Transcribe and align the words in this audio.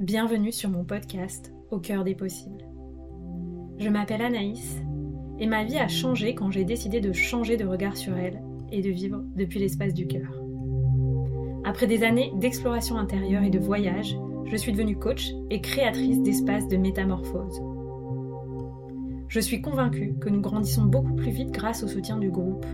bienvenue 0.00 0.50
sur 0.50 0.70
mon 0.70 0.82
podcast 0.82 1.52
Au 1.70 1.78
cœur 1.78 2.04
des 2.04 2.14
possibles. 2.14 2.64
Je 3.76 3.90
m'appelle 3.90 4.22
Anaïs 4.22 4.78
et 5.38 5.46
ma 5.46 5.62
vie 5.62 5.76
a 5.76 5.88
changé 5.88 6.34
quand 6.34 6.50
j'ai 6.50 6.64
décidé 6.64 7.02
de 7.02 7.12
changer 7.12 7.58
de 7.58 7.66
regard 7.66 7.98
sur 7.98 8.16
elle 8.16 8.40
et 8.72 8.80
de 8.80 8.88
vivre 8.88 9.22
depuis 9.36 9.58
l'espace 9.58 9.92
du 9.92 10.06
cœur. 10.06 10.42
Après 11.64 11.86
des 11.86 12.02
années 12.02 12.32
d'exploration 12.36 12.96
intérieure 12.96 13.42
et 13.42 13.50
de 13.50 13.58
voyage, 13.58 14.16
je 14.46 14.56
suis 14.56 14.72
devenue 14.72 14.96
coach 14.96 15.32
et 15.50 15.60
créatrice 15.60 16.22
d'espaces 16.22 16.68
de 16.68 16.78
métamorphose. 16.78 17.60
Je 19.28 19.40
suis 19.40 19.60
convaincue 19.60 20.14
que 20.18 20.30
nous 20.30 20.40
grandissons 20.40 20.86
beaucoup 20.86 21.14
plus 21.14 21.30
vite 21.30 21.50
grâce 21.50 21.82
au 21.82 21.88
soutien 21.88 22.16
du 22.16 22.30
groupe. 22.30 22.64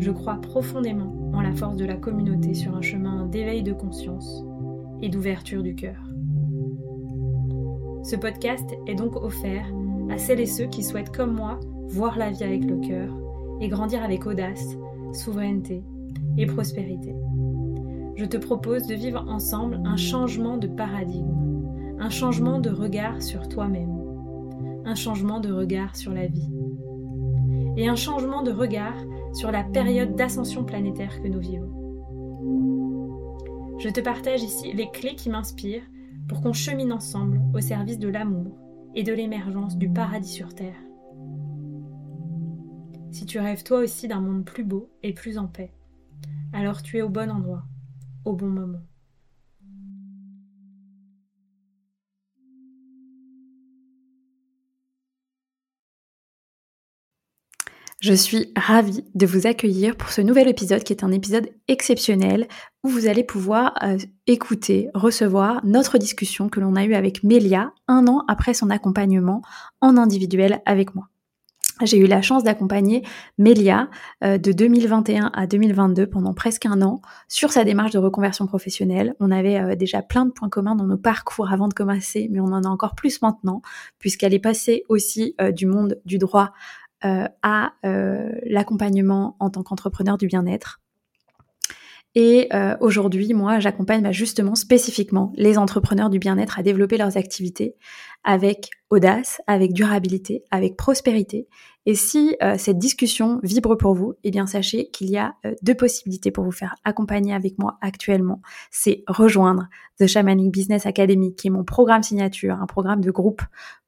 Je 0.00 0.10
crois 0.10 0.40
profondément 0.40 1.30
en 1.32 1.42
la 1.42 1.54
force 1.54 1.76
de 1.76 1.84
la 1.84 1.96
communauté 1.96 2.54
sur 2.54 2.74
un 2.74 2.82
chemin 2.82 3.26
d'éveil 3.26 3.62
de 3.62 3.72
conscience 3.72 4.44
et 5.00 5.10
d'ouverture 5.10 5.62
du 5.62 5.76
cœur. 5.76 6.09
Ce 8.02 8.16
podcast 8.16 8.64
est 8.86 8.94
donc 8.94 9.14
offert 9.16 9.66
à 10.08 10.16
celles 10.16 10.40
et 10.40 10.46
ceux 10.46 10.66
qui 10.66 10.82
souhaitent, 10.82 11.14
comme 11.14 11.34
moi, 11.34 11.60
voir 11.88 12.16
la 12.16 12.30
vie 12.30 12.44
avec 12.44 12.64
le 12.64 12.78
cœur 12.78 13.12
et 13.60 13.68
grandir 13.68 14.02
avec 14.02 14.26
audace, 14.26 14.76
souveraineté 15.12 15.82
et 16.38 16.46
prospérité. 16.46 17.14
Je 18.16 18.24
te 18.24 18.38
propose 18.38 18.86
de 18.86 18.94
vivre 18.94 19.24
ensemble 19.28 19.80
un 19.84 19.96
changement 19.96 20.56
de 20.56 20.66
paradigme, 20.66 21.96
un 21.98 22.10
changement 22.10 22.58
de 22.58 22.70
regard 22.70 23.22
sur 23.22 23.48
toi-même, 23.48 23.94
un 24.86 24.94
changement 24.94 25.40
de 25.40 25.52
regard 25.52 25.94
sur 25.94 26.12
la 26.12 26.26
vie 26.26 26.50
et 27.76 27.86
un 27.86 27.96
changement 27.96 28.42
de 28.42 28.50
regard 28.50 28.96
sur 29.34 29.50
la 29.50 29.62
période 29.62 30.16
d'ascension 30.16 30.64
planétaire 30.64 31.22
que 31.22 31.28
nous 31.28 31.40
vivons. 31.40 31.70
Je 33.78 33.88
te 33.88 34.00
partage 34.00 34.42
ici 34.42 34.72
les 34.72 34.90
clés 34.90 35.14
qui 35.14 35.30
m'inspirent 35.30 35.86
pour 36.30 36.42
qu'on 36.42 36.52
chemine 36.52 36.92
ensemble 36.92 37.40
au 37.52 37.60
service 37.60 37.98
de 37.98 38.06
l'amour 38.06 38.56
et 38.94 39.02
de 39.02 39.12
l'émergence 39.12 39.76
du 39.76 39.90
paradis 39.90 40.30
sur 40.30 40.54
Terre. 40.54 40.80
Si 43.10 43.26
tu 43.26 43.40
rêves 43.40 43.64
toi 43.64 43.80
aussi 43.80 44.06
d'un 44.06 44.20
monde 44.20 44.44
plus 44.44 44.62
beau 44.62 44.92
et 45.02 45.12
plus 45.12 45.38
en 45.38 45.48
paix, 45.48 45.74
alors 46.52 46.82
tu 46.82 46.98
es 46.98 47.02
au 47.02 47.08
bon 47.08 47.32
endroit, 47.32 47.64
au 48.24 48.34
bon 48.34 48.46
moment. 48.46 48.84
Je 58.00 58.14
suis 58.14 58.50
ravie 58.56 59.04
de 59.14 59.26
vous 59.26 59.46
accueillir 59.46 59.94
pour 59.94 60.08
ce 60.08 60.22
nouvel 60.22 60.48
épisode 60.48 60.82
qui 60.82 60.94
est 60.94 61.04
un 61.04 61.12
épisode 61.12 61.50
exceptionnel 61.68 62.48
où 62.82 62.88
vous 62.88 63.06
allez 63.06 63.24
pouvoir 63.24 63.74
euh, 63.82 63.98
écouter, 64.26 64.88
recevoir 64.94 65.60
notre 65.64 65.98
discussion 65.98 66.48
que 66.48 66.60
l'on 66.60 66.76
a 66.76 66.84
eue 66.86 66.94
avec 66.94 67.22
Mélia 67.24 67.74
un 67.88 68.06
an 68.06 68.24
après 68.26 68.54
son 68.54 68.70
accompagnement 68.70 69.42
en 69.82 69.98
individuel 69.98 70.62
avec 70.64 70.94
moi. 70.94 71.08
J'ai 71.82 71.98
eu 71.98 72.06
la 72.06 72.22
chance 72.22 72.42
d'accompagner 72.42 73.02
Mélia 73.36 73.90
euh, 74.24 74.38
de 74.38 74.52
2021 74.52 75.30
à 75.34 75.46
2022 75.46 76.06
pendant 76.06 76.32
presque 76.32 76.64
un 76.64 76.80
an 76.80 77.02
sur 77.28 77.52
sa 77.52 77.64
démarche 77.64 77.92
de 77.92 77.98
reconversion 77.98 78.46
professionnelle. 78.46 79.14
On 79.20 79.30
avait 79.30 79.58
euh, 79.58 79.76
déjà 79.76 80.00
plein 80.00 80.24
de 80.24 80.30
points 80.30 80.48
communs 80.48 80.74
dans 80.74 80.86
nos 80.86 80.98
parcours 80.98 81.52
avant 81.52 81.68
de 81.68 81.74
commencer, 81.74 82.28
mais 82.30 82.40
on 82.40 82.44
en 82.46 82.64
a 82.64 82.68
encore 82.68 82.94
plus 82.94 83.20
maintenant 83.20 83.60
puisqu'elle 83.98 84.32
est 84.32 84.38
passée 84.38 84.84
aussi 84.88 85.36
du 85.52 85.66
monde 85.66 86.00
du 86.06 86.16
droit 86.16 86.52
à 87.02 87.72
euh, 87.84 88.30
l'accompagnement 88.44 89.36
en 89.40 89.50
tant 89.50 89.62
qu'entrepreneur 89.62 90.18
du 90.18 90.26
bien-être. 90.26 90.80
Et 92.16 92.48
euh, 92.52 92.76
aujourd'hui, 92.80 93.32
moi, 93.34 93.60
j'accompagne 93.60 94.02
bah, 94.02 94.10
justement 94.10 94.56
spécifiquement 94.56 95.32
les 95.36 95.58
entrepreneurs 95.58 96.10
du 96.10 96.18
bien-être 96.18 96.58
à 96.58 96.62
développer 96.62 96.96
leurs 96.96 97.16
activités 97.16 97.76
avec 98.24 98.70
audace, 98.90 99.40
avec 99.46 99.72
durabilité, 99.72 100.42
avec 100.50 100.76
prospérité. 100.76 101.46
Et 101.86 101.94
si 101.94 102.36
cette 102.58 102.78
discussion 102.78 103.40
vibre 103.42 103.74
pour 103.76 103.94
vous, 103.94 104.12
eh 104.24 104.30
bien 104.30 104.46
sachez 104.46 104.90
qu'il 104.90 105.08
y 105.08 105.16
a 105.16 105.36
deux 105.62 105.74
possibilités 105.74 106.30
pour 106.30 106.44
vous 106.44 106.52
faire 106.52 106.74
accompagner 106.84 107.32
avec 107.32 107.58
moi 107.58 107.78
actuellement. 107.80 108.42
C'est 108.70 109.02
rejoindre 109.06 109.68
The 109.98 110.06
Shamanic 110.06 110.52
Business 110.52 110.84
Academy, 110.84 111.34
qui 111.34 111.46
est 111.46 111.50
mon 111.50 111.64
programme 111.64 112.02
signature, 112.02 112.60
un 112.60 112.66
programme 112.66 113.00
de 113.00 113.10
groupe 113.10 113.40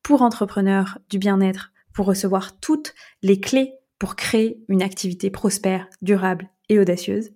pour 0.03 0.22
entrepreneurs 0.22 0.97
du 1.11 1.19
bien-être 1.19 1.72
pour 1.94 2.06
recevoir 2.06 2.58
toutes 2.60 2.94
les 3.22 3.41
clés 3.41 3.75
pour 3.98 4.16
créer 4.16 4.58
une 4.69 4.82
activité 4.82 5.30
prospère, 5.30 5.88
durable 6.03 6.50
et 6.69 6.80
audacieuse. 6.80 7.30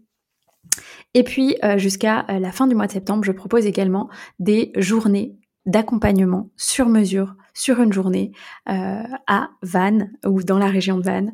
Et 1.15 1.23
puis 1.23 1.57
euh, 1.63 1.79
jusqu'à 1.79 2.27
euh, 2.29 2.41
la 2.41 2.51
fin 2.51 2.67
du 2.67 2.75
mois 2.75 2.89
de 2.89 2.93
septembre, 2.93 3.25
je 3.25 3.31
propose 3.31 3.67
également 3.67 4.11
des 4.41 4.73
journées 4.77 5.39
d'accompagnement 5.65 6.51
sur 6.57 6.89
mesure 6.89 7.37
sur 7.57 7.81
une 7.81 7.93
journée 7.93 8.33
euh, 8.69 9.03
à 9.27 9.49
Vannes 9.63 10.13
ou 10.25 10.43
dans 10.43 10.59
la 10.59 10.69
région 10.69 10.99
de 10.99 11.03
Vannes. 11.03 11.33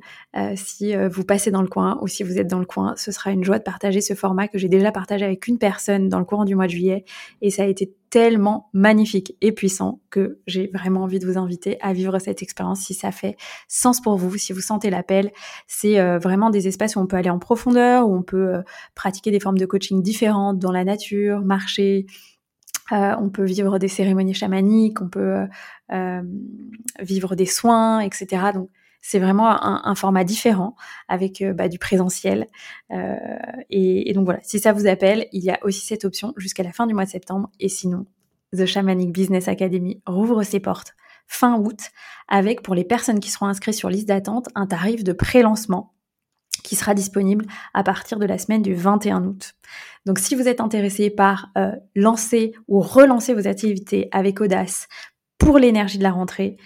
si 0.56 0.94
vous 0.94 1.24
passez 1.24 1.50
dans 1.50 1.62
le 1.62 1.68
coin 1.68 1.98
ou 2.00 2.06
si 2.06 2.22
vous 2.22 2.38
êtes 2.38 2.46
dans 2.46 2.60
le 2.60 2.66
coin, 2.66 2.94
ce 2.96 3.12
sera 3.12 3.30
une 3.30 3.44
joie 3.44 3.58
de 3.58 3.64
partager 3.64 4.00
ce 4.00 4.14
format 4.14 4.48
que 4.48 4.58
j'ai 4.58 4.68
déjà 4.68 4.92
partagé 4.92 5.24
avec 5.24 5.46
une 5.46 5.58
personne 5.58 6.08
dans 6.08 6.18
le 6.18 6.24
courant 6.24 6.44
du 6.44 6.54
mois 6.54 6.66
de 6.66 6.72
juillet 6.72 7.04
et 7.40 7.50
ça 7.50 7.64
a 7.64 7.66
été 7.66 7.94
tellement 8.12 8.68
magnifique 8.74 9.38
et 9.40 9.52
puissant 9.52 10.02
que 10.10 10.38
j'ai 10.46 10.70
vraiment 10.74 11.04
envie 11.04 11.18
de 11.18 11.26
vous 11.26 11.38
inviter 11.38 11.80
à 11.80 11.94
vivre 11.94 12.18
cette 12.18 12.42
expérience 12.42 12.80
si 12.80 12.92
ça 12.92 13.10
fait 13.10 13.36
sens 13.68 14.02
pour 14.02 14.18
vous, 14.18 14.36
si 14.36 14.52
vous 14.52 14.60
sentez 14.60 14.90
l'appel. 14.90 15.32
C'est 15.66 15.98
euh, 15.98 16.18
vraiment 16.18 16.50
des 16.50 16.68
espaces 16.68 16.94
où 16.94 17.00
on 17.00 17.06
peut 17.06 17.16
aller 17.16 17.30
en 17.30 17.38
profondeur, 17.38 18.06
où 18.06 18.14
on 18.14 18.22
peut 18.22 18.56
euh, 18.56 18.62
pratiquer 18.94 19.30
des 19.30 19.40
formes 19.40 19.56
de 19.56 19.64
coaching 19.64 20.02
différentes 20.02 20.58
dans 20.58 20.72
la 20.72 20.84
nature, 20.84 21.40
marcher. 21.40 22.04
Euh, 22.92 23.14
on 23.18 23.30
peut 23.30 23.44
vivre 23.44 23.78
des 23.78 23.88
cérémonies 23.88 24.34
chamaniques, 24.34 25.00
on 25.00 25.08
peut 25.08 25.46
vivre 27.00 27.34
des 27.34 27.46
soins, 27.46 28.00
etc. 28.00 28.52
Donc 28.54 28.70
c'est 29.02 29.18
vraiment 29.18 29.50
un, 29.50 29.94
format 29.96 30.22
différent 30.22 30.76
avec 31.08 31.42
euh, 31.42 31.52
bah, 31.52 31.68
du 31.68 31.78
présentiel. 31.78 32.46
Euh, 32.92 33.16
et, 33.68 34.12
donc 34.14 34.24
voilà, 34.24 34.38
si 34.42 34.60
ça 34.60 34.72
vous 34.72 34.86
appelle, 34.86 35.26
il 35.32 35.42
y 35.42 35.50
a 35.50 35.58
aussi 35.62 35.84
cette 35.84 36.04
option 36.04 36.32
jusqu'à 36.36 36.62
la 36.62 36.72
fin 36.72 36.86
du 36.86 36.94
mois 36.94 37.04
de 37.04 37.10
septembre. 37.10 37.50
Et 37.58 37.68
sinon, 37.68 38.06
The 38.56 38.64
Shamanic 38.64 39.10
Business 39.12 39.48
Academy 39.48 40.00
rouvre 40.06 40.44
ses 40.44 40.60
portes 40.60 40.94
fin 41.26 41.58
août 41.58 41.90
avec, 42.28 42.62
pour 42.62 42.74
les 42.74 42.84
personnes 42.84 43.18
qui 43.18 43.30
seront 43.30 43.46
inscrites 43.46 43.74
sur 43.74 43.90
liste 43.90 44.08
d'attente, 44.08 44.48
un 44.54 44.66
tarif 44.66 45.02
de 45.02 45.12
pré-lancement 45.12 45.92
qui 46.62 46.76
sera 46.76 46.94
disponible 46.94 47.46
à 47.74 47.82
partir 47.82 48.18
de 48.18 48.26
la 48.26 48.38
semaine 48.38 48.62
du 48.62 48.74
21 48.74 49.24
août. 49.24 49.54
Donc 50.06 50.18
si 50.18 50.34
vous 50.34 50.48
êtes 50.48 50.60
intéressé 50.60 51.10
par 51.10 51.48
euh, 51.56 51.72
lancer 51.94 52.52
ou 52.68 52.80
relancer 52.80 53.34
vos 53.34 53.46
activités 53.46 54.08
avec 54.12 54.40
audace 54.40 54.88
pour 55.38 55.58
l'énergie 55.58 55.98
de 55.98 56.02
la 56.02 56.12
rentrée, 56.12 56.56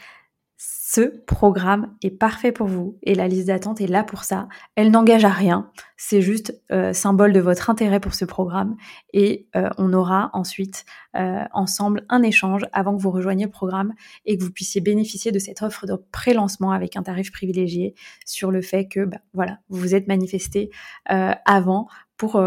ce 0.89 1.01
programme 1.01 1.97
est 2.01 2.13
parfait 2.13 2.53
pour 2.53 2.69
vous 2.69 2.97
et 3.03 3.17
la 3.17 3.27
liste 3.27 3.49
d'attente 3.49 3.81
est 3.81 3.89
là 3.89 4.05
pour 4.05 4.23
ça. 4.23 4.47
Elle 4.77 4.93
n'engage 4.93 5.25
à 5.25 5.31
rien, 5.31 5.69
c'est 5.97 6.23
juste 6.23 6.63
euh, 6.71 6.93
symbole 6.93 7.33
de 7.33 7.41
votre 7.41 7.71
intérêt 7.71 7.99
pour 7.99 8.15
ce 8.15 8.25
programme 8.25 8.77
et 9.13 9.49
euh, 9.57 9.69
on 9.79 9.93
aura 9.93 10.31
ensuite 10.33 10.85
euh, 11.17 11.43
ensemble 11.53 12.05
un 12.09 12.23
échange 12.23 12.67
avant 12.73 12.97
que 12.97 13.03
vous 13.03 13.11
rejoigniez 13.11 13.47
le 13.47 13.51
programme 13.51 13.95
et 14.27 14.39
que 14.39 14.45
vous 14.45 14.53
puissiez 14.53 14.81
bénéficier 14.81 15.33
de 15.33 15.41
cette 15.41 15.61
offre 15.61 15.87
de 15.87 15.97
pré-lancement 16.13 16.71
avec 16.71 16.95
un 16.95 17.03
tarif 17.03 17.33
privilégié 17.33 17.97
sur 18.25 18.53
le 18.53 18.63
fait 18.63 18.87
que 18.87 19.07
bah, 19.07 19.19
voilà, 19.35 19.59
vous 19.69 19.81
vous 19.81 19.95
êtes 19.97 20.07
manifesté 20.07 20.71
avant 21.07 21.89
pour 22.17 22.41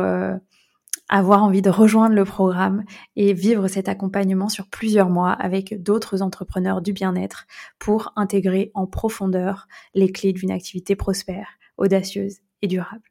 avoir 1.09 1.43
envie 1.43 1.61
de 1.61 1.69
rejoindre 1.69 2.15
le 2.15 2.23
programme 2.23 2.83
et 3.15 3.33
vivre 3.33 3.67
cet 3.67 3.89
accompagnement 3.89 4.47
sur 4.47 4.67
plusieurs 4.67 5.09
mois 5.09 5.31
avec 5.31 5.81
d'autres 5.81 6.21
entrepreneurs 6.21 6.81
du 6.81 6.93
bien-être 6.93 7.45
pour 7.79 8.13
intégrer 8.15 8.71
en 8.75 8.85
profondeur 8.85 9.67
les 9.95 10.11
clés 10.11 10.33
d'une 10.33 10.51
activité 10.51 10.95
prospère, 10.95 11.57
audacieuse 11.77 12.37
et 12.61 12.67
durable. 12.67 13.03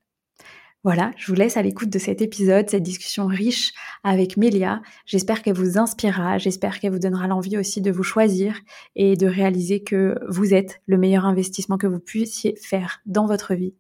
Voilà, 0.85 1.11
je 1.17 1.27
vous 1.27 1.35
laisse 1.35 1.57
à 1.57 1.63
l'écoute 1.63 1.91
de 1.91 1.99
cet 1.99 2.23
épisode, 2.23 2.71
cette 2.71 2.85
discussion 2.85 3.27
riche 3.27 3.73
avec 4.05 4.37
Mélia. 4.37 4.81
J'espère 5.07 5.43
qu'elle 5.43 5.57
vous 5.57 5.77
inspirera, 5.77 6.39
j'espère 6.39 6.79
qu'elle 6.79 6.93
vous 6.93 7.01
donnera 7.01 7.27
l'envie 7.27 7.59
aussi 7.59 7.81
de 7.83 7.91
vous 7.91 8.05
choisir 8.05 8.55
et 8.95 9.17
de 9.17 9.27
réaliser 9.27 9.83
que 9.83 10.15
vous 10.29 10.55
êtes 10.55 10.81
le 10.87 10.97
meilleur 10.97 11.25
investissement 11.27 11.79
que 11.79 11.89
vous 11.89 11.99
puissiez 11.99 12.55
faire 12.63 13.01
dans 13.07 13.27
votre 13.27 13.55
vie 13.55 13.75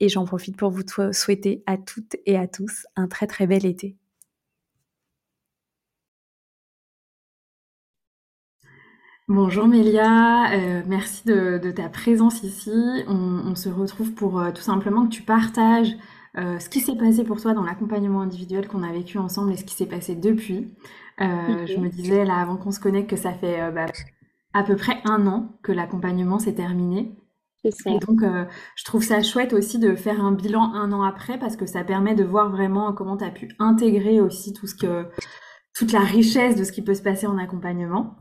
et 0.00 0.08
j'en 0.08 0.24
profite 0.24 0.56
pour 0.56 0.70
vous 0.70 0.82
souhaiter 1.12 1.62
à 1.66 1.76
toutes 1.76 2.16
et 2.26 2.36
à 2.36 2.48
tous 2.48 2.86
un 2.96 3.06
très 3.06 3.26
très 3.26 3.46
bel 3.46 3.64
été. 3.66 3.96
Bonjour 9.28 9.68
Mélia, 9.68 10.52
euh, 10.54 10.82
merci 10.88 11.24
de, 11.24 11.70
ta 11.70 11.88
présence 11.88 12.42
ici. 12.42 12.72
On, 13.06 13.54
se 13.54 13.68
retrouve 13.68 14.12
pour 14.12 14.40
euh, 14.40 14.50
tout 14.50 14.62
simplement 14.62 15.04
que 15.06 15.12
tu 15.12 15.22
partages 15.22 15.96
euh, 16.36 16.58
ce 16.58 16.68
qui 16.68 16.80
s'est 16.80 16.96
passé 16.96 17.22
pour 17.22 17.40
toi 17.40 17.52
dans 17.54 17.62
l'accompagnement 17.62 18.22
individuel 18.22 18.66
qu'on 18.66 18.82
a 18.82 18.90
vécu 18.90 19.18
ensemble 19.18 19.52
et 19.52 19.56
ce 19.56 19.64
qui 19.64 19.76
s'est 19.76 19.86
passé 19.86 20.16
depuis. 20.16 20.74
Je 21.20 21.78
me 21.78 21.88
disais 21.90 22.24
là 22.24 22.38
avant 22.40 22.56
qu'on 22.56 22.72
se 22.72 22.80
connecte 22.80 23.10
que 23.10 23.16
ça 23.16 23.32
fait 23.32 23.70
bah, 23.70 23.86
à 24.52 24.64
peu 24.64 24.74
près 24.74 25.00
un 25.04 25.26
an 25.28 25.52
que 25.62 25.70
l'accompagnement 25.70 26.40
s'est 26.40 26.54
terminé. 26.54 27.14
Et 27.64 27.98
donc, 27.98 28.22
euh, 28.22 28.46
je 28.76 28.84
trouve 28.84 29.02
ça 29.02 29.22
chouette 29.22 29.52
aussi 29.52 29.78
de 29.78 29.94
faire 29.94 30.24
un 30.24 30.32
bilan 30.32 30.72
un 30.72 30.92
an 30.92 31.02
après 31.02 31.38
parce 31.38 31.56
que 31.56 31.66
ça 31.66 31.84
permet 31.84 32.14
de 32.14 32.24
voir 32.24 32.50
vraiment 32.50 32.92
comment 32.94 33.18
tu 33.18 33.24
as 33.24 33.30
pu 33.30 33.54
intégrer 33.58 34.20
aussi 34.20 34.52
tout 34.54 34.66
ce 34.66 34.74
que 34.74 35.06
toute 35.74 35.92
la 35.92 36.00
richesse 36.00 36.56
de 36.56 36.64
ce 36.64 36.72
qui 36.72 36.82
peut 36.82 36.94
se 36.94 37.02
passer 37.02 37.26
en 37.26 37.38
accompagnement. 37.38 38.16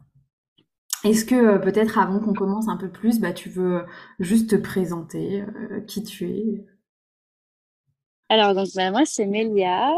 Est-ce 1.06 1.24
que 1.24 1.58
peut-être 1.58 1.98
avant 1.98 2.20
qu'on 2.20 2.34
commence 2.34 2.68
un 2.68 2.76
peu 2.76 2.92
plus, 2.92 3.20
bah, 3.20 3.32
tu 3.32 3.50
veux 3.50 3.86
juste 4.20 4.50
te 4.50 4.56
présenter 4.58 5.46
qui 5.88 6.04
tu 6.04 6.30
es? 6.30 6.66
Alors, 8.28 8.54
donc, 8.54 8.68
bah, 8.76 8.92
moi, 8.92 9.06
c'est 9.06 9.26
Mélia. 9.26 9.94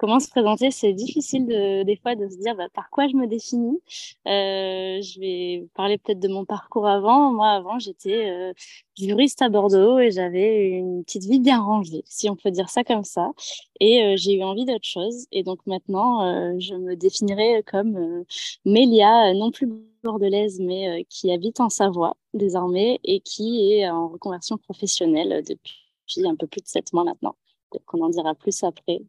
Comment 0.00 0.18
se 0.18 0.30
présenter? 0.30 0.70
C'est 0.70 0.94
difficile 0.94 1.46
de, 1.46 1.82
des 1.82 1.96
fois 1.96 2.14
de 2.14 2.26
se 2.26 2.38
dire 2.38 2.56
bah, 2.56 2.68
par 2.72 2.88
quoi 2.88 3.06
je 3.06 3.14
me 3.16 3.26
définis? 3.26 3.82
Euh, 4.26 5.02
je 5.02 5.20
vais 5.20 5.68
parler 5.74 5.98
peut-être 5.98 6.20
de 6.20 6.28
mon 6.28 6.46
parcours 6.46 6.86
avant. 6.86 7.30
Moi, 7.34 7.48
avant, 7.50 7.78
j'étais 7.78 8.30
euh, 8.30 8.54
juriste 8.96 9.42
à 9.42 9.50
Bordeaux 9.50 9.98
et 9.98 10.10
j'avais 10.10 10.70
une 10.70 11.04
petite 11.04 11.24
vie 11.24 11.38
bien 11.38 11.60
rangée, 11.60 12.02
si 12.06 12.30
on 12.30 12.36
peut 12.36 12.50
dire 12.50 12.70
ça 12.70 12.82
comme 12.82 13.04
ça. 13.04 13.32
Et 13.78 14.02
euh, 14.02 14.14
j'ai 14.16 14.36
eu 14.38 14.42
envie 14.42 14.64
d'autre 14.64 14.86
chose. 14.86 15.26
Et 15.32 15.42
donc 15.42 15.58
maintenant, 15.66 16.58
je 16.58 16.74
me 16.76 16.96
définirais 16.96 17.62
comme 17.66 18.24
Mélia, 18.64 19.34
non 19.34 19.50
plus 19.50 19.68
bordelaise, 20.02 20.60
mais 20.60 21.04
qui 21.10 21.30
habite 21.30 21.60
en 21.60 21.68
Savoie 21.68 22.16
désormais 22.32 23.00
et 23.04 23.20
qui 23.20 23.70
est 23.74 23.90
en 23.90 24.08
reconversion 24.08 24.56
professionnelle 24.56 25.44
depuis 25.46 26.26
un 26.26 26.36
peu 26.36 26.46
plus 26.46 26.62
de 26.62 26.68
sept 26.68 26.90
mois 26.94 27.04
maintenant. 27.04 27.36
Donc 27.72 27.82
on 27.92 28.00
en 28.00 28.08
dira 28.08 28.34
plus 28.34 28.64
après 28.64 29.02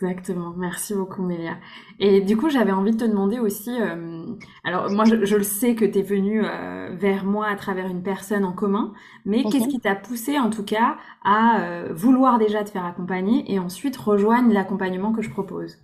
Exactement, 0.00 0.54
merci 0.56 0.94
beaucoup 0.94 1.22
Mélia. 1.22 1.56
Et 1.98 2.20
du 2.20 2.36
coup, 2.36 2.50
j'avais 2.50 2.70
envie 2.70 2.92
de 2.92 2.98
te 2.98 3.04
demander 3.04 3.40
aussi, 3.40 3.70
euh, 3.80 4.24
alors 4.62 4.88
moi 4.90 5.04
je, 5.04 5.14
le 5.16 5.42
sais 5.42 5.74
que 5.74 5.84
tu 5.84 5.98
es 5.98 6.02
venue 6.02 6.42
euh, 6.44 6.94
vers 6.94 7.24
moi 7.24 7.48
à 7.48 7.56
travers 7.56 7.88
une 7.88 8.04
personne 8.04 8.44
en 8.44 8.52
commun, 8.52 8.92
mais 9.24 9.42
qu'est-ce 9.42 9.66
qui 9.66 9.80
t'a 9.80 9.96
poussé 9.96 10.38
en 10.38 10.50
tout 10.50 10.62
cas 10.62 10.98
à 11.24 11.62
euh, 11.62 11.92
vouloir 11.92 12.38
déjà 12.38 12.62
te 12.62 12.70
faire 12.70 12.84
accompagner 12.84 13.52
et 13.52 13.58
ensuite 13.58 13.96
rejoindre 13.96 14.52
l'accompagnement 14.52 15.12
que 15.12 15.20
je 15.20 15.30
propose? 15.30 15.78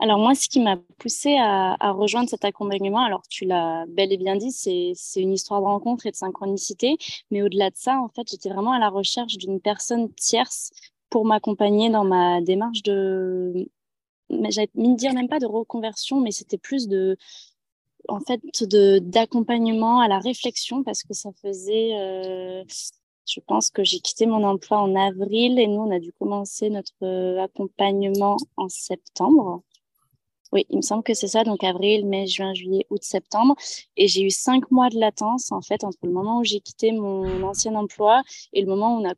Alors 0.00 0.18
moi, 0.18 0.34
ce 0.34 0.48
qui 0.48 0.60
m'a 0.60 0.78
poussé 0.98 1.36
à, 1.36 1.76
à, 1.78 1.92
rejoindre 1.92 2.28
cet 2.28 2.44
accompagnement, 2.44 3.04
alors 3.04 3.22
tu 3.28 3.44
l'as 3.44 3.84
bel 3.86 4.12
et 4.12 4.16
bien 4.16 4.34
dit, 4.34 4.50
c'est 4.50 5.20
une 5.20 5.32
histoire 5.32 5.60
de 5.60 5.66
rencontre 5.66 6.06
et 6.06 6.10
de 6.10 6.16
synchronicité, 6.16 6.96
mais 7.30 7.42
au-delà 7.42 7.70
de 7.70 7.76
ça, 7.76 8.00
en 8.00 8.08
fait, 8.08 8.26
j'étais 8.28 8.48
vraiment 8.48 8.72
à 8.72 8.78
la 8.80 8.88
recherche 8.88 9.36
d'une 9.36 9.60
personne 9.60 10.12
tierce 10.14 10.72
pour 11.10 11.24
m'accompagner 11.26 11.90
dans 11.90 12.04
ma 12.04 12.40
démarche 12.40 12.82
de, 12.82 13.68
j'avais 14.48 14.70
mis 14.74 14.94
dire 14.96 15.12
même 15.12 15.28
pas 15.28 15.40
de 15.40 15.46
reconversion, 15.46 16.20
mais 16.20 16.30
c'était 16.30 16.58
plus 16.58 16.88
de, 16.88 17.16
en 18.08 18.20
fait, 18.20 18.40
de 18.62 18.98
d'accompagnement 19.00 20.00
à 20.00 20.08
la 20.08 20.18
réflexion 20.18 20.82
parce 20.82 21.02
que 21.02 21.14
ça 21.14 21.30
faisait, 21.42 21.94
euh, 21.98 22.64
je 23.26 23.40
pense 23.40 23.70
que 23.70 23.84
j'ai 23.84 24.00
quitté 24.00 24.26
mon 24.26 24.44
emploi 24.44 24.78
en 24.78 24.94
avril 24.96 25.58
et 25.58 25.66
nous 25.66 25.82
on 25.82 25.90
a 25.90 25.98
dû 25.98 26.12
commencer 26.12 26.70
notre 26.70 26.92
euh, 27.02 27.42
accompagnement 27.42 28.36
en 28.56 28.68
septembre. 28.68 29.62
Oui, 30.52 30.66
il 30.68 30.78
me 30.78 30.82
semble 30.82 31.02
que 31.02 31.14
c'est 31.14 31.28
ça. 31.28 31.44
Donc 31.44 31.62
avril, 31.62 32.06
mai, 32.06 32.26
juin, 32.26 32.54
juillet, 32.54 32.86
août, 32.90 33.02
septembre. 33.02 33.54
Et 33.96 34.08
j'ai 34.08 34.22
eu 34.22 34.30
cinq 34.30 34.70
mois 34.70 34.88
de 34.88 34.98
latence 34.98 35.52
en 35.52 35.60
fait 35.60 35.84
entre 35.84 35.98
le 36.02 36.10
moment 36.10 36.40
où 36.40 36.44
j'ai 36.44 36.60
quitté 36.60 36.92
mon 36.92 37.42
ancien 37.44 37.74
emploi 37.74 38.22
et 38.52 38.60
le 38.60 38.66
moment 38.66 38.96
où 38.96 39.00
on 39.00 39.08
a 39.08 39.14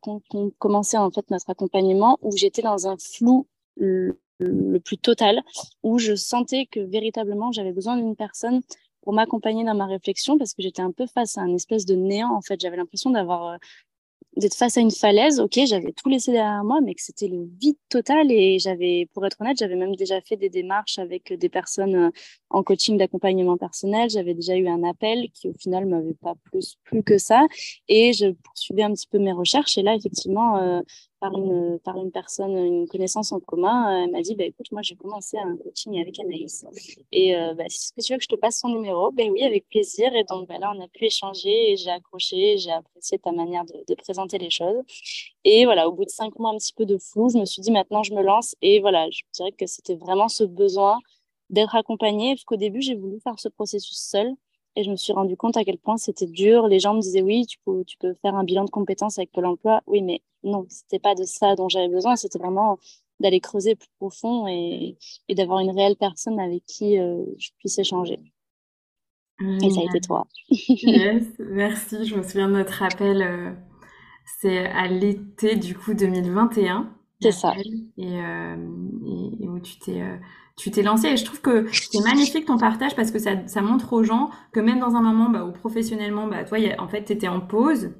commencé 0.59 0.97
en 0.97 1.09
fait 1.11 1.29
notre 1.31 1.49
accompagnement, 1.49 2.19
où 2.21 2.35
j'étais 2.35 2.61
dans 2.61 2.87
un 2.87 2.97
flou 2.97 3.47
le, 3.75 4.17
plus 4.83 4.97
total, 4.97 5.41
où 5.83 5.99
je 5.99 6.15
sentais 6.15 6.65
que 6.65 6.79
véritablement 6.79 7.51
j'avais 7.51 7.71
besoin 7.71 7.95
d'une 7.95 8.15
personne 8.15 8.61
pour 9.01 9.13
m'accompagner 9.13 9.63
dans 9.63 9.75
ma 9.75 9.85
réflexion 9.85 10.37
parce 10.37 10.53
que 10.53 10.61
j'étais 10.61 10.81
un 10.81 10.91
peu 10.91 11.05
face 11.07 11.37
à 11.37 11.41
un 11.41 11.53
espèce 11.53 11.85
de 11.85 11.95
néant 11.95 12.33
en 12.35 12.41
fait. 12.41 12.59
J'avais 12.59 12.77
l'impression 12.77 13.09
d'avoir 13.11 13.47
euh, 13.47 13.57
d'être 14.37 14.55
face 14.55 14.77
à 14.77 14.81
une 14.81 14.91
falaise, 14.91 15.39
ok, 15.39 15.59
j'avais 15.65 15.91
tout 15.91 16.09
laissé 16.09 16.31
derrière 16.31 16.63
moi, 16.63 16.79
mais 16.81 16.93
que 16.95 17.01
c'était 17.01 17.27
le 17.27 17.47
vide 17.59 17.77
total. 17.89 18.31
Et 18.31 18.59
j'avais, 18.59 19.07
pour 19.13 19.25
être 19.25 19.37
honnête, 19.41 19.57
j'avais 19.57 19.75
même 19.75 19.95
déjà 19.95 20.21
fait 20.21 20.37
des 20.37 20.49
démarches 20.49 20.97
avec 20.99 21.33
des 21.33 21.49
personnes 21.49 21.95
euh, 21.95 22.09
en 22.49 22.63
coaching 22.63 22.97
d'accompagnement 22.97 23.57
personnel. 23.57 24.09
J'avais 24.09 24.33
déjà 24.33 24.55
eu 24.55 24.67
un 24.67 24.83
appel 24.83 25.29
qui, 25.33 25.47
au 25.47 25.53
final, 25.53 25.85
m'avait 25.85 26.15
pas 26.15 26.33
plus 26.45 26.77
plus 26.83 27.03
que 27.03 27.17
ça. 27.17 27.45
Et 27.87 28.13
je 28.13 28.31
poursuivais 28.31 28.83
un 28.83 28.93
petit 28.93 29.07
peu 29.07 29.19
mes 29.19 29.31
recherches. 29.33 29.77
Et 29.77 29.83
là, 29.83 29.95
effectivement, 29.95 30.57
euh, 30.57 30.81
par 31.23 31.37
une, 31.37 31.79
par 31.79 31.95
une 31.95 32.11
personne, 32.11 32.57
une 32.57 32.85
connaissance 32.85 33.31
en 33.31 33.39
commun, 33.39 34.03
elle 34.03 34.11
m'a 34.11 34.21
dit, 34.21 34.35
bah, 34.35 34.43
écoute, 34.43 34.69
moi, 34.73 34.81
j'ai 34.81 34.97
commencé 34.97 35.37
un 35.37 35.55
coaching 35.55 35.97
avec 36.01 36.19
Anaïs. 36.19 36.65
Et 37.13 37.33
euh, 37.33 37.53
bah, 37.53 37.63
si 37.69 37.93
tu 37.93 38.11
veux 38.11 38.17
que 38.17 38.25
je 38.25 38.27
te 38.27 38.35
passe 38.35 38.59
son 38.59 38.67
numéro, 38.67 39.09
ben 39.13 39.31
oui, 39.31 39.41
avec 39.43 39.69
plaisir. 39.69 40.13
Et 40.13 40.25
donc, 40.25 40.49
bah, 40.49 40.57
là, 40.59 40.73
on 40.75 40.83
a 40.83 40.87
pu 40.89 41.05
échanger 41.05 41.71
et 41.71 41.77
j'ai 41.77 41.91
accroché, 41.91 42.57
j'ai 42.57 42.71
apprécié 42.71 43.19
ta 43.19 43.31
manière 43.31 43.63
de, 43.63 43.85
de, 43.87 43.95
présenter 43.95 44.37
les 44.37 44.49
choses. 44.49 44.81
Et 45.45 45.63
voilà, 45.63 45.87
au 45.87 45.93
bout 45.93 46.03
de 46.03 46.09
cinq 46.09 46.37
mois, 46.39 46.49
un 46.49 46.57
petit 46.57 46.73
peu 46.73 46.85
de 46.85 46.97
flou, 46.97 47.29
je 47.29 47.37
me 47.37 47.45
suis 47.45 47.61
dit, 47.61 47.71
maintenant, 47.71 48.03
je 48.03 48.13
me 48.13 48.21
lance. 48.21 48.53
Et 48.61 48.81
voilà, 48.81 49.09
je 49.09 49.21
dirais 49.31 49.53
que 49.53 49.65
c'était 49.65 49.95
vraiment 49.95 50.27
ce 50.27 50.43
besoin 50.43 50.99
d'être 51.49 51.75
accompagnée, 51.75 52.33
parce 52.35 52.43
qu'au 52.43 52.57
début, 52.57 52.81
j'ai 52.81 52.95
voulu 52.95 53.21
faire 53.21 53.39
ce 53.39 53.47
processus 53.47 53.97
seul. 53.97 54.33
Et 54.75 54.83
je 54.83 54.89
me 54.89 54.95
suis 54.95 55.13
rendu 55.13 55.37
compte 55.37 55.55
à 55.57 55.63
quel 55.63 55.77
point 55.77 55.97
c'était 55.97 56.25
dur. 56.25 56.67
Les 56.67 56.79
gens 56.79 56.93
me 56.93 57.01
disaient 57.01 57.21
oui, 57.21 57.45
tu 57.45 57.57
peux, 57.65 57.83
tu 57.85 57.97
peux 57.97 58.13
faire 58.21 58.35
un 58.35 58.43
bilan 58.43 58.65
de 58.65 58.69
compétences 58.69 59.19
avec 59.19 59.31
Pôle 59.31 59.45
emploi. 59.45 59.81
Oui, 59.85 60.01
mais 60.01 60.21
non, 60.43 60.65
c'était 60.69 60.99
pas 60.99 61.15
de 61.15 61.23
ça 61.23 61.55
dont 61.55 61.69
j'avais 61.69 61.89
besoin. 61.89 62.15
C'était 62.15 62.39
vraiment 62.39 62.79
d'aller 63.19 63.39
creuser 63.39 63.75
plus 63.75 63.89
profond 63.99 64.47
et, 64.47 64.97
et 65.29 65.35
d'avoir 65.35 65.59
une 65.59 65.71
réelle 65.71 65.95
personne 65.95 66.39
avec 66.39 66.65
qui 66.65 66.99
euh, 66.99 67.23
je 67.37 67.49
puisse 67.59 67.77
échanger. 67.77 68.19
Et 69.61 69.69
ça 69.69 69.81
a 69.81 69.83
été 69.83 69.99
toi. 69.99 70.27
yes, 70.49 71.23
merci. 71.39 72.05
Je 72.05 72.15
me 72.15 72.23
souviens 72.23 72.47
de 72.47 72.53
notre 72.53 72.81
appel. 72.83 73.21
Euh, 73.21 73.51
c'est 74.39 74.65
à 74.67 74.87
l'été 74.87 75.55
du 75.55 75.75
coup 75.75 75.93
2021. 75.93 76.93
C'est 77.21 77.31
ça. 77.31 77.53
Et, 77.97 78.19
euh, 78.19 78.55
et, 79.39 79.47
où 79.47 79.59
tu 79.59 79.79
t'es 79.79 80.01
tu 80.55 80.69
t'es 80.71 80.83
lancé 80.83 81.07
et 81.07 81.17
je 81.17 81.25
trouve 81.25 81.41
que 81.41 81.67
c'est 81.71 82.03
magnifique 82.03 82.45
ton 82.45 82.57
partage 82.57 82.95
parce 82.95 83.11
que 83.11 83.19
ça, 83.19 83.47
ça, 83.47 83.61
montre 83.61 83.93
aux 83.93 84.03
gens 84.03 84.29
que 84.51 84.59
même 84.59 84.79
dans 84.79 84.95
un 84.95 85.01
moment 85.01 85.29
bah, 85.29 85.45
où 85.45 85.51
professionnellement, 85.51 86.27
bah, 86.27 86.43
toi, 86.43 86.59
en 86.77 86.87
fait, 86.87 87.05
tu 87.05 87.13
étais 87.13 87.27
en 87.27 87.41
pause, 87.41 87.91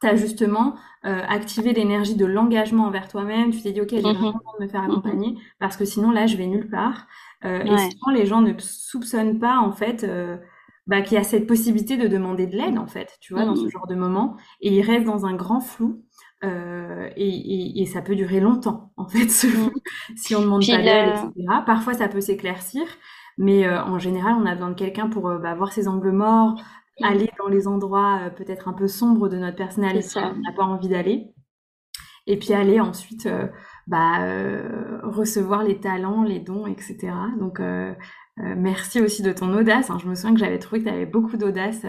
tu 0.00 0.06
as 0.06 0.16
justement 0.16 0.76
euh, 1.04 1.20
activé 1.28 1.72
l'énergie 1.74 2.14
de 2.14 2.24
l'engagement 2.24 2.86
envers 2.86 3.08
toi-même, 3.08 3.50
tu 3.50 3.60
t'es 3.62 3.72
dit, 3.72 3.82
OK, 3.82 3.90
j'ai 3.90 4.00
vraiment 4.00 4.32
besoin 4.32 4.52
de 4.58 4.64
me 4.64 4.68
faire 4.68 4.82
accompagner 4.82 5.36
parce 5.58 5.76
que 5.76 5.84
sinon, 5.84 6.10
là, 6.10 6.26
je 6.26 6.36
vais 6.36 6.46
nulle 6.46 6.70
part. 6.70 7.06
Euh, 7.44 7.62
Et 7.62 7.90
souvent, 7.90 8.10
les 8.12 8.24
gens 8.24 8.40
ne 8.40 8.54
soupçonnent 8.58 9.38
pas, 9.38 9.58
en 9.58 9.72
fait, 9.72 10.04
euh, 10.04 10.38
bah, 10.86 11.02
qu'il 11.02 11.18
y 11.18 11.20
a 11.20 11.24
cette 11.24 11.46
possibilité 11.46 11.98
de 11.98 12.08
demander 12.08 12.46
de 12.46 12.56
l'aide, 12.56 12.78
en 12.78 12.86
fait, 12.86 13.18
tu 13.20 13.34
vois, 13.34 13.44
dans 13.44 13.56
ce 13.56 13.68
genre 13.68 13.86
de 13.86 13.94
moment. 13.94 14.36
Et 14.62 14.74
ils 14.74 14.82
restent 14.82 15.06
dans 15.06 15.26
un 15.26 15.34
grand 15.34 15.60
flou. 15.60 16.03
Euh, 16.44 17.08
et, 17.16 17.80
et, 17.80 17.86
ça 17.86 18.02
peut 18.02 18.14
durer 18.14 18.40
longtemps, 18.40 18.92
en 18.96 19.06
fait, 19.06 19.26
mm. 19.26 19.70
si 20.16 20.34
on 20.34 20.42
demande 20.42 20.66
pas 20.66 20.76
d'aide, 20.78 21.08
etc. 21.08 21.32
Parfois, 21.66 21.94
ça 21.94 22.08
peut 22.08 22.20
s'éclaircir, 22.20 22.82
mais 23.38 23.66
euh, 23.66 23.82
en 23.82 23.98
général, 23.98 24.34
on 24.38 24.46
a 24.46 24.52
besoin 24.52 24.70
de 24.70 24.74
quelqu'un 24.74 25.08
pour 25.08 25.28
euh, 25.28 25.38
bah, 25.38 25.54
voir 25.54 25.72
ses 25.72 25.88
angles 25.88 26.12
morts, 26.12 26.60
mm. 27.00 27.04
aller 27.04 27.30
dans 27.38 27.48
les 27.48 27.66
endroits 27.66 28.30
peut-être 28.36 28.68
un 28.68 28.72
peu 28.72 28.88
sombres 28.88 29.28
de 29.28 29.38
notre 29.38 29.56
personnalité, 29.56 30.18
on 30.18 30.40
n'a 30.40 30.52
pas 30.56 30.64
envie 30.64 30.88
d'aller, 30.88 31.32
et 32.26 32.38
puis 32.38 32.52
aller 32.52 32.80
ensuite 32.80 33.28
bah, 33.86 34.18
recevoir 35.02 35.62
les 35.62 35.78
talents, 35.78 36.22
les 36.22 36.40
dons, 36.40 36.66
etc. 36.66 37.12
Donc, 37.38 37.60
merci 38.38 39.00
aussi 39.00 39.22
de 39.22 39.32
ton 39.32 39.52
audace. 39.54 39.90
Hein. 39.90 39.98
Je 40.02 40.08
me 40.08 40.14
souviens 40.14 40.32
que 40.32 40.40
j'avais 40.40 40.58
trouvé 40.58 40.80
que 40.80 40.88
tu 40.88 40.94
avais 40.94 41.06
beaucoup 41.06 41.36
d'audace. 41.36 41.84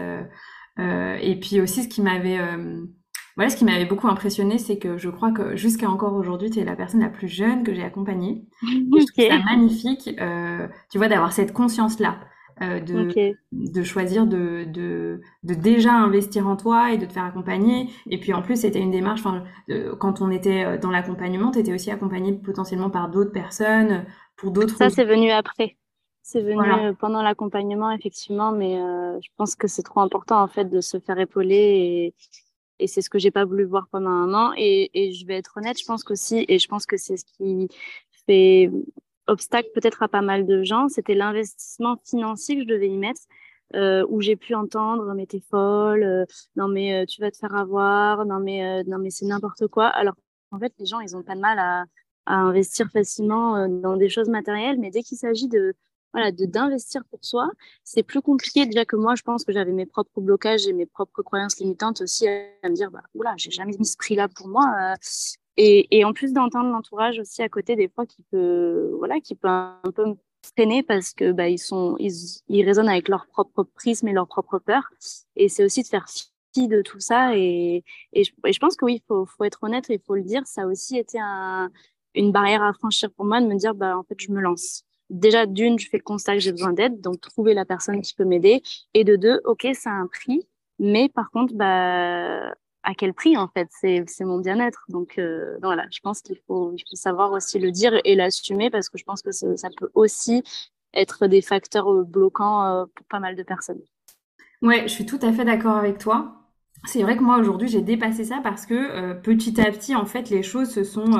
et 0.78 1.40
puis 1.40 1.60
aussi, 1.60 1.84
ce 1.84 1.88
qui 1.88 2.02
m'avait 2.02 2.38
voilà, 3.36 3.50
ce 3.50 3.56
qui 3.56 3.64
m'avait 3.64 3.84
beaucoup 3.84 4.08
impressionné, 4.08 4.58
c'est 4.58 4.78
que 4.78 4.96
je 4.96 5.10
crois 5.10 5.30
que 5.30 5.56
jusqu'à 5.56 5.88
encore 5.88 6.14
aujourd'hui, 6.14 6.50
tu 6.50 6.58
es 6.60 6.64
la 6.64 6.76
personne 6.76 7.00
la 7.00 7.10
plus 7.10 7.28
jeune 7.28 7.64
que 7.64 7.74
j'ai 7.74 7.82
accompagnée. 7.82 8.46
je 8.62 9.12
trouve 9.12 9.28
ça 9.28 9.38
magnifique, 9.44 10.10
euh, 10.20 10.66
tu 10.90 10.98
vois, 10.98 11.08
d'avoir 11.08 11.32
cette 11.32 11.52
conscience-là. 11.52 12.18
Euh, 12.62 12.80
de, 12.80 13.34
de 13.52 13.82
choisir 13.82 14.26
de, 14.26 14.64
de, 14.64 15.20
de, 15.42 15.52
déjà 15.52 15.92
investir 15.92 16.48
en 16.48 16.56
toi 16.56 16.90
et 16.90 16.96
de 16.96 17.04
te 17.04 17.12
faire 17.12 17.24
accompagner. 17.24 17.90
Et 18.08 18.18
puis 18.18 18.32
en 18.32 18.40
plus, 18.40 18.62
c'était 18.62 18.80
une 18.80 18.90
démarche, 18.90 19.20
quand 20.00 20.22
on 20.22 20.30
était 20.30 20.64
euh, 20.64 20.78
dans 20.78 20.90
l'accompagnement, 20.90 21.50
tu 21.50 21.58
étais 21.58 21.74
aussi 21.74 21.90
accompagné 21.90 22.32
potentiellement 22.32 22.88
par 22.88 23.10
d'autres 23.10 23.30
personnes, 23.30 24.06
pour 24.38 24.52
d'autres... 24.52 24.74
Ça, 24.78 24.88
c'est 24.88 25.04
venu 25.04 25.30
après. 25.30 25.76
C'est 26.28 26.40
venu 26.40 26.58
euh, 26.58 26.92
pendant 26.92 27.22
l'accompagnement, 27.22 27.92
effectivement, 27.92 28.50
mais 28.50 28.80
euh, 28.80 29.16
je 29.22 29.28
pense 29.36 29.54
que 29.54 29.68
c'est 29.68 29.84
trop 29.84 30.00
important, 30.00 30.42
en 30.42 30.48
fait, 30.48 30.64
de 30.64 30.80
se 30.80 30.98
faire 30.98 31.20
épauler 31.20 32.14
et, 32.78 32.86
c'est 32.86 33.02
ce 33.02 33.10
que 33.10 33.18
j'ai 33.18 33.30
pas 33.30 33.44
voulu 33.44 33.64
voir 33.64 33.88
pendant 33.90 34.10
un 34.10 34.34
an. 34.34 34.52
Et, 34.56 34.90
et 34.94 35.12
je 35.12 35.26
vais 35.26 35.36
être 35.36 35.56
honnête, 35.56 35.78
je 35.78 35.84
pense 35.84 36.04
qu'aussi, 36.04 36.44
et 36.48 36.58
je 36.58 36.68
pense 36.68 36.86
que 36.86 36.96
c'est 36.96 37.16
ce 37.16 37.24
qui 37.24 37.68
fait 38.26 38.70
obstacle 39.26 39.68
peut-être 39.74 40.02
à 40.02 40.08
pas 40.08 40.22
mal 40.22 40.46
de 40.46 40.62
gens, 40.62 40.88
c'était 40.88 41.14
l'investissement 41.14 41.96
financier 42.04 42.56
que 42.56 42.62
je 42.62 42.68
devais 42.68 42.88
y 42.88 42.96
mettre. 42.96 43.22
Euh, 43.74 44.06
où 44.08 44.20
j'ai 44.20 44.36
pu 44.36 44.54
entendre 44.54 45.12
mais 45.14 45.26
t'es 45.26 45.40
folle 45.40 46.04
euh, 46.04 46.24
non 46.54 46.68
mais 46.68 47.02
euh, 47.02 47.04
tu 47.04 47.20
vas 47.20 47.32
te 47.32 47.36
faire 47.36 47.56
avoir 47.56 48.24
non 48.24 48.38
mais 48.38 48.84
non 48.84 48.98
mais 48.98 49.10
c'est 49.10 49.26
n'importe 49.26 49.66
quoi 49.66 49.88
alors 49.88 50.14
en 50.52 50.60
fait 50.60 50.72
les 50.78 50.86
gens 50.86 51.00
ils 51.00 51.16
ont 51.16 51.24
pas 51.24 51.34
de 51.34 51.40
mal 51.40 51.58
à 51.58 51.84
investir 52.26 52.88
facilement 52.92 53.68
dans 53.68 53.96
des 53.96 54.08
choses 54.08 54.28
matérielles 54.28 54.78
mais 54.78 54.90
dès 54.90 55.02
qu'il 55.02 55.18
s'agit 55.18 55.48
de 55.48 55.74
de 56.32 56.46
d'investir 56.46 57.04
pour 57.10 57.20
soi. 57.22 57.48
C'est 57.84 58.02
plus 58.02 58.20
compliqué 58.22 58.66
déjà 58.66 58.84
que 58.84 58.96
moi, 58.96 59.14
je 59.14 59.22
pense 59.22 59.44
que 59.44 59.52
j'avais 59.52 59.72
mes 59.72 59.86
propres 59.86 60.20
blocages 60.20 60.66
et 60.66 60.72
mes 60.72 60.86
propres 60.86 61.22
croyances 61.22 61.58
limitantes 61.58 62.00
aussi 62.00 62.26
à 62.28 62.68
me 62.68 62.74
dire, 62.74 62.90
bah, 62.90 63.02
oula, 63.14 63.34
j'ai 63.36 63.50
jamais 63.50 63.76
mis 63.78 63.86
ce 63.86 63.96
prix-là 63.96 64.28
pour 64.28 64.48
moi. 64.48 64.64
Euh, 64.80 64.94
Et, 65.58 65.86
et 65.98 66.04
en 66.04 66.12
plus 66.12 66.32
d'entendre 66.32 66.70
l'entourage 66.70 67.18
aussi 67.18 67.42
à 67.42 67.48
côté, 67.48 67.76
des 67.76 67.88
fois, 67.88 68.04
qui 68.06 68.22
peut, 68.30 68.92
voilà, 68.98 69.20
qui 69.20 69.34
peut 69.34 69.48
un, 69.48 69.80
peu 69.94 70.04
me 70.06 70.14
freiner 70.54 70.82
parce 70.82 71.14
que 71.14 71.32
bah, 71.32 71.48
ils, 71.48 71.58
sont, 71.58 71.96
ils, 71.98 72.12
ils 72.48 72.64
raisonnent 72.64 72.88
avec 72.88 73.08
leur 73.08 73.26
propre 73.26 73.62
prisme 73.62 74.08
et 74.08 74.12
leur 74.12 74.28
propre 74.28 74.58
peur. 74.58 74.82
Et 75.34 75.48
c'est 75.48 75.64
aussi 75.64 75.82
de 75.82 75.88
faire 75.88 76.06
fi 76.54 76.68
de 76.68 76.82
tout 76.82 77.00
ça. 77.00 77.36
Et, 77.36 77.84
et, 78.12 78.24
je, 78.24 78.32
je 78.44 78.58
pense 78.58 78.76
que 78.76 78.84
oui, 78.84 78.96
il 78.96 79.02
faut, 79.08 79.24
faut 79.26 79.44
être 79.44 79.62
honnête 79.62 79.88
et 79.90 79.94
il 79.94 80.00
faut 80.00 80.14
le 80.14 80.22
dire. 80.22 80.46
Ça 80.46 80.62
a 80.62 80.66
aussi 80.66 80.98
été 80.98 81.18
un, 81.20 81.70
une 82.14 82.32
barrière 82.32 82.62
à 82.62 82.72
franchir 82.72 83.10
pour 83.12 83.24
moi 83.24 83.40
de 83.40 83.46
me 83.46 83.56
dire, 83.56 83.74
bah, 83.74 83.96
en 83.96 84.02
fait, 84.04 84.16
je 84.18 84.30
me 84.32 84.40
lance 84.40 84.84
déjà 85.10 85.46
d'une, 85.46 85.78
je 85.78 85.88
fais 85.88 85.98
le 85.98 86.02
constat 86.02 86.34
que 86.34 86.40
j'ai 86.40 86.52
besoin 86.52 86.72
d'aide, 86.72 87.00
donc 87.00 87.20
trouver 87.20 87.54
la 87.54 87.64
personne 87.64 88.00
qui 88.00 88.14
peut 88.14 88.24
m'aider. 88.24 88.62
Et 88.94 89.04
de 89.04 89.16
deux, 89.16 89.40
ok, 89.44 89.66
ça 89.74 89.90
a 89.90 89.94
un 89.94 90.06
prix, 90.06 90.46
mais 90.78 91.08
par 91.08 91.30
contre, 91.30 91.54
bah, 91.54 92.52
à 92.86 92.94
quel 92.94 93.12
prix 93.12 93.36
en 93.36 93.48
fait? 93.48 93.68
C'est 93.72 94.24
mon 94.24 94.38
bien-être. 94.38 94.84
Donc, 94.88 95.18
euh, 95.18 95.58
voilà, 95.60 95.86
je 95.90 95.98
pense 96.00 96.22
qu'il 96.22 96.38
faut, 96.46 96.74
savoir 96.94 97.32
aussi 97.32 97.58
le 97.58 97.70
dire 97.70 97.92
et 98.04 98.14
l'assumer 98.14 98.70
parce 98.70 98.88
que 98.88 98.96
je 98.96 99.04
pense 99.04 99.20
que 99.20 99.32
ça, 99.32 99.68
peut 99.76 99.90
aussi 99.94 100.42
être 100.94 101.26
des 101.26 101.42
facteurs 101.42 101.92
euh, 101.92 102.04
bloquants 102.04 102.64
euh, 102.64 102.84
pour 102.94 103.04
pas 103.06 103.20
mal 103.20 103.34
de 103.36 103.42
personnes. 103.42 103.80
Ouais, 104.62 104.82
je 104.84 104.92
suis 104.92 105.04
tout 105.04 105.18
à 105.20 105.32
fait 105.32 105.44
d'accord 105.44 105.76
avec 105.76 105.98
toi. 105.98 106.32
C'est 106.86 107.02
vrai 107.02 107.16
que 107.16 107.22
moi 107.22 107.38
aujourd'hui 107.38 107.68
j'ai 107.68 107.80
dépassé 107.80 108.24
ça 108.24 108.40
parce 108.42 108.64
que 108.64 109.14
petit 109.14 109.60
à 109.60 109.72
petit 109.72 109.96
en 109.96 110.06
fait 110.06 110.30
les 110.30 110.42
choses 110.42 110.70
se 110.70 110.84
sont 110.84 111.10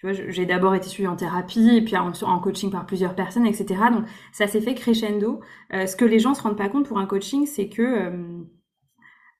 tu 0.00 0.08
vois, 0.08 0.14
j'ai 0.28 0.46
d'abord 0.46 0.74
été 0.74 0.88
suivie 0.88 1.08
en 1.08 1.16
thérapie 1.16 1.76
et 1.76 1.82
puis 1.82 1.94
en, 1.96 2.10
en, 2.22 2.38
coaching 2.38 2.70
par 2.70 2.86
plusieurs 2.86 3.14
personnes, 3.14 3.46
etc. 3.46 3.66
Donc 3.92 4.04
ça 4.32 4.46
s'est 4.46 4.62
fait 4.62 4.74
crescendo. 4.74 5.40
Euh, 5.74 5.84
ce 5.84 5.94
que 5.94 6.06
les 6.06 6.18
gens 6.18 6.32
se 6.32 6.42
rendent 6.42 6.56
pas 6.56 6.70
compte 6.70 6.88
pour 6.88 6.98
un 6.98 7.04
coaching, 7.04 7.44
c'est 7.44 7.68
que 7.68 7.82
euh, 7.82 8.42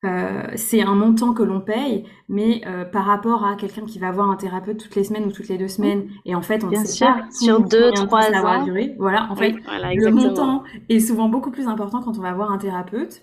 euh, 0.05 0.43
c'est 0.57 0.83
un 0.83 0.95
montant 0.95 1.35
que 1.35 1.43
l'on 1.43 1.61
paye, 1.61 2.05
mais 2.29 2.63
euh, 2.67 2.85
par 2.85 3.05
rapport 3.05 3.47
à 3.47 3.55
quelqu'un 3.55 3.87
qui 3.87 3.99
va 3.99 4.11
voir 4.13 4.31
un 4.31 4.37
thérapeute 4.37 4.79
toutes 4.79 4.97
les 4.97 5.05
semaines 5.05 5.25
ou 5.25 5.33
toutes 5.33 5.49
les 5.49 5.59
deux 5.59 5.69
semaines, 5.69 6.09
et 6.27 6.35
en 6.35 6.43
fait 6.43 6.63
on 6.65 6.69
Bien 6.69 6.81
ne 6.81 6.87
sait 6.87 6.93
sûr, 6.93 7.07
pas 7.07 7.31
sur 7.31 7.61
deux, 7.61 7.91
trois 7.93 8.29
ans, 8.29 8.33
ça 8.33 8.43
va 8.43 8.65
durer. 8.65 8.95
Voilà, 8.99 9.29
en 9.31 9.37
fait, 9.37 9.55
voilà, 9.65 9.95
le 9.95 10.11
montant 10.11 10.63
est 10.89 11.01
souvent 11.01 11.29
beaucoup 11.29 11.51
plus 11.51 11.69
important 11.69 12.03
quand 12.03 12.17
on 12.17 12.23
va 12.23 12.33
voir 12.33 12.51
un 12.51 12.59
thérapeute. 12.59 13.23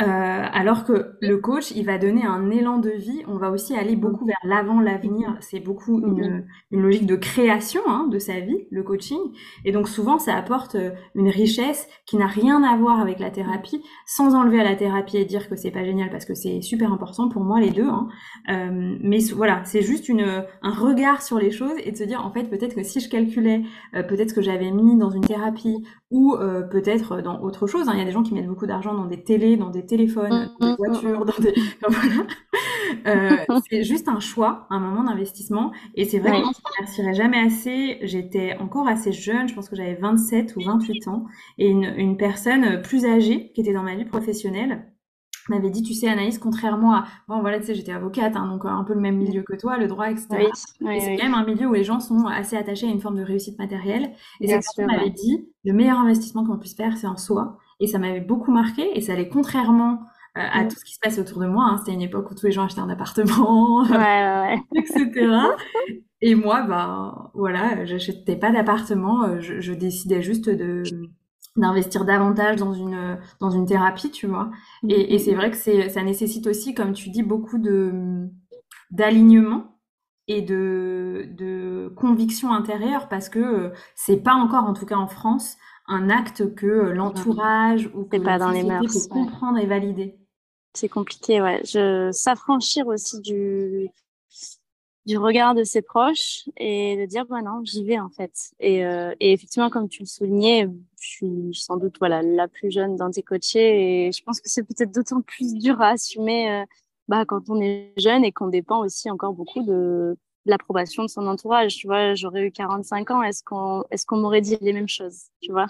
Euh, 0.00 0.46
alors 0.52 0.84
que 0.84 1.16
le 1.20 1.36
coach, 1.36 1.72
il 1.72 1.84
va 1.84 1.98
donner 1.98 2.24
un 2.24 2.50
élan 2.50 2.78
de 2.78 2.90
vie. 2.90 3.22
On 3.28 3.36
va 3.36 3.50
aussi 3.50 3.76
aller 3.76 3.96
beaucoup 3.96 4.24
vers 4.24 4.40
l'avant, 4.44 4.80
l'avenir. 4.80 5.36
C'est 5.40 5.60
beaucoup 5.60 6.00
une, 6.00 6.46
une, 6.70 6.80
logique 6.80 7.06
de 7.06 7.16
création 7.16 7.82
hein, 7.86 8.08
de 8.10 8.18
sa 8.18 8.40
vie, 8.40 8.66
le 8.70 8.82
coaching. 8.82 9.18
Et 9.64 9.72
donc 9.72 9.88
souvent, 9.88 10.18
ça 10.18 10.36
apporte 10.36 10.74
euh, 10.74 10.90
une 11.14 11.28
richesse 11.28 11.86
qui 12.06 12.16
n'a 12.16 12.26
rien 12.26 12.62
à 12.62 12.76
voir 12.76 13.00
avec 13.00 13.18
la 13.18 13.30
thérapie, 13.30 13.82
sans 14.06 14.34
enlever 14.34 14.60
à 14.60 14.64
la 14.64 14.74
thérapie 14.74 15.18
et 15.18 15.24
dire 15.24 15.48
que 15.48 15.56
c'est 15.56 15.70
pas 15.70 15.84
génial 15.84 16.10
parce 16.10 16.24
que 16.24 16.34
c'est 16.34 16.62
super 16.62 16.92
important 16.92 17.28
pour 17.28 17.42
moi 17.42 17.60
les 17.60 17.70
deux. 17.70 17.88
Hein. 17.88 18.08
Euh, 18.48 18.96
mais 19.02 19.18
voilà, 19.34 19.62
c'est 19.64 19.82
juste 19.82 20.08
une, 20.08 20.44
un 20.62 20.72
regard 20.72 21.22
sur 21.22 21.38
les 21.38 21.50
choses 21.50 21.74
et 21.84 21.92
de 21.92 21.96
se 21.96 22.04
dire 22.04 22.24
en 22.24 22.30
fait 22.30 22.44
peut-être 22.44 22.74
que 22.74 22.82
si 22.82 23.00
je 23.00 23.10
calculais 23.10 23.62
euh, 23.94 24.02
peut-être 24.02 24.34
que 24.34 24.40
j'avais 24.40 24.70
mis 24.70 24.96
dans 24.96 25.10
une 25.10 25.24
thérapie 25.24 25.84
ou 26.10 26.34
peut-être 26.72 27.22
dans 27.22 27.40
autre 27.40 27.68
chose. 27.68 27.88
Hein. 27.88 27.92
Il 27.94 28.00
y 28.00 28.02
a 28.02 28.04
des 28.04 28.10
gens 28.10 28.24
qui 28.24 28.34
mettent 28.34 28.48
beaucoup 28.48 28.66
d'argent 28.66 28.94
dans 28.94 29.06
des 29.06 29.22
télés, 29.22 29.56
dans 29.56 29.70
des 29.70 29.86
téléphones, 29.90 30.50
dans 30.60 30.70
des 30.70 30.76
voitures, 30.76 31.24
dans 31.24 31.42
des... 31.42 31.54
voilà. 31.88 32.26
euh, 33.06 33.60
c'est 33.70 33.82
juste 33.84 34.08
un 34.08 34.20
choix, 34.20 34.66
un 34.70 34.78
moment 34.78 35.04
d'investissement. 35.04 35.72
Et 35.94 36.04
c'est 36.04 36.18
vrai 36.18 36.30
ouais. 36.30 36.38
que 36.40 36.44
je 36.44 36.60
ne 36.60 36.76
remercierai 36.76 37.14
jamais 37.14 37.38
assez. 37.38 37.98
J'étais 38.02 38.56
encore 38.58 38.88
assez 38.88 39.12
jeune, 39.12 39.48
je 39.48 39.54
pense 39.54 39.68
que 39.68 39.76
j'avais 39.76 39.94
27 39.94 40.54
ou 40.56 40.60
28 40.64 41.08
ans. 41.08 41.26
Et 41.58 41.68
une, 41.68 41.92
une 41.96 42.16
personne 42.16 42.80
plus 42.82 43.04
âgée 43.04 43.52
qui 43.52 43.60
était 43.60 43.72
dans 43.72 43.82
ma 43.82 43.94
vie 43.94 44.04
professionnelle 44.04 44.86
m'avait 45.48 45.70
dit, 45.70 45.82
tu 45.82 45.94
sais, 45.94 46.08
Anaïs, 46.08 46.38
contrairement 46.38 46.94
à, 46.94 47.06
bon, 47.28 47.40
voilà, 47.40 47.58
tu 47.58 47.66
sais, 47.66 47.74
j'étais 47.74 47.92
avocate, 47.92 48.36
hein, 48.36 48.46
donc 48.46 48.64
un 48.64 48.84
peu 48.84 48.94
le 48.94 49.00
même 49.00 49.16
milieu 49.16 49.42
que 49.42 49.56
toi, 49.56 49.76
le 49.76 49.86
droit, 49.86 50.10
etc. 50.10 50.26
Oui, 50.32 50.46
oui, 50.80 50.96
et 50.96 51.00
c'est 51.00 51.10
oui. 51.10 51.16
quand 51.16 51.24
même 51.24 51.34
un 51.34 51.44
milieu 51.44 51.66
où 51.66 51.74
les 51.74 51.84
gens 51.84 52.00
sont 52.00 52.26
assez 52.26 52.56
attachés 52.56 52.86
à 52.86 52.90
une 52.90 53.00
forme 53.00 53.16
de 53.16 53.24
réussite 53.24 53.58
matérielle. 53.58 54.12
Et 54.40 54.48
cette 54.48 54.62
personne 54.62 54.86
m'avait 54.86 55.10
dit, 55.10 55.48
le 55.64 55.72
meilleur 55.72 55.98
investissement 55.98 56.46
qu'on 56.46 56.58
puisse 56.58 56.76
faire, 56.76 56.96
c'est 56.96 57.06
en 57.06 57.16
soi. 57.16 57.58
Et 57.80 57.86
ça 57.86 57.98
m'avait 57.98 58.20
beaucoup 58.20 58.52
marqué, 58.52 58.96
et 58.96 59.00
ça 59.00 59.14
allait 59.14 59.28
contrairement 59.28 60.00
euh, 60.38 60.42
à 60.52 60.62
mm. 60.62 60.68
tout 60.68 60.76
ce 60.76 60.84
qui 60.84 60.94
se 60.94 61.00
passe 61.00 61.18
autour 61.18 61.40
de 61.40 61.46
moi. 61.46 61.64
Hein. 61.64 61.78
C'était 61.78 61.92
une 61.92 62.02
époque 62.02 62.30
où 62.30 62.34
tous 62.34 62.46
les 62.46 62.52
gens 62.52 62.64
achetaient 62.64 62.80
un 62.80 62.88
appartement, 62.88 63.82
ouais, 63.90 63.96
ouais, 63.96 64.62
etc. 64.76 65.10
Et 66.22 66.34
moi, 66.34 66.62
ben 66.62 67.30
voilà, 67.34 67.84
j'achetais 67.84 68.36
pas 68.36 68.52
d'appartement, 68.52 69.40
je, 69.40 69.60
je, 69.60 69.72
décidais 69.72 70.22
juste 70.22 70.48
de 70.48 70.82
d'investir 71.56 72.04
davantage 72.04 72.56
dans 72.56 72.74
une 72.74 73.18
dans 73.40 73.50
une 73.50 73.66
thérapie, 73.66 74.10
tu 74.10 74.26
vois. 74.26 74.50
Et, 74.88 75.14
et 75.14 75.18
c'est 75.18 75.34
vrai 75.34 75.50
que 75.50 75.56
c'est 75.56 75.88
ça 75.88 76.02
nécessite 76.02 76.46
aussi, 76.46 76.74
comme 76.74 76.92
tu 76.92 77.10
dis, 77.10 77.22
beaucoup 77.22 77.58
de 77.58 78.28
d'alignement 78.90 79.78
et 80.28 80.42
de 80.42 81.28
de 81.36 81.92
conviction 81.96 82.52
intérieure 82.52 83.08
parce 83.08 83.28
que 83.28 83.72
c'est 83.96 84.22
pas 84.22 84.34
encore, 84.34 84.64
en 84.64 84.74
tout 84.74 84.86
cas 84.86 84.96
en 84.96 85.08
France, 85.08 85.56
un 85.90 86.08
acte 86.08 86.54
que 86.54 86.66
l'entourage 86.66 87.90
ou 87.94 88.04
que 88.04 88.16
pas 88.16 88.38
dans 88.38 88.50
les 88.50 88.62
mœurs, 88.62 88.86
peut 88.86 89.08
comprendre 89.12 89.58
ouais. 89.58 89.64
et 89.64 89.66
valider. 89.66 90.16
C'est 90.72 90.88
compliqué, 90.88 91.42
ouais. 91.42 91.60
Je 91.64 92.10
s'affranchir 92.12 92.86
aussi 92.86 93.20
du 93.20 93.90
du 95.06 95.16
regard 95.16 95.54
de 95.54 95.64
ses 95.64 95.82
proches 95.82 96.44
et 96.56 96.96
de 96.96 97.06
dire 97.06 97.24
bah 97.24 97.40
non 97.42 97.62
j'y 97.64 97.84
vais 97.84 97.98
en 97.98 98.10
fait 98.10 98.32
et, 98.60 98.84
euh, 98.84 99.14
et 99.18 99.32
effectivement 99.32 99.70
comme 99.70 99.88
tu 99.88 100.02
le 100.02 100.06
soulignais 100.06 100.68
je 101.00 101.08
suis 101.08 101.50
sans 101.54 101.78
doute 101.78 101.96
voilà 101.98 102.22
la 102.22 102.48
plus 102.48 102.70
jeune 102.70 102.96
dans 102.96 103.10
tes 103.10 103.22
coachés 103.22 104.06
et 104.06 104.12
je 104.12 104.22
pense 104.22 104.40
que 104.40 104.48
c'est 104.50 104.62
peut-être 104.62 104.92
d'autant 104.94 105.22
plus 105.22 105.54
dur 105.54 105.80
à 105.80 105.88
assumer 105.88 106.52
euh, 106.52 106.64
bah 107.08 107.24
quand 107.24 107.48
on 107.48 107.60
est 107.62 107.92
jeune 107.96 108.24
et 108.24 108.30
qu'on 108.30 108.48
dépend 108.48 108.84
aussi 108.84 109.10
encore 109.10 109.32
beaucoup 109.32 109.62
de, 109.62 110.16
de 110.44 110.50
l'approbation 110.50 111.02
de 111.02 111.08
son 111.08 111.26
entourage 111.26 111.76
tu 111.76 111.86
vois 111.86 112.14
j'aurais 112.14 112.46
eu 112.46 112.52
45 112.52 113.10
ans 113.10 113.22
est-ce 113.22 113.42
qu'on 113.42 113.84
est-ce 113.90 114.04
qu'on 114.04 114.18
m'aurait 114.18 114.42
dit 114.42 114.58
les 114.60 114.74
mêmes 114.74 114.88
choses 114.88 115.24
tu 115.40 115.50
vois? 115.50 115.66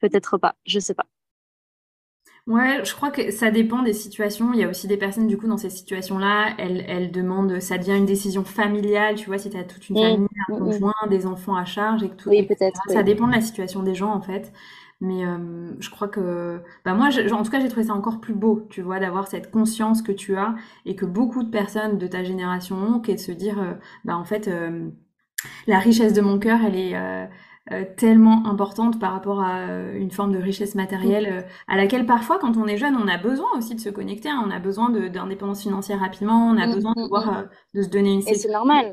Peut-être 0.00 0.38
pas 0.38 0.56
je 0.64 0.78
sais 0.78 0.94
pas 0.94 1.06
Ouais, 2.46 2.84
je 2.84 2.94
crois 2.94 3.10
que 3.10 3.32
ça 3.32 3.50
dépend 3.50 3.82
des 3.82 3.92
situations. 3.92 4.52
Il 4.52 4.60
y 4.60 4.62
a 4.62 4.68
aussi 4.68 4.86
des 4.86 4.96
personnes, 4.96 5.26
du 5.26 5.36
coup, 5.36 5.48
dans 5.48 5.56
ces 5.56 5.70
situations-là, 5.70 6.54
elles, 6.58 6.84
elles 6.86 7.10
demandent, 7.10 7.58
ça 7.60 7.76
devient 7.76 7.96
une 7.96 8.06
décision 8.06 8.44
familiale, 8.44 9.16
tu 9.16 9.26
vois, 9.26 9.38
si 9.38 9.50
tu 9.50 9.56
as 9.56 9.64
toute 9.64 9.88
une 9.88 9.96
famille, 9.96 10.18
mmh, 10.18 10.52
un 10.52 10.56
conjoint, 10.56 10.94
mmh. 11.04 11.08
des 11.08 11.26
enfants 11.26 11.56
à 11.56 11.64
charge 11.64 12.04
et 12.04 12.08
que 12.08 12.14
tout. 12.14 12.28
Oui, 12.28 12.44
peut-être. 12.44 12.80
Ça 12.86 12.98
oui. 12.98 13.04
dépend 13.04 13.26
de 13.26 13.32
la 13.32 13.40
situation 13.40 13.82
des 13.82 13.96
gens, 13.96 14.12
en 14.12 14.20
fait. 14.20 14.52
Mais 15.00 15.26
euh, 15.26 15.72
je 15.80 15.90
crois 15.90 16.06
que, 16.06 16.62
bah 16.84 16.94
moi, 16.94 17.10
je, 17.10 17.20
en 17.32 17.42
tout 17.42 17.50
cas, 17.50 17.60
j'ai 17.60 17.68
trouvé 17.68 17.86
ça 17.86 17.94
encore 17.94 18.20
plus 18.20 18.32
beau, 18.34 18.64
tu 18.70 18.80
vois, 18.80 19.00
d'avoir 19.00 19.26
cette 19.26 19.50
conscience 19.50 20.00
que 20.00 20.12
tu 20.12 20.36
as 20.36 20.54
et 20.84 20.94
que 20.94 21.04
beaucoup 21.04 21.42
de 21.42 21.50
personnes 21.50 21.98
de 21.98 22.06
ta 22.06 22.22
génération 22.22 22.76
ont, 22.76 23.00
qui 23.00 23.10
est 23.10 23.16
de 23.16 23.20
se 23.20 23.32
dire, 23.32 23.60
euh, 23.60 23.74
bah 24.04 24.16
en 24.16 24.24
fait, 24.24 24.46
euh, 24.46 24.88
la 25.66 25.78
richesse 25.78 26.12
de 26.12 26.20
mon 26.20 26.38
cœur, 26.38 26.60
elle 26.64 26.76
est 26.76 26.96
euh, 26.96 27.26
tellement 27.96 28.46
importante 28.46 29.00
par 29.00 29.12
rapport 29.12 29.40
à 29.40 29.58
euh, 29.58 29.98
une 29.98 30.12
forme 30.12 30.32
de 30.32 30.38
richesse 30.38 30.76
matérielle 30.76 31.26
euh, 31.26 31.42
à 31.66 31.76
laquelle 31.76 32.06
parfois 32.06 32.38
quand 32.38 32.56
on 32.56 32.66
est 32.66 32.76
jeune 32.76 32.94
on 32.94 33.08
a 33.08 33.18
besoin 33.18 33.48
aussi 33.56 33.74
de 33.74 33.80
se 33.80 33.88
connecter 33.88 34.28
hein, 34.28 34.40
on 34.46 34.50
a 34.50 34.60
besoin 34.60 34.90
d'indépendance 34.90 35.62
financière 35.62 35.98
rapidement 35.98 36.46
on 36.46 36.56
a 36.58 36.72
besoin 36.72 36.92
de 36.92 37.02
pouvoir 37.02 37.46
de 37.74 37.82
se 37.82 37.88
donner 37.88 38.14
une 38.14 38.20
et 38.20 38.34
c'est 38.34 38.52
normal. 38.52 38.92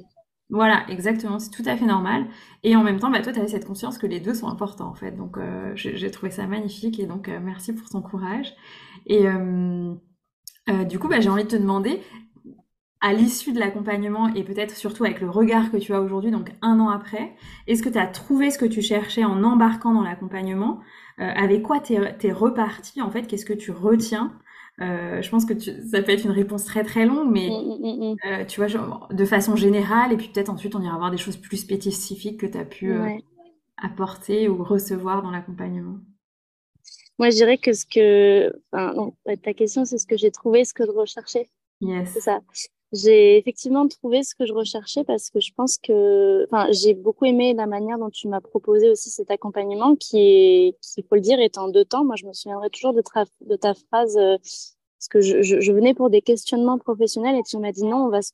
Voilà 0.49 0.83
exactement 0.89 1.37
c'est 1.37 1.51
tout 1.51 1.63
à 1.67 1.77
fait 1.77 1.85
normal. 1.85 2.25
Et 2.63 2.75
en 2.75 2.83
même 2.83 2.99
temps 2.99 3.11
bah 3.11 3.21
toi 3.21 3.31
tu 3.31 3.39
avais 3.39 3.47
cette 3.47 3.65
conscience 3.65 3.97
que 3.99 4.07
les 4.07 4.19
deux 4.19 4.33
sont 4.33 4.47
importants 4.47 4.89
en 4.89 4.95
fait. 4.95 5.11
Donc 5.11 5.37
j'ai 5.75 6.11
trouvé 6.11 6.31
ça 6.31 6.47
magnifique 6.47 6.99
et 6.99 7.05
donc 7.05 7.29
merci 7.43 7.73
pour 7.73 7.89
ton 7.89 8.01
courage. 8.01 8.53
Et 9.05 9.25
du 10.85 10.99
coup 10.99 11.07
bah, 11.07 11.19
j'ai 11.19 11.29
envie 11.29 11.43
de 11.43 11.49
te 11.49 11.55
demander 11.55 12.01
à 13.03 13.11
l'issue 13.11 13.51
de 13.51 13.59
l'accompagnement 13.59 14.33
et 14.33 14.45
peut-être 14.45 14.77
surtout 14.77 15.03
avec 15.03 15.19
le 15.19 15.29
regard 15.29 15.69
que 15.71 15.77
tu 15.77 15.93
as 15.93 15.99
aujourd'hui, 15.99 16.31
donc 16.31 16.51
un 16.61 16.79
an 16.79 16.87
après, 16.87 17.35
est-ce 17.67 17.83
que 17.83 17.89
tu 17.89 17.99
as 17.99 18.07
trouvé 18.07 18.49
ce 18.49 18.57
que 18.57 18.65
tu 18.65 18.81
cherchais 18.81 19.25
en 19.25 19.43
embarquant 19.43 19.93
dans 19.93 20.03
l'accompagnement? 20.03 20.79
Euh, 21.19 21.29
Avec 21.35 21.63
quoi 21.63 21.81
t'es 21.81 21.95
es 21.95 22.31
reparti 22.31 23.01
en 23.01 23.11
fait? 23.11 23.27
Qu'est-ce 23.27 23.45
que 23.45 23.51
tu 23.51 23.71
retiens? 23.71 24.39
Euh, 24.79 25.21
je 25.21 25.29
pense 25.29 25.43
que 25.45 25.53
tu, 25.53 25.71
ça 25.85 26.01
peut 26.01 26.13
être 26.13 26.23
une 26.23 26.31
réponse 26.31 26.63
très 26.63 26.83
très 26.83 27.05
longue, 27.05 27.29
mais 27.29 27.49
mmh, 27.49 28.13
mmh, 28.13 28.15
euh, 28.25 28.45
tu 28.45 28.61
vois, 28.61 28.67
genre, 28.67 29.09
de 29.11 29.25
façon 29.25 29.57
générale, 29.57 30.13
et 30.13 30.17
puis 30.17 30.29
peut-être 30.29 30.49
ensuite 30.49 30.73
on 30.73 30.81
ira 30.81 30.97
voir 30.97 31.11
des 31.11 31.17
choses 31.17 31.37
plus 31.37 31.57
spécifiques 31.57 32.39
que 32.39 32.47
tu 32.47 32.57
as 32.57 32.65
pu 32.65 32.97
ouais. 32.97 33.21
apporter 33.83 34.47
ou 34.47 34.63
recevoir 34.63 35.21
dans 35.21 35.29
l'accompagnement. 35.29 35.97
Moi, 37.19 37.29
je 37.31 37.35
dirais 37.35 37.57
que 37.57 37.73
ce 37.73 37.85
que, 37.85 38.53
enfin, 38.71 38.93
non, 38.93 39.13
ta 39.43 39.53
question, 39.53 39.83
c'est 39.83 39.97
ce 39.97 40.07
que 40.07 40.17
j'ai 40.17 40.31
trouvé, 40.31 40.63
ce 40.63 40.73
que 40.73 40.85
je 40.85 40.91
recherchais. 40.91 41.49
Yes. 41.81 42.11
C'est 42.13 42.21
ça 42.21 42.39
j'ai 42.93 43.37
effectivement 43.39 43.87
trouvé 43.87 44.21
ce 44.23 44.35
que 44.35 44.45
je 44.45 44.53
recherchais 44.53 45.03
parce 45.03 45.31
que 45.31 45.39
je 45.39 45.51
pense 45.55 45.79
que, 45.79 46.45
enfin, 46.45 46.67
j'ai 46.71 46.93
beaucoup 46.93 47.25
aimé 47.25 47.55
la 47.55 47.65
manière 47.65 47.97
dont 47.97 48.11
tu 48.11 48.27
m'as 48.27 48.39
proposé 48.39 48.89
aussi 48.89 49.09
cet 49.09 49.31
accompagnement 49.31 49.95
qui 49.95 50.19
est, 50.19 50.77
il 50.97 51.03
faut 51.03 51.15
le 51.15 51.21
dire, 51.21 51.39
est 51.39 51.57
en 51.57 51.69
deux 51.69 51.85
temps. 51.85 52.05
Moi, 52.05 52.15
je 52.15 52.27
me 52.27 52.33
souviendrai 52.33 52.69
toujours 52.69 52.93
de, 52.93 53.01
ta 53.55 53.73
phrase, 53.73 54.15
euh, 54.17 54.37
parce 54.37 55.07
que 55.09 55.21
je, 55.21 55.41
je, 55.41 55.59
je, 55.59 55.71
venais 55.71 55.95
pour 55.95 56.11
des 56.11 56.21
questionnements 56.21 56.77
professionnels 56.77 57.35
et 57.35 57.41
tu 57.41 57.57
m'as 57.57 57.71
dit 57.71 57.83
non, 57.83 58.05
on 58.05 58.09
va 58.09 58.21
se, 58.21 58.31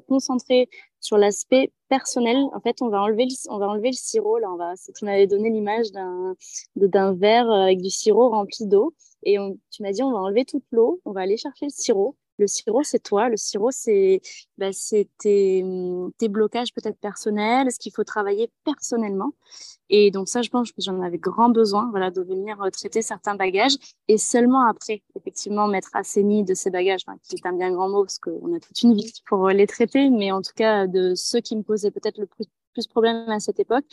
concentrer 0.00 0.68
sur 1.00 1.16
l'aspect 1.16 1.70
personnel. 1.88 2.38
En 2.54 2.60
fait, 2.60 2.82
on 2.82 2.88
va 2.88 3.02
enlever 3.02 3.26
le, 3.26 3.50
on 3.50 3.58
va 3.58 3.68
enlever 3.68 3.90
le 3.90 3.96
sirop. 3.96 4.38
Là, 4.38 4.50
on 4.50 4.56
va, 4.56 4.74
tu 4.76 5.04
m'avais 5.04 5.28
donné 5.28 5.48
l'image 5.48 5.92
d'un, 5.92 6.34
d'un 6.74 7.14
verre 7.14 7.48
avec 7.48 7.80
du 7.80 7.90
sirop 7.90 8.30
rempli 8.30 8.66
d'eau. 8.66 8.94
Et 9.22 9.36
tu 9.70 9.82
m'as 9.84 9.92
dit, 9.92 10.02
on 10.02 10.10
va 10.10 10.18
enlever 10.18 10.44
toute 10.44 10.64
l'eau, 10.72 11.00
on 11.04 11.12
va 11.12 11.20
aller 11.20 11.36
chercher 11.36 11.66
le 11.66 11.70
sirop 11.70 12.16
Le 12.38 12.46
sirop, 12.46 12.82
c'est 12.82 13.02
toi. 13.02 13.28
Le 13.28 13.36
sirop, 13.36 13.70
c'est 13.70 14.20
bah, 14.58 14.70
tes, 15.18 15.64
tes, 16.18 16.28
blocages 16.28 16.72
peut-être 16.72 16.98
personnels, 16.98 17.70
ce 17.70 17.78
qu'il 17.78 17.92
faut 17.92 18.04
travailler 18.04 18.50
personnellement. 18.64 19.32
Et 19.90 20.10
donc 20.10 20.28
ça, 20.28 20.42
je 20.42 20.48
pense 20.48 20.72
que 20.72 20.80
j'en 20.80 21.00
avais 21.02 21.18
grand 21.18 21.50
besoin, 21.50 21.90
voilà, 21.90 22.10
de 22.10 22.22
venir 22.22 22.60
euh, 22.62 22.70
traiter 22.70 23.02
certains 23.02 23.34
bagages 23.34 23.76
et 24.08 24.16
seulement 24.16 24.66
après, 24.66 25.02
effectivement, 25.16 25.68
m'être 25.68 25.90
assainie 25.94 26.44
de 26.44 26.54
ces 26.54 26.70
bagages, 26.70 27.02
qui 27.28 27.36
est 27.36 27.46
un 27.46 27.52
bien 27.52 27.70
grand 27.72 27.88
mot 27.88 28.04
parce 28.04 28.18
qu'on 28.18 28.54
a 28.54 28.60
toute 28.60 28.82
une 28.82 28.94
vie 28.94 29.12
pour 29.26 29.48
les 29.48 29.66
traiter, 29.66 30.08
mais 30.08 30.32
en 30.32 30.40
tout 30.40 30.54
cas 30.56 30.86
de 30.86 31.14
ceux 31.14 31.40
qui 31.40 31.56
me 31.56 31.62
posaient 31.62 31.90
peut-être 31.90 32.18
le 32.18 32.26
plus, 32.26 32.46
plus 32.72 32.86
problème 32.86 33.28
à 33.28 33.40
cette 33.40 33.60
époque. 33.60 33.84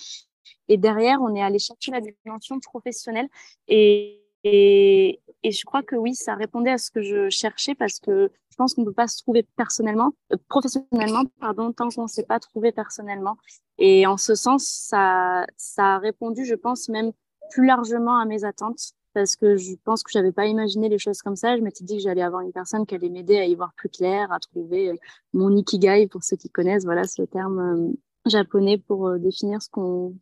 Et 0.68 0.78
derrière, 0.78 1.20
on 1.22 1.36
est 1.36 1.42
allé 1.42 1.60
chercher 1.60 1.92
la 1.92 2.00
dimension 2.02 2.60
professionnelle 2.60 3.28
et, 3.68 4.22
et, 4.44 5.20
et, 5.44 5.52
je 5.52 5.66
crois 5.66 5.84
que 5.84 5.96
oui, 5.96 6.16
ça 6.16 6.36
répondait 6.36 6.72
à 6.72 6.78
ce 6.78 6.92
que 6.92 7.02
je 7.02 7.30
cherchais 7.30 7.76
parce 7.76 8.00
que 8.00 8.32
je 8.50 8.56
pense 8.56 8.74
qu'on 8.74 8.82
ne 8.82 8.88
peut 8.88 8.94
pas 8.94 9.08
se 9.08 9.22
trouver 9.22 9.48
personnellement, 9.56 10.12
euh, 10.34 10.38
professionnellement, 10.50 11.24
pardon, 11.40 11.72
tant 11.72 11.90
qu'on 11.90 12.04
ne 12.04 12.08
s'est 12.08 12.26
pas 12.26 12.40
trouvé 12.40 12.72
personnellement. 12.72 13.38
Et 13.78 14.06
en 14.06 14.18
ce 14.18 14.36
sens, 14.36 14.66
ça, 14.66 15.46
ça 15.58 15.96
a 15.96 16.00
répondu, 16.00 16.46
je 16.46 16.56
pense, 16.56 16.90
même 16.90 17.12
plus 17.52 17.66
largement 17.66 18.18
à 18.18 18.26
mes 18.26 18.44
attentes 18.44 18.94
parce 19.14 19.36
que 19.36 19.58
je 19.58 19.74
pense 19.84 20.04
que 20.04 20.12
j'avais 20.12 20.32
pas 20.32 20.46
imaginé 20.46 20.88
les 20.88 21.00
choses 21.00 21.22
comme 21.22 21.36
ça. 21.36 21.58
Je 21.58 21.62
m'étais 21.62 21.84
dit 21.84 21.98
que 21.98 22.04
j'allais 22.04 22.22
avoir 22.22 22.42
une 22.42 22.52
personne 22.52 22.86
qui 22.86 22.94
allait 22.94 23.10
m'aider 23.10 23.38
à 23.38 23.46
y 23.46 23.56
voir 23.56 23.74
plus 23.76 23.90
clair, 23.90 24.32
à 24.32 24.40
trouver 24.40 24.90
euh, 24.90 24.96
mon 25.34 25.56
ikigai 25.56 26.08
pour 26.08 26.24
ceux 26.24 26.38
qui 26.38 26.50
connaissent, 26.50 26.86
voilà 26.86 27.06
ce 27.06 27.24
terme 27.24 27.60
euh, 27.60 28.30
japonais 28.30 28.78
pour 28.78 29.18
définir 29.18 29.62
ce 29.62 29.70
qu'on 29.70 30.14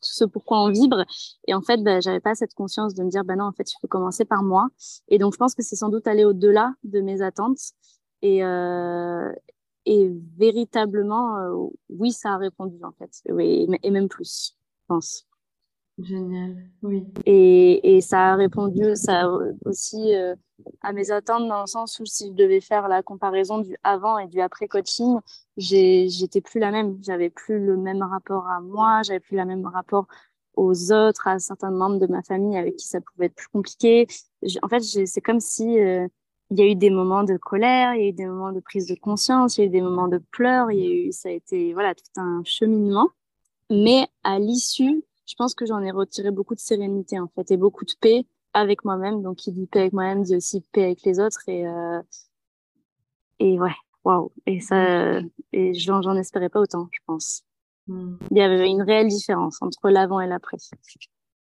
ce 0.00 0.24
pourquoi 0.24 0.62
on 0.62 0.70
vibre. 0.70 1.04
Et 1.46 1.54
en 1.54 1.62
fait, 1.62 1.78
ben, 1.78 2.00
j'avais 2.00 2.20
pas 2.20 2.34
cette 2.34 2.54
conscience 2.54 2.94
de 2.94 3.02
me 3.02 3.10
dire, 3.10 3.24
ben 3.24 3.36
non, 3.36 3.44
en 3.44 3.52
fait, 3.52 3.70
il 3.70 3.76
faut 3.80 3.88
commencer 3.88 4.24
par 4.24 4.42
moi. 4.42 4.68
Et 5.08 5.18
donc, 5.18 5.32
je 5.34 5.38
pense 5.38 5.54
que 5.54 5.62
c'est 5.62 5.76
sans 5.76 5.88
doute 5.88 6.06
aller 6.06 6.24
au-delà 6.24 6.74
de 6.84 7.00
mes 7.00 7.22
attentes. 7.22 7.58
Et, 8.22 8.44
euh, 8.44 9.32
véritablement, 10.38 11.36
euh, 11.38 11.68
oui, 11.90 12.12
ça 12.12 12.34
a 12.34 12.36
répondu, 12.38 12.82
en 12.84 12.92
fait. 12.92 13.10
Oui, 13.30 13.66
et 13.82 13.90
même 13.90 14.08
plus, 14.08 14.54
je 14.82 14.86
pense. 14.88 15.26
Génial, 15.98 16.56
oui. 16.82 17.06
Et, 17.24 17.96
et 17.96 18.00
ça 18.00 18.32
a 18.32 18.34
répondu 18.34 18.82
ça 18.96 19.28
aussi 19.64 20.14
euh, 20.16 20.34
à 20.82 20.92
mes 20.92 21.12
attentes 21.12 21.46
dans 21.46 21.60
le 21.60 21.66
sens 21.68 22.00
où 22.00 22.04
si 22.06 22.28
je 22.28 22.32
devais 22.32 22.60
faire 22.60 22.88
la 22.88 23.02
comparaison 23.02 23.58
du 23.58 23.76
avant 23.84 24.18
et 24.18 24.26
du 24.26 24.40
après 24.40 24.66
coaching, 24.66 25.18
j'étais 25.56 26.40
plus 26.40 26.58
la 26.58 26.72
même. 26.72 26.98
J'avais 27.02 27.30
plus 27.30 27.64
le 27.64 27.76
même 27.76 28.02
rapport 28.02 28.48
à 28.48 28.60
moi, 28.60 29.02
j'avais 29.04 29.20
plus 29.20 29.36
le 29.36 29.44
même 29.44 29.66
rapport 29.66 30.06
aux 30.54 30.92
autres, 30.92 31.28
à 31.28 31.38
certains 31.38 31.70
membres 31.70 31.98
de 32.00 32.06
ma 32.08 32.22
famille 32.22 32.56
avec 32.56 32.76
qui 32.76 32.88
ça 32.88 33.00
pouvait 33.00 33.26
être 33.26 33.34
plus 33.36 33.48
compliqué. 33.48 34.06
en 34.62 34.68
fait, 34.68 34.80
c'est 34.80 35.20
comme 35.20 35.40
si 35.40 35.78
euh, 35.78 36.08
y 36.50 36.62
a 36.62 36.66
eu 36.66 36.74
des 36.76 36.90
moments 36.90 37.22
de 37.24 37.36
colère, 37.36 37.94
il 37.94 38.02
y 38.02 38.04
a 38.06 38.08
eu 38.08 38.12
des 38.12 38.26
moments 38.26 38.52
de 38.52 38.60
prise 38.60 38.86
de 38.88 38.96
conscience, 38.96 39.58
il 39.58 39.60
y 39.60 39.64
a 39.64 39.66
eu 39.66 39.70
des 39.70 39.80
moments 39.80 40.08
de 40.08 40.18
pleurs, 40.32 40.72
y 40.72 40.86
a 40.86 40.90
eu, 40.90 41.12
ça 41.12 41.28
a 41.28 41.32
été 41.32 41.72
voilà 41.72 41.94
tout 41.94 42.20
un 42.20 42.42
cheminement. 42.44 43.10
Mais 43.70 44.06
à 44.24 44.38
l'issue, 44.38 45.02
je 45.26 45.34
pense 45.36 45.54
que 45.54 45.66
j'en 45.66 45.80
ai 45.80 45.90
retiré 45.90 46.30
beaucoup 46.30 46.54
de 46.54 46.60
sérénité 46.60 47.18
en 47.18 47.28
fait 47.28 47.50
et 47.50 47.56
beaucoup 47.56 47.84
de 47.84 47.92
paix 48.00 48.26
avec 48.52 48.84
moi-même. 48.84 49.22
Donc, 49.22 49.36
qui 49.36 49.52
dit 49.52 49.66
paix 49.66 49.80
avec 49.80 49.92
moi-même 49.92 50.22
dit 50.22 50.36
aussi 50.36 50.62
paix 50.72 50.84
avec 50.84 51.02
les 51.02 51.20
autres 51.20 51.40
et 51.48 51.66
euh, 51.66 52.00
et 53.40 53.58
ouais, 53.58 53.74
waouh. 54.04 54.32
Et 54.46 54.60
ça, 54.60 55.20
et 55.52 55.74
j'en 55.74 56.16
espérais 56.16 56.48
pas 56.48 56.60
autant, 56.60 56.88
je 56.92 57.00
pense. 57.06 57.42
Hmm. 57.86 58.16
Il 58.30 58.38
y 58.38 58.42
avait 58.42 58.68
une 58.68 58.82
réelle 58.82 59.08
différence 59.08 59.60
entre 59.60 59.90
l'avant 59.90 60.20
et 60.20 60.26
l'après. 60.26 60.56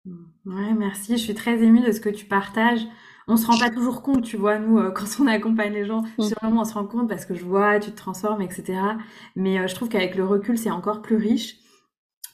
Hmm. 0.05 0.25
Ouais, 0.45 0.73
merci. 0.73 1.17
Je 1.17 1.23
suis 1.23 1.35
très 1.35 1.61
émue 1.61 1.81
de 1.81 1.91
ce 1.91 1.99
que 1.99 2.09
tu 2.09 2.25
partages. 2.25 2.85
On 3.29 3.35
se 3.35 3.45
rend 3.45 3.57
pas 3.57 3.69
toujours 3.69 4.01
compte, 4.01 4.23
tu 4.23 4.37
vois, 4.37 4.57
nous, 4.57 4.77
euh, 4.79 4.91
quand 4.95 5.05
on 5.19 5.27
accompagne 5.27 5.73
les 5.73 5.85
gens, 5.85 6.03
vraiment 6.17 6.61
on 6.61 6.65
se 6.65 6.73
rend 6.73 6.85
compte 6.85 7.09
parce 7.09 7.25
que 7.25 7.35
je 7.35 7.43
vois, 7.43 7.79
tu 7.79 7.91
te 7.91 7.97
transformes, 7.97 8.41
etc. 8.41 8.79
Mais 9.35 9.59
euh, 9.59 9.67
je 9.67 9.75
trouve 9.75 9.89
qu'avec 9.89 10.15
le 10.15 10.25
recul, 10.25 10.57
c'est 10.57 10.71
encore 10.71 11.01
plus 11.01 11.17
riche. 11.17 11.57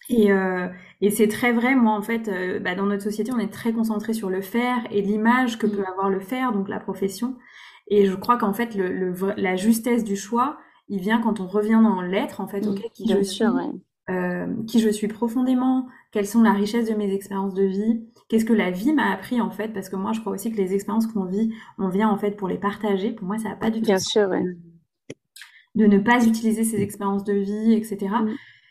Et, 0.10 0.32
euh, 0.32 0.68
et 1.02 1.10
c'est 1.10 1.28
très 1.28 1.54
vrai, 1.54 1.76
moi 1.76 1.94
en 1.94 2.02
fait, 2.02 2.28
euh, 2.28 2.60
bah, 2.60 2.76
dans 2.76 2.86
notre 2.86 3.04
société, 3.04 3.32
on 3.34 3.40
est 3.40 3.52
très 3.52 3.74
concentré 3.74 4.14
sur 4.14 4.30
le 4.30 4.42
faire 4.42 4.80
et 4.92 5.02
l'image 5.02 5.58
que 5.58 5.66
mmh. 5.66 5.72
peut 5.72 5.86
avoir 5.86 6.10
le 6.10 6.20
faire, 6.20 6.52
donc 6.52 6.70
la 6.70 6.80
profession. 6.80 7.36
Et 7.88 8.06
je 8.06 8.16
crois 8.16 8.38
qu'en 8.38 8.54
fait, 8.54 8.76
le, 8.76 8.92
le, 8.92 9.14
la 9.38 9.56
justesse 9.56 10.04
du 10.04 10.16
choix, 10.16 10.58
il 10.90 11.00
vient 11.00 11.22
quand 11.22 11.40
on 11.40 11.48
revient 11.48 11.80
dans 11.84 12.02
l'être, 12.02 12.42
en 12.42 12.48
fait, 12.48 12.66
ok, 12.66 12.82
qui 12.94 13.10
je 13.10 13.22
suis, 13.22 13.44
euh, 14.10 14.48
qui 14.68 14.80
je 14.80 14.90
suis 14.90 15.08
profondément, 15.08 15.88
quelles 16.12 16.28
sont 16.28 16.42
la 16.42 16.52
richesse 16.52 16.90
de 16.90 16.96
mes 16.96 17.14
expériences 17.14 17.54
de 17.54 17.64
vie, 17.64 18.04
qu'est-ce 18.28 18.46
que 18.46 18.54
la 18.54 18.72
vie 18.72 18.94
m'a 18.94 19.12
appris 19.12 19.40
en 19.40 19.50
fait, 19.50 19.70
parce 19.70 19.88
que 19.88 19.96
moi 19.96 20.12
je 20.12 20.20
crois 20.20 20.34
aussi 20.34 20.52
que 20.52 20.58
les 20.58 20.74
expériences 20.74 21.08
qu'on 21.08 21.26
vit, 21.26 21.54
on 21.78 21.88
vient 21.88 22.10
en 22.10 22.18
fait 22.18 22.32
pour 22.32 22.48
les 22.50 22.58
partager. 22.58 23.14
Pour 23.14 23.28
moi, 23.28 23.38
ça 23.38 23.50
n'a 23.50 23.56
pas 23.56 23.70
du 23.70 23.80
tout 23.80 23.86
Bien 23.86 24.00
sûr, 24.00 24.28
ouais. 24.30 24.44
de 25.76 25.86
ne 25.86 26.00
pas 26.00 26.26
utiliser 26.26 26.64
ces 26.64 26.82
expériences 26.82 27.24
de 27.24 27.34
vie, 27.34 27.74
etc. 27.74 28.14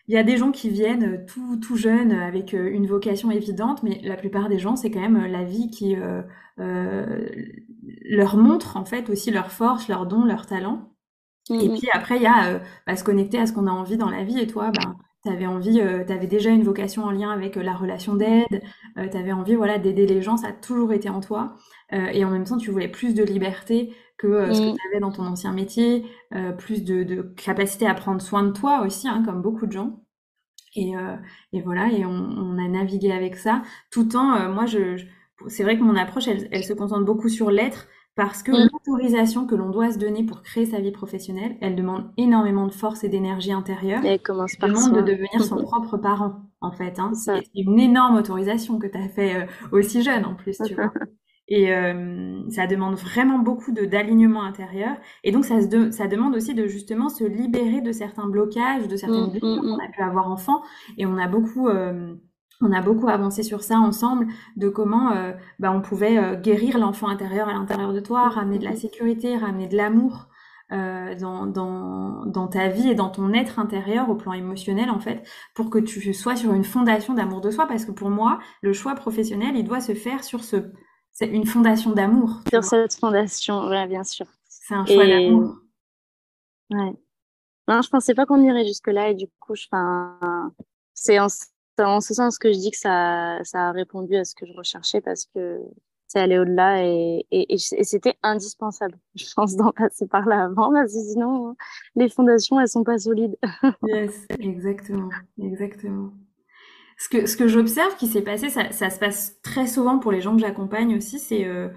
Il 0.08 0.14
y 0.14 0.18
a 0.18 0.22
des 0.24 0.36
gens 0.36 0.50
qui 0.50 0.68
viennent 0.68 1.14
euh, 1.14 1.26
tout, 1.26 1.56
tout 1.58 1.76
jeunes 1.76 2.12
avec 2.12 2.54
euh, 2.54 2.70
une 2.72 2.86
vocation 2.86 3.30
évidente, 3.30 3.82
mais 3.82 4.00
la 4.02 4.16
plupart 4.16 4.48
des 4.48 4.58
gens, 4.58 4.76
c'est 4.76 4.90
quand 4.90 5.00
même 5.00 5.16
euh, 5.16 5.28
la 5.28 5.44
vie 5.44 5.70
qui 5.70 5.96
euh, 5.96 6.22
leur 8.04 8.36
montre 8.36 8.76
en 8.76 8.84
fait 8.84 9.08
aussi 9.10 9.30
leurs 9.30 9.50
forces, 9.52 9.88
leurs 9.88 10.06
dons, 10.06 10.24
leurs 10.24 10.46
talents. 10.46 10.92
Et 11.50 11.68
puis 11.68 11.88
après, 11.92 12.16
il 12.16 12.22
y 12.22 12.26
a 12.26 12.60
bah, 12.86 12.96
se 12.96 13.04
connecter 13.04 13.38
à 13.38 13.46
ce 13.46 13.52
qu'on 13.52 13.66
a 13.66 13.70
envie 13.70 13.96
dans 13.96 14.10
la 14.10 14.24
vie. 14.24 14.38
Et 14.38 14.46
toi, 14.46 14.70
ben, 14.70 14.96
tu 15.24 15.30
avais 15.30 15.46
envie, 15.46 15.80
euh, 15.80 16.04
tu 16.04 16.12
avais 16.12 16.26
déjà 16.26 16.50
une 16.50 16.64
vocation 16.64 17.04
en 17.04 17.10
lien 17.10 17.30
avec 17.30 17.56
la 17.56 17.74
relation 17.74 18.14
d'aide, 18.14 18.62
euh, 18.98 19.08
tu 19.08 19.16
avais 19.16 19.32
envie 19.32 19.54
voilà, 19.54 19.78
d'aider 19.78 20.06
les 20.06 20.20
gens, 20.20 20.36
ça 20.36 20.48
a 20.48 20.52
toujours 20.52 20.92
été 20.92 21.08
en 21.08 21.20
toi. 21.20 21.56
Et 21.92 22.24
en 22.24 22.31
même 22.31 22.44
temps, 22.44 22.57
tu 22.57 22.70
voulais 22.70 22.88
plus 22.88 23.14
de 23.14 23.22
liberté 23.22 23.94
que 24.18 24.52
ce 24.52 24.61
que 24.61 24.76
tu 24.76 24.88
avais 24.88 25.00
dans 25.00 25.12
ton 25.12 25.24
ancien 25.24 25.52
métier, 25.52 26.05
plus 26.59 26.85
de, 26.85 27.02
de, 27.02 27.22
capacité 27.37 27.87
à 27.87 27.94
prendre 27.94 28.22
soin 28.22 28.42
de 28.42 28.52
toi 28.52 28.83
aussi, 28.87 29.09
hein, 29.09 29.22
comme 29.24 29.42
beaucoup 29.42 29.66
de 29.66 29.72
gens. 29.72 30.02
Et, 30.74 30.96
euh, 30.96 31.16
et 31.52 31.61
voilà, 31.61 31.90
et 31.90 32.05
on, 32.05 32.11
on, 32.11 32.59
a 32.59 32.68
navigué 32.68 33.12
avec 33.12 33.37
ça. 33.37 33.62
Tout 33.90 34.16
en, 34.16 34.35
euh, 34.35 34.52
moi, 34.52 34.66
je, 34.66 35.02
c'est 35.48 35.64
vrai 35.64 35.78
que 35.78 35.83
mon 35.83 35.96
approche, 35.96 36.28
elle, 36.28 36.48
elle, 36.50 36.64
se 36.64 36.72
concentre 36.72 37.05
beaucoup 37.05 37.28
sur 37.28 37.50
l'être 37.50 37.88
parce 38.14 38.42
que 38.42 38.52
mm. 38.52 38.68
l'autorisation 38.72 39.46
que 39.46 39.55
l'on 39.55 39.70
doit 39.70 39.92
se 39.92 39.98
donner 39.98 40.24
pour 40.24 40.42
créer 40.42 40.66
sa 40.66 40.81
vie 40.81 40.92
professionnelle, 40.92 41.57
elle 41.61 41.76
demande 41.76 42.11
énormément 42.16 42.66
de 42.66 42.72
force 42.72 43.05
et 43.05 43.09
d'énergie 43.09 43.52
intérieure. 43.52 44.05
Et 44.05 44.14
elle 44.14 44.22
commence 44.22 44.57
par 44.57 44.70
demande 44.70 44.94
de 44.94 45.02
devenir 45.02 45.44
son 45.44 45.57
propre 45.62 45.98
parent, 45.98 46.40
en 46.61 46.72
fait. 46.72 46.98
Hein. 46.98 47.12
C'est 47.14 47.42
une 47.55 47.78
énorme 47.78 48.16
autorisation 48.16 48.78
que 48.78 48.87
tu 48.87 48.98
as 48.98 49.09
fait 49.09 49.42
euh, 49.42 49.46
aussi 49.72 50.02
jeune, 50.02 50.24
en 50.24 50.35
plus, 50.35 50.59
tu 50.66 50.74
vois. 50.74 50.92
Et 51.48 51.74
euh, 51.74 52.48
ça 52.50 52.66
demande 52.66 52.94
vraiment 52.94 53.38
beaucoup 53.38 53.72
d'alignement 53.72 54.42
intérieur. 54.42 54.96
Et 55.24 55.33
donc, 55.33 55.44
ça, 55.44 55.61
se 55.61 55.90
ça 55.90 56.07
demande 56.07 56.35
aussi 56.37 56.55
de 56.55 56.66
justement 56.66 57.09
se 57.09 57.24
libérer 57.24 57.81
de 57.81 57.92
certains 57.92 58.28
blocages, 58.28 58.87
de 58.88 58.96
certaines 58.96 59.26
mmh, 59.26 59.31
blessures 59.31 59.48
mmh, 59.48 59.61
qu'on 59.61 59.76
mmh. 59.76 59.81
a 59.81 59.88
pu 59.88 60.02
avoir 60.02 60.31
enfant. 60.31 60.62
Et 60.98 61.07
on 61.07 61.18
a 61.18 61.28
beaucoup, 61.28 61.68
euh, 61.68 62.14
on 62.61 62.72
a 62.72 62.81
beaucoup 62.81 63.09
avancé 63.09 63.42
sur 63.42 63.62
ça 63.62 63.78
ensemble, 63.78 64.28
de 64.57 64.68
comment 64.68 65.12
euh, 65.12 65.33
bah, 65.59 65.72
on 65.72 65.81
pouvait 65.81 66.16
euh, 66.16 66.37
guérir 66.37 66.78
l'enfant 66.78 67.09
intérieur 67.09 67.48
à 67.48 67.52
l'intérieur 67.55 67.92
de 67.92 68.00
toi, 68.00 68.28
ramener 68.28 68.59
de 68.59 68.64
la 68.64 68.76
sécurité, 68.76 69.37
ramener 69.37 69.68
de 69.68 69.76
l'amour. 69.76 70.28
Dans, 71.20 71.44
dans, 71.44 72.24
dans, 72.24 72.48
ta 72.48 72.68
vie 72.68 72.88
et 72.88 72.94
dans 72.94 73.11
ton 73.11 73.35
être 73.35 73.59
intérieur 73.59 74.09
au 74.09 74.14
plan 74.14 74.33
émotionnel 74.33 74.88
en 74.88 75.00
fait 75.00 75.22
pour 75.55 75.68
que 75.68 75.78
tu 75.78 76.14
sois 76.14 76.35
sur 76.35 76.55
une 76.55 76.64
fondation 76.64 77.12
d'amour 77.12 77.42
de 77.42 77.50
soi 77.50 77.66
parce 77.66 77.85
que 77.85 77.90
pour 77.90 78.09
moi 78.09 78.38
le 78.62 78.72
choix 78.72 78.94
professionnel 78.94 79.55
il 79.55 79.64
doit 79.64 79.83
se 79.83 79.92
faire 79.92 80.24
sur 80.24 80.42
ce 80.42 80.72
c'est 81.12 81.29
une 81.29 81.46
fondation 81.46 81.92
d'amour. 81.92 82.40
Sur 82.48 82.64
cette 82.64 82.94
fondation, 82.94 83.68
ouais, 83.68 83.87
bien 83.87 84.03
sûr. 84.03 84.27
C'est 84.48 84.75
un 84.75 84.87
choix 84.87 85.07
d'amour. 85.07 85.57
Ouais. 86.70 86.92
Non, 87.68 87.83
je 87.83 87.88
pensais 87.90 88.14
pas 88.14 88.27
qu'on 88.27 88.42
irait 88.42 88.66
jusque-là 88.66 89.11
et 89.11 89.14
du 89.14 89.27
coup, 89.38 89.55
je, 89.55 89.66
c'est 90.94 91.18
en, 91.20 91.27
en, 91.79 92.01
ce 92.01 92.14
sens 92.14 92.38
que 92.38 92.53
je 92.53 92.59
dis 92.59 92.70
que 92.70 92.79
ça, 92.79 93.38
ça 93.44 93.68
a 93.68 93.72
répondu 93.72 94.16
à 94.16 94.25
ce 94.25 94.35
que 94.35 94.46
je 94.46 94.53
recherchais 94.53 95.01
parce 95.01 95.27
que 95.27 95.61
c'est 96.09 96.20
allé 96.20 96.38
au-delà 96.38 96.85
et, 96.85 97.27
et, 97.31 97.55
et, 97.55 97.59
c'était 97.59 98.16
indispensable, 98.22 98.98
je 99.14 99.25
pense, 99.35 99.57
d'en 99.57 99.70
passer 99.70 100.07
par 100.07 100.27
là 100.27 100.44
avant 100.44 100.72
parce 100.72 100.92
que 100.92 100.98
sinon, 100.98 101.57
les 101.94 102.09
fondations, 102.09 102.59
elles 102.61 102.68
sont 102.68 102.85
pas 102.85 102.98
solides. 102.98 103.37
yes, 103.87 104.27
exactement, 104.38 105.11
exactement. 105.40 106.12
Ce 107.02 107.08
que, 107.08 107.26
ce 107.26 107.36
que 107.36 107.48
j'observe 107.48 107.96
qui 107.96 108.06
s'est 108.06 108.22
passé, 108.22 108.48
ça, 108.48 108.70
ça, 108.70 108.88
se 108.88 109.00
passe 109.00 109.40
très 109.42 109.66
souvent 109.66 109.98
pour 109.98 110.12
les 110.12 110.20
gens 110.20 110.36
que 110.36 110.40
j'accompagne 110.40 110.96
aussi, 110.96 111.18
c'est 111.18 111.44
euh, 111.46 111.68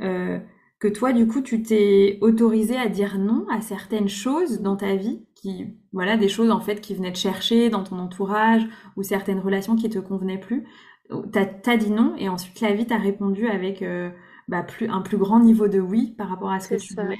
euh, 0.00 0.38
que 0.78 0.88
toi, 0.88 1.12
du 1.12 1.26
coup, 1.26 1.42
tu 1.42 1.62
t'es 1.62 2.16
autorisé 2.22 2.78
à 2.78 2.88
dire 2.88 3.18
non 3.18 3.44
à 3.50 3.60
certaines 3.60 4.08
choses 4.08 4.62
dans 4.62 4.76
ta 4.76 4.96
vie, 4.96 5.22
qui, 5.34 5.66
voilà, 5.92 6.16
des 6.16 6.28
choses 6.28 6.50
en 6.50 6.60
fait 6.60 6.80
qui 6.80 6.94
venaient 6.94 7.12
te 7.12 7.18
chercher 7.18 7.68
dans 7.68 7.84
ton 7.84 7.98
entourage 7.98 8.66
ou 8.96 9.02
certaines 9.02 9.40
relations 9.40 9.76
qui 9.76 9.90
te 9.90 9.98
convenaient 9.98 10.40
plus. 10.40 10.64
T'as 11.30 11.44
as 11.66 11.76
dit 11.76 11.90
non 11.90 12.14
et 12.16 12.30
ensuite 12.30 12.62
la 12.62 12.72
vie 12.72 12.86
t'a 12.86 12.96
répondu 12.96 13.48
avec 13.48 13.82
euh, 13.82 14.08
bah, 14.48 14.62
plus, 14.62 14.88
un 14.88 15.02
plus 15.02 15.18
grand 15.18 15.40
niveau 15.40 15.68
de 15.68 15.78
oui 15.78 16.14
par 16.16 16.30
rapport 16.30 16.52
à 16.52 16.58
ce 16.58 16.70
que 16.70 16.80
tu 16.80 16.94
voulais. 16.94 17.18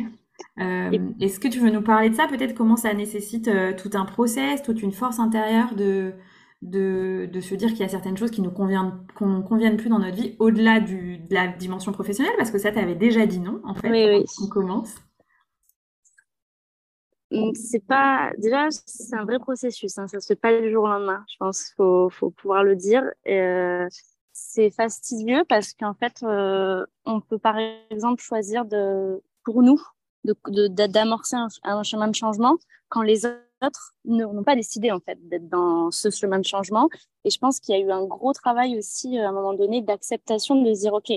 Euh, 0.60 1.10
Est-ce 1.20 1.38
que 1.38 1.48
tu 1.48 1.60
veux 1.60 1.70
nous 1.70 1.82
parler 1.82 2.08
de 2.08 2.14
ça? 2.14 2.26
Peut-être 2.26 2.54
comment 2.54 2.76
ça 2.76 2.94
nécessite 2.94 3.48
euh, 3.48 3.74
tout 3.76 3.90
un 3.92 4.06
process, 4.06 4.62
toute 4.62 4.80
une 4.80 4.92
force 4.92 5.18
intérieure 5.18 5.74
de, 5.74 6.14
de, 6.62 7.28
de 7.32 7.40
se 7.40 7.54
dire 7.54 7.68
qu'il 7.70 7.80
y 7.80 7.84
a 7.84 7.88
certaines 7.88 8.16
choses 8.16 8.30
qui 8.30 8.42
nous 8.42 8.50
conviennent, 8.50 8.92
qu'on 9.14 9.42
conviennent 9.42 9.76
plus 9.76 9.88
dans 9.88 9.98
notre 9.98 10.16
vie 10.16 10.36
au-delà 10.38 10.80
de 10.80 11.18
la 11.32 11.48
dimension 11.48 11.92
professionnelle, 11.92 12.34
parce 12.36 12.50
que 12.50 12.58
ça, 12.58 12.70
tu 12.70 12.78
avais 12.78 12.94
déjà 12.94 13.26
dit 13.26 13.40
non, 13.40 13.60
en 13.64 13.74
fait. 13.74 13.90
Oui, 13.90 14.06
oui. 14.08 14.24
On 14.42 14.48
commence. 14.48 14.94
c'est 17.54 17.84
pas 17.84 18.32
déjà 18.38 18.68
c'est 18.70 19.14
un 19.14 19.24
vrai 19.24 19.38
processus 19.38 19.96
hein, 19.98 20.08
ça 20.08 20.20
se 20.20 20.26
fait 20.26 20.34
pas 20.34 20.60
du 20.60 20.70
jour 20.72 20.82
au 20.84 20.88
lendemain 20.88 21.24
je 21.30 21.36
pense 21.38 21.72
faut 21.76 22.10
faut 22.10 22.30
pouvoir 22.30 22.64
le 22.64 22.74
dire 22.74 23.04
euh, 23.28 23.86
c'est 24.32 24.70
fastidieux 24.70 25.44
parce 25.48 25.72
qu'en 25.74 25.94
fait 25.94 26.24
euh, 26.24 26.84
on 27.04 27.20
peut 27.20 27.38
par 27.38 27.56
exemple 27.90 28.20
choisir 28.20 28.64
de 28.64 29.22
pour 29.44 29.62
nous 29.62 29.80
de 30.24 30.86
d'amorcer 30.86 31.36
un, 31.62 31.82
chemin 31.82 32.08
de 32.08 32.14
changement 32.14 32.58
quand 32.88 33.02
les 33.02 33.26
autres 33.64 33.92
n'ont 34.04 34.42
pas 34.42 34.56
décidé 34.56 34.90
en 34.90 35.00
fait 35.00 35.18
d'être 35.28 35.48
dans 35.48 35.90
ce 35.90 36.10
chemin 36.10 36.38
de 36.38 36.44
changement 36.44 36.88
et 37.24 37.30
je 37.30 37.38
pense 37.38 37.60
qu'il 37.60 37.74
y 37.74 37.78
a 37.78 37.80
eu 37.80 37.90
un 37.90 38.04
gros 38.04 38.32
travail 38.32 38.78
aussi 38.78 39.18
euh, 39.18 39.26
à 39.26 39.28
un 39.28 39.32
moment 39.32 39.54
donné 39.54 39.82
d'acceptation 39.82 40.60
de 40.60 40.70
dire 40.72 40.94
ok 40.94 41.12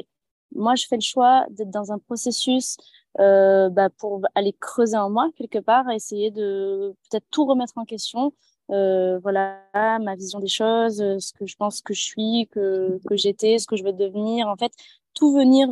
moi 0.55 0.75
je 0.75 0.85
fais 0.87 0.95
le 0.95 1.01
choix 1.01 1.45
d'être 1.49 1.71
dans 1.71 1.91
un 1.91 1.99
processus 1.99 2.77
euh, 3.19 3.69
bah, 3.69 3.89
pour 3.89 4.21
aller 4.35 4.53
creuser 4.53 4.97
en 4.97 5.09
moi 5.09 5.29
quelque 5.35 5.59
part, 5.59 5.89
essayer 5.89 6.31
de 6.31 6.95
peut-être 7.09 7.25
tout 7.31 7.45
remettre 7.45 7.73
en 7.77 7.85
question. 7.85 8.33
Euh, 8.71 9.19
voilà 9.19 9.59
ma 9.73 10.15
vision 10.15 10.39
des 10.39 10.47
choses, 10.47 10.97
ce 10.97 11.33
que 11.33 11.45
je 11.45 11.55
pense 11.55 11.81
que 11.81 11.93
je 11.93 12.01
suis, 12.01 12.47
que, 12.51 12.99
que 13.07 13.15
j'étais, 13.15 13.59
ce 13.59 13.67
que 13.67 13.75
je 13.75 13.83
veux 13.83 13.93
devenir. 13.93 14.47
En 14.47 14.55
fait, 14.55 14.71
tout 15.13 15.33
venir 15.33 15.69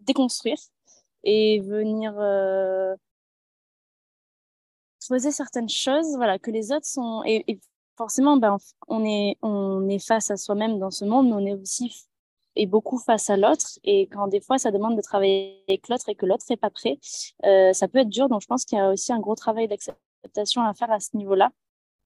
déconstruire 0.00 0.58
et 1.24 1.60
venir 1.60 2.14
poser 5.08 5.30
certaines 5.32 5.68
choses, 5.68 6.16
voilà, 6.16 6.38
que 6.38 6.50
les 6.50 6.72
autres 6.72 6.86
sont. 6.86 7.22
Et, 7.24 7.60
forcément, 7.96 8.36
ben, 8.36 8.56
on 8.88 9.04
est 9.04 9.36
on 9.42 9.88
est 9.88 10.04
face 10.04 10.30
à 10.30 10.36
soi-même 10.36 10.78
dans 10.78 10.90
ce 10.90 11.04
monde, 11.04 11.28
mais 11.28 11.34
on 11.34 11.46
est 11.46 11.60
aussi 11.60 12.06
et 12.56 12.66
beaucoup 12.66 12.98
face 12.98 13.30
à 13.30 13.36
l'autre. 13.36 13.78
Et 13.84 14.02
quand 14.08 14.28
des 14.28 14.40
fois, 14.40 14.58
ça 14.58 14.70
demande 14.70 14.96
de 14.96 15.02
travailler 15.02 15.64
avec 15.68 15.88
l'autre 15.88 16.08
et 16.08 16.14
que 16.14 16.26
l'autre 16.26 16.44
n'est 16.50 16.56
pas 16.56 16.70
prêt, 16.70 16.98
euh, 17.44 17.72
ça 17.72 17.88
peut 17.88 17.98
être 17.98 18.08
dur. 18.08 18.28
Donc, 18.28 18.42
je 18.42 18.46
pense 18.46 18.64
qu'il 18.64 18.78
y 18.78 18.80
a 18.80 18.90
aussi 18.90 19.12
un 19.12 19.20
gros 19.20 19.34
travail 19.34 19.68
d'acceptation 19.68 20.62
à 20.62 20.74
faire 20.74 20.90
à 20.90 21.00
ce 21.00 21.16
niveau-là. 21.16 21.50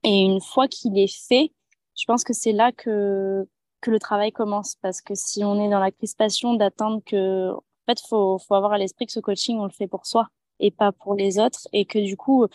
Et 0.05 0.23
une 0.25 0.41
fois 0.41 0.69
qu'il 0.69 0.99
est 0.99 1.13
fait, 1.29 1.53
je 1.99 2.05
pense 2.07 2.25
que 2.25 2.33
c'est 2.33 2.53
là 2.53 2.73
que, 2.73 3.47
que 3.81 3.91
le 3.91 3.99
travail 3.99 4.33
commence. 4.33 4.77
Parce 4.83 5.01
que 5.01 5.15
si 5.15 5.45
on 5.45 5.63
est 5.65 5.69
dans 5.69 5.81
la 5.81 5.91
crispation 5.91 6.55
d'attendre 6.55 7.03
que, 7.05 7.51
en 7.53 7.63
fait, 7.89 8.01
faut, 8.01 8.39
faut 8.39 8.55
avoir 8.55 8.73
à 8.73 8.79
l'esprit 8.79 9.07
que 9.07 9.13
ce 9.13 9.21
coaching, 9.21 9.59
on 9.59 9.65
le 9.65 9.71
fait 9.71 9.89
pour 9.89 10.07
soi 10.07 10.29
et 10.61 10.71
pas 10.71 10.93
pour 10.93 11.15
les 11.15 11.39
autres. 11.39 11.69
Et 11.73 11.87
que 11.87 11.99
du 11.99 12.17
coup, 12.17 12.47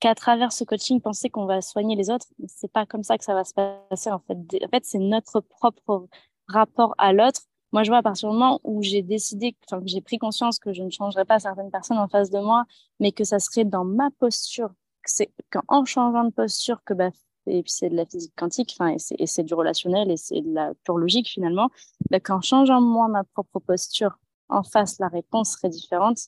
qu'à 0.00 0.14
travers 0.14 0.52
ce 0.52 0.64
coaching, 0.64 1.00
penser 1.00 1.30
qu'on 1.30 1.46
va 1.46 1.60
soigner 1.60 1.96
les 1.96 2.10
autres, 2.10 2.26
c'est 2.46 2.70
pas 2.70 2.86
comme 2.86 3.02
ça 3.02 3.18
que 3.18 3.24
ça 3.24 3.34
va 3.34 3.44
se 3.44 3.54
passer. 3.54 4.10
En 4.10 4.20
fait, 4.20 4.34
en 4.64 4.68
fait, 4.68 4.84
c'est 4.84 4.98
notre 4.98 5.40
propre 5.40 6.08
rapport 6.48 6.94
à 6.98 7.12
l'autre. 7.12 7.42
Moi, 7.72 7.82
je 7.82 7.90
vois 7.90 7.98
à 7.98 8.02
partir 8.02 8.30
du 8.30 8.34
moment 8.34 8.60
où 8.64 8.82
j'ai 8.82 9.02
décidé, 9.02 9.56
enfin, 9.66 9.82
que 9.82 9.88
j'ai 9.88 10.00
pris 10.00 10.18
conscience 10.18 10.58
que 10.58 10.72
je 10.72 10.82
ne 10.82 10.90
changerais 10.90 11.24
pas 11.24 11.38
certaines 11.38 11.70
personnes 11.70 11.98
en 11.98 12.08
face 12.08 12.30
de 12.30 12.38
moi, 12.38 12.64
mais 13.00 13.12
que 13.12 13.24
ça 13.24 13.38
serait 13.38 13.64
dans 13.64 13.84
ma 13.84 14.10
posture, 14.18 14.70
que 15.02 15.10
c'est 15.10 15.30
qu'en 15.50 15.84
changeant 15.84 16.24
de 16.24 16.30
posture, 16.30 16.82
que 16.84 16.94
bah, 16.94 17.10
et 17.46 17.62
puis 17.62 17.72
c'est 17.72 17.90
de 17.90 17.96
la 17.96 18.06
physique 18.06 18.32
quantique, 18.36 18.74
enfin, 18.78 18.96
et 19.18 19.26
c'est 19.26 19.42
du 19.42 19.54
relationnel 19.54 20.10
et 20.10 20.16
c'est 20.16 20.40
de 20.40 20.52
la 20.54 20.72
pure 20.84 20.98
logique 20.98 21.28
finalement, 21.28 21.68
bah, 22.10 22.20
qu'en 22.20 22.40
changeant 22.40 22.80
moi 22.80 23.08
ma 23.08 23.24
propre 23.24 23.58
posture 23.60 24.18
en 24.48 24.62
face, 24.62 24.98
la 24.98 25.08
réponse 25.08 25.52
serait 25.52 25.68
différente. 25.68 26.18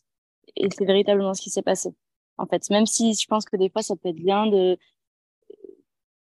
Et 0.57 0.69
c'est 0.77 0.85
véritablement 0.85 1.35
ce 1.35 1.43
qui 1.43 1.51
s'est 1.51 1.63
passé. 1.63 1.91
En 2.41 2.47
fait, 2.47 2.69
même 2.71 2.87
si 2.87 3.15
je 3.15 3.27
pense 3.27 3.45
que 3.45 3.57
des 3.57 3.71
fois 3.71 3.83
ça 3.83 3.97
peut 3.97 4.09
être 4.09 4.17
bien 4.17 4.47
de, 4.47 4.79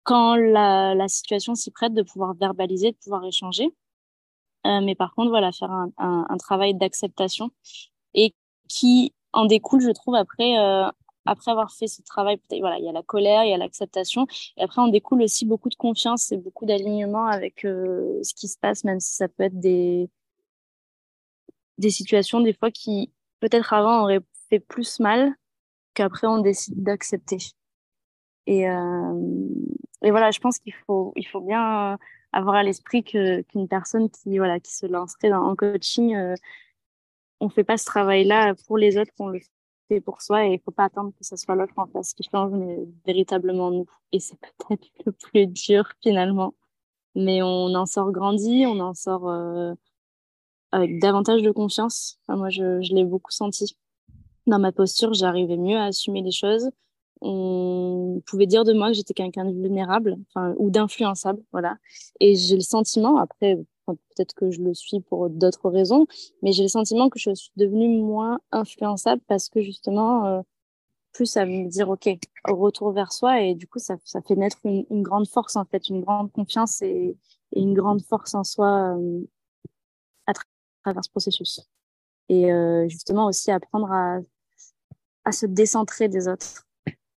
quand 0.07 0.37
la, 0.37 1.09
situation 1.09 1.55
s'y 1.55 1.71
prête, 1.71 1.93
de 1.93 2.03
pouvoir 2.03 2.35
verbaliser, 2.35 2.93
de 2.93 2.97
pouvoir 2.97 3.25
échanger. 3.25 3.75
Euh, 4.67 4.81
mais 4.81 4.95
par 4.95 5.15
contre, 5.15 5.31
voilà, 5.31 5.53
faire 5.53 5.71
un, 5.71 6.37
travail 6.39 6.75
d'acceptation 6.75 7.51
et 8.15 8.35
qui 8.69 9.15
en 9.33 9.47
découle, 9.47 9.81
je 9.81 9.91
trouve, 9.91 10.15
après, 10.15 10.59
euh, 10.59 10.89
après 11.27 11.51
avoir 11.51 11.73
fait 11.73 11.89
ce 11.89 12.03
travail. 12.03 12.41
Voilà, 12.61 12.79
il 12.79 12.85
y 12.85 12.89
a 12.89 12.93
la 12.93 13.03
colère, 13.03 13.45
il 13.45 13.51
y 13.51 13.55
a 13.55 13.59
l'acceptation, 13.59 14.27
et 14.57 14.63
après, 14.63 14.81
on 14.81 14.89
découle 14.89 15.23
aussi 15.23 15.45
beaucoup 15.45 15.69
de 15.69 15.75
confiance 15.77 16.33
et 16.33 16.37
beaucoup 16.37 16.67
d'alignement 16.67 17.27
avec 17.27 17.65
euh, 17.65 18.21
ce 18.23 18.35
qui 18.35 18.49
se 18.49 18.59
passe, 18.59 18.85
même 18.85 19.01
si 19.01 19.15
ça 19.15 19.29
peut 19.29 19.45
être 19.45 19.59
des 19.59 20.09
des 21.79 21.91
situations 21.91 22.41
des 22.41 22.55
fois 22.55 22.71
qui 22.71 23.13
peut-être 23.41 23.73
avant 23.75 24.03
auraient 24.03 24.21
fait 24.49 24.61
plus 24.61 24.99
mal 25.01 25.35
qu'après 25.97 26.29
on 26.29 26.39
décide 26.39 26.83
d'accepter. 26.83 27.39
Et, 28.47 28.69
euh, 28.69 29.49
et 30.03 30.11
voilà, 30.13 30.31
je 30.31 30.39
pense 30.39 30.59
qu'il 30.59 30.75
faut, 30.87 31.13
il 31.17 31.27
faut 31.27 31.41
bien 31.41 31.99
avoir 32.33 32.57
à 32.57 32.63
l'esprit 32.63 33.03
qu'une 33.03 33.69
personne 33.69 34.11
qui 34.11 34.39
voilà 34.39 34.61
qui 34.61 34.73
se 34.75 34.87
lancerait 34.87 35.31
dans, 35.31 35.43
en 35.43 35.57
coaching, 35.57 36.15
euh, 36.15 36.35
on 37.41 37.49
fait 37.49 37.65
pas 37.65 37.79
ce 37.79 37.87
travail-là 37.87 38.55
pour 38.67 38.79
les 38.79 38.99
autres, 38.99 39.13
on 39.19 39.29
le 39.29 39.41
fait 39.89 40.01
pour 40.01 40.23
soi 40.23 40.47
et 40.47 40.55
il 40.55 40.61
faut 40.61 40.71
pas 40.71 40.85
attendre 40.85 41.13
que 41.19 41.25
ce 41.25 41.37
soit 41.37 41.55
l'autre 41.57 41.75
en 41.77 41.87
face 41.87 42.13
qui 42.15 42.25
change, 42.31 42.53
mais 42.53 42.79
véritablement 43.07 43.71
nous. 43.71 43.87
Et 44.13 44.21
c'est 44.21 44.39
peut-être 44.69 44.87
le 45.07 45.13
plus 45.13 45.47
dur 45.47 45.91
finalement, 46.03 46.55
mais 47.15 47.43
on 47.43 47.75
en 47.75 47.87
sort 47.87 48.13
grandi, 48.13 48.65
on 48.67 48.81
en 48.81 48.95
sort 48.95 49.29
euh, 49.29 49.75
avec 50.73 51.01
davantage 51.01 51.43
de 51.43 51.51
confiance. 51.51 52.21
Moi, 52.29 52.51
je 52.51 52.95
l'ai 52.95 53.05
beaucoup 53.05 53.33
senti 53.33 53.77
dans 54.47 54.59
ma 54.59 54.73
posture, 54.73 55.13
j'arrivais 55.15 55.57
mieux 55.57 55.77
à 55.77 55.87
assumer 55.87 56.23
les 56.23 56.31
choses. 56.31 56.71
On 57.21 58.23
pouvait 58.27 58.47
dire 58.47 58.65
de 58.65 58.73
moi 58.73 58.89
que 58.89 58.95
j'étais 58.95 59.15
quelqu'un 59.15 59.47
de 59.47 59.53
vulnérable 59.53 60.19
ou 60.59 60.71
d'influençable 60.71 61.43
voilà. 61.53 61.77
Et 62.21 62.37
j'ai 62.37 62.57
le 62.57 62.61
sentiment 62.61 63.19
après 63.19 63.57
peut-être 63.87 64.35
que 64.35 64.51
je 64.51 64.61
le 64.63 64.75
suis 64.75 65.01
pour 65.01 65.31
d'autres 65.31 65.71
raisons 65.71 66.07
mais 66.43 66.53
j'ai 66.53 66.63
le 66.63 66.69
sentiment 66.69 67.09
que 67.09 67.19
je 67.21 67.33
suis 67.35 67.53
devenue 67.57 67.89
moins 68.03 68.41
influençable 68.51 69.23
parce 69.29 69.49
que 69.49 69.61
justement 69.63 70.27
euh, 70.27 70.43
plus 71.13 71.37
à 71.37 71.47
me 71.47 71.69
dire 71.69 71.89
ok 71.89 72.09
retour 72.45 72.93
vers 72.93 73.13
soi. 73.13 73.41
Et 73.41 73.55
du 73.55 73.67
coup 73.67 73.79
ça, 73.79 73.97
ça 74.05 74.21
fait 74.23 74.37
naître 74.37 74.59
une, 74.65 75.03
grande 75.03 75.27
force 75.29 75.57
en 75.57 75.65
fait 75.65 75.89
une 75.89 76.03
grande 76.03 76.31
confiance 76.33 76.83
et, 76.83 77.17
et 77.53 77.61
une 77.61 77.75
grande 77.75 78.03
force 78.03 78.35
en 78.35 78.45
soi 78.45 78.97
euh, 78.99 79.21
à 80.27 80.35
travers 80.85 81.05
ce 81.05 81.11
processus. 81.11 81.61
Et 82.29 82.53
euh, 82.53 82.89
justement 82.89 83.27
aussi 83.27 83.51
apprendre 83.51 83.91
à, 83.93 84.19
à 85.27 85.33
se 85.33 85.45
décentrer 85.45 86.09
des 86.09 86.29
autres 86.29 86.67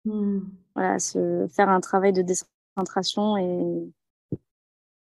Hmm. 0.07 0.39
Voilà, 0.77 1.01
se 1.01 1.49
faire 1.49 1.69
un 1.69 1.81
travail 1.81 2.13
de 2.13 2.23
décentration 2.23 3.37
et, 3.39 3.93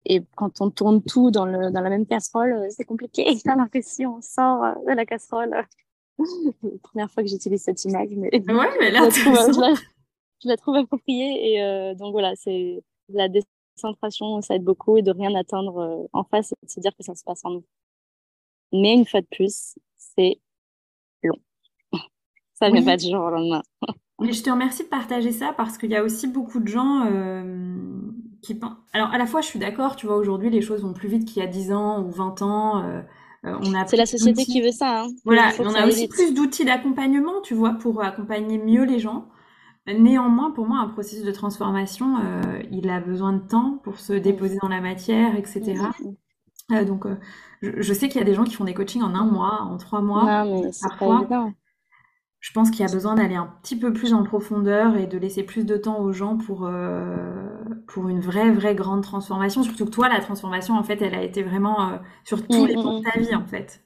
et 0.07 0.23
quand 0.35 0.63
on 0.63 0.71
tourne 0.71 1.03
tout 1.03 1.31
dans, 1.31 1.45
le, 1.45 1.71
dans 1.71 1.83
la 1.83 1.91
même 1.91 2.07
casserole, 2.07 2.53
euh, 2.55 2.67
c'est 2.71 2.85
compliqué. 2.85 3.25
J'ai 3.45 3.51
l'impression 3.55 4.17
on 4.17 4.23
sort 4.23 4.65
euh, 4.65 4.73
de 4.89 4.93
la 4.93 5.05
casserole. 5.05 5.51
la 5.51 5.69
première 6.83 7.11
fois 7.11 7.23
que 7.23 7.29
j'utilise 7.29 7.63
cette 7.63 7.85
image, 7.85 8.09
mais, 8.13 8.31
ouais, 8.33 8.69
mais 8.81 8.91
là, 8.91 9.01
je, 9.11 9.31
la 9.31 9.45
trouve, 9.53 9.79
je, 10.43 10.49
la, 10.49 10.57
trouve 10.57 10.77
appropriée. 10.77 11.53
Et 11.53 11.63
euh, 11.63 11.95
donc 11.95 12.13
voilà, 12.13 12.35
c'est 12.37 12.83
la 13.11 13.29
décentration, 13.29 14.41
ça 14.41 14.55
aide 14.55 14.65
beaucoup 14.65 14.97
et 14.97 15.03
de 15.03 15.11
rien 15.11 15.35
attendre 15.35 16.09
en 16.15 16.25
face 16.25 16.53
et 16.53 16.67
de 16.67 16.71
se 16.71 16.81
dire 16.81 16.97
que 16.97 17.03
ça 17.03 17.15
se 17.15 17.25
passe 17.25 17.45
en 17.45 17.51
nous. 17.51 17.65
Mais 18.73 18.95
une 18.95 19.05
fois 19.05 19.21
de 19.21 19.27
plus, 19.31 19.75
c'est. 19.99 20.41
Ça 22.71 22.83
pas 22.83 22.97
du 22.97 23.11
jour 23.11 23.21
au 23.21 23.31
lendemain. 23.31 23.63
Mais 24.21 24.33
je 24.33 24.43
te 24.43 24.51
remercie 24.51 24.85
de 24.85 24.89
partager 24.89 25.33
ça 25.33 25.53
parce 25.57 25.77
qu'il 25.77 25.91
y 25.91 25.97
a 25.97 26.05
aussi 26.05 26.29
beaucoup 26.29 26.61
de 26.61 26.69
gens 26.69 27.05
euh, 27.07 27.75
qui 28.43 28.55
pensent. 28.55 28.77
Alors, 28.93 29.11
à 29.13 29.19
la 29.19 29.27
fois, 29.27 29.41
je 29.41 29.47
suis 29.47 29.59
d'accord, 29.59 29.97
tu 29.97 30.07
vois, 30.07 30.17
aujourd'hui, 30.17 30.51
les 30.51 30.61
choses 30.61 30.83
vont 30.83 30.93
plus 30.93 31.09
vite 31.09 31.27
qu'il 31.27 31.43
y 31.43 31.47
a 31.47 31.49
10 31.49 31.73
ans 31.73 32.03
ou 32.03 32.11
20 32.11 32.43
ans. 32.43 32.83
Euh, 32.85 33.01
euh, 33.45 33.59
on 33.61 33.75
a 33.75 33.87
C'est 33.87 33.97
la 33.97 34.07
société 34.07 34.45
qui 34.45 34.61
veut 34.61 34.71
ça. 34.71 35.03
Hein. 35.03 35.09
Voilà, 35.25 35.51
on 35.59 35.75
a 35.75 35.87
aussi 35.87 36.07
plus 36.07 36.33
d'outils 36.33 36.65
d'accompagnement, 36.65 37.41
tu 37.43 37.55
vois, 37.55 37.73
pour 37.73 38.03
accompagner 38.03 38.59
mieux 38.59 38.85
les 38.85 39.01
gens. 39.01 39.27
Néanmoins, 39.87 40.51
pour 40.51 40.67
moi, 40.67 40.79
un 40.79 40.89
processus 40.89 41.25
de 41.25 41.33
transformation, 41.33 42.17
euh, 42.17 42.63
il 42.71 42.89
a 42.89 43.01
besoin 43.01 43.35
de 43.35 43.47
temps 43.47 43.81
pour 43.83 43.99
se 43.99 44.15
déposer 44.15 44.57
dans 44.63 44.69
la 44.69 44.81
matière, 44.81 45.37
etc. 45.37 45.75
Donc, 46.87 47.05
je, 47.61 47.83
je, 47.83 47.93
sais 47.93 48.09
qu'il 48.09 48.19
y 48.19 48.23
a 48.23 48.25
des 48.25 48.33
gens 48.33 48.45
qui 48.45 48.55
font 48.55 48.65
des 48.65 48.73
coachings 48.73 49.03
en 49.03 49.15
un 49.15 49.27
mois, 49.27 49.61
en 49.61 49.77
trois 49.77 50.01
mois. 50.01 50.45
Non, 50.45 50.63
mais 50.63 50.73
c'est 50.73 50.89
pas 50.99 51.19
évident 51.21 51.53
je 52.45 52.53
pense 52.53 52.71
qu'il 52.71 52.81
y 52.81 52.85
a 52.85 52.93
besoin 52.93 53.15
d'aller 53.15 53.37
un 53.37 53.51
petit 53.63 53.75
peu 53.75 53.95
plus 53.95 54.13
en 54.13 54.23
profondeur 54.23 54.99
et 54.99 55.07
de 55.07 55.17
laisser 55.17 55.45
plus 55.45 55.65
de 55.65 55.79
temps 55.79 56.01
aux 56.01 56.13
gens 56.13 56.37
pour, 56.37 56.67
euh, 56.67 57.17
pour 57.87 58.11
une 58.11 58.21
vraie, 58.21 58.51
vraie 58.51 58.75
grande 58.75 59.03
transformation. 59.03 59.63
Surtout 59.63 59.87
que 59.87 59.91
toi, 59.91 60.11
la 60.11 60.21
transformation, 60.21 60.75
en 60.75 60.83
fait, 60.83 61.01
elle 61.01 61.15
a 61.15 61.23
été 61.23 61.43
vraiment 61.43 61.89
euh, 61.89 61.97
sur 62.23 62.47
tous 62.47 62.67
les 62.67 62.75
points 62.75 62.99
de 62.99 63.03
ta 63.03 63.19
vie, 63.19 63.35
en 63.35 63.47
fait. 63.47 63.83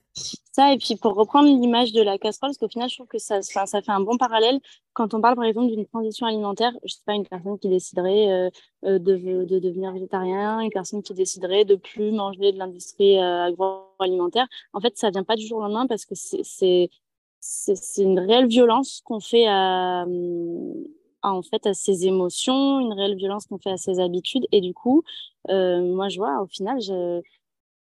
Ça, 0.50 0.72
et 0.72 0.78
puis 0.78 0.96
pour 0.96 1.14
reprendre 1.14 1.48
l'image 1.48 1.92
de 1.92 2.02
la 2.02 2.18
casserole, 2.18 2.48
parce 2.48 2.58
qu'au 2.58 2.66
final, 2.66 2.88
je 2.90 2.96
trouve 2.96 3.06
que 3.06 3.20
ça, 3.20 3.42
ça, 3.42 3.64
ça, 3.66 3.80
fait 3.80 3.92
un 3.92 4.00
bon 4.00 4.16
parallèle 4.16 4.58
quand 4.92 5.14
on 5.14 5.20
parle, 5.20 5.36
par 5.36 5.44
exemple, 5.44 5.68
d'une 5.68 5.86
transition 5.86 6.26
alimentaire. 6.26 6.72
Je 6.84 6.94
sais 6.94 7.02
pas, 7.06 7.14
une 7.14 7.28
personne 7.28 7.60
qui 7.60 7.68
déciderait 7.68 8.28
euh, 8.28 8.50
euh 8.86 8.98
de, 8.98 9.44
de, 9.44 9.60
devenir 9.60 9.92
végétarien, 9.92 10.58
une 10.58 10.72
personne 10.72 11.04
qui 11.04 11.14
déciderait 11.14 11.64
de 11.64 11.76
plus 11.76 12.10
manger 12.10 12.50
de 12.50 12.58
l'industrie 12.58 13.20
agroalimentaire. 13.20 14.48
En 14.72 14.80
fait, 14.80 14.98
ça 14.98 15.10
vient 15.10 15.22
pas 15.22 15.36
du 15.36 15.46
jour 15.46 15.58
au 15.58 15.62
lendemain 15.62 15.86
parce 15.86 16.04
que 16.04 16.16
c'est 16.16 16.90
c'est 17.40 18.02
une 18.02 18.18
réelle 18.18 18.46
violence 18.46 19.00
qu'on 19.04 19.20
fait 19.20 19.46
à, 19.46 20.04
en 21.22 21.42
fait 21.42 21.66
à 21.66 21.74
ses 21.74 22.06
émotions, 22.06 22.80
une 22.80 22.92
réelle 22.92 23.16
violence 23.16 23.46
qu'on 23.46 23.58
fait 23.58 23.70
à 23.70 23.76
ses 23.76 24.00
habitudes. 24.00 24.46
Et 24.52 24.60
du 24.60 24.74
coup, 24.74 25.02
euh, 25.50 25.80
moi, 25.94 26.08
je 26.08 26.18
vois, 26.18 26.42
au 26.42 26.46
final, 26.46 26.78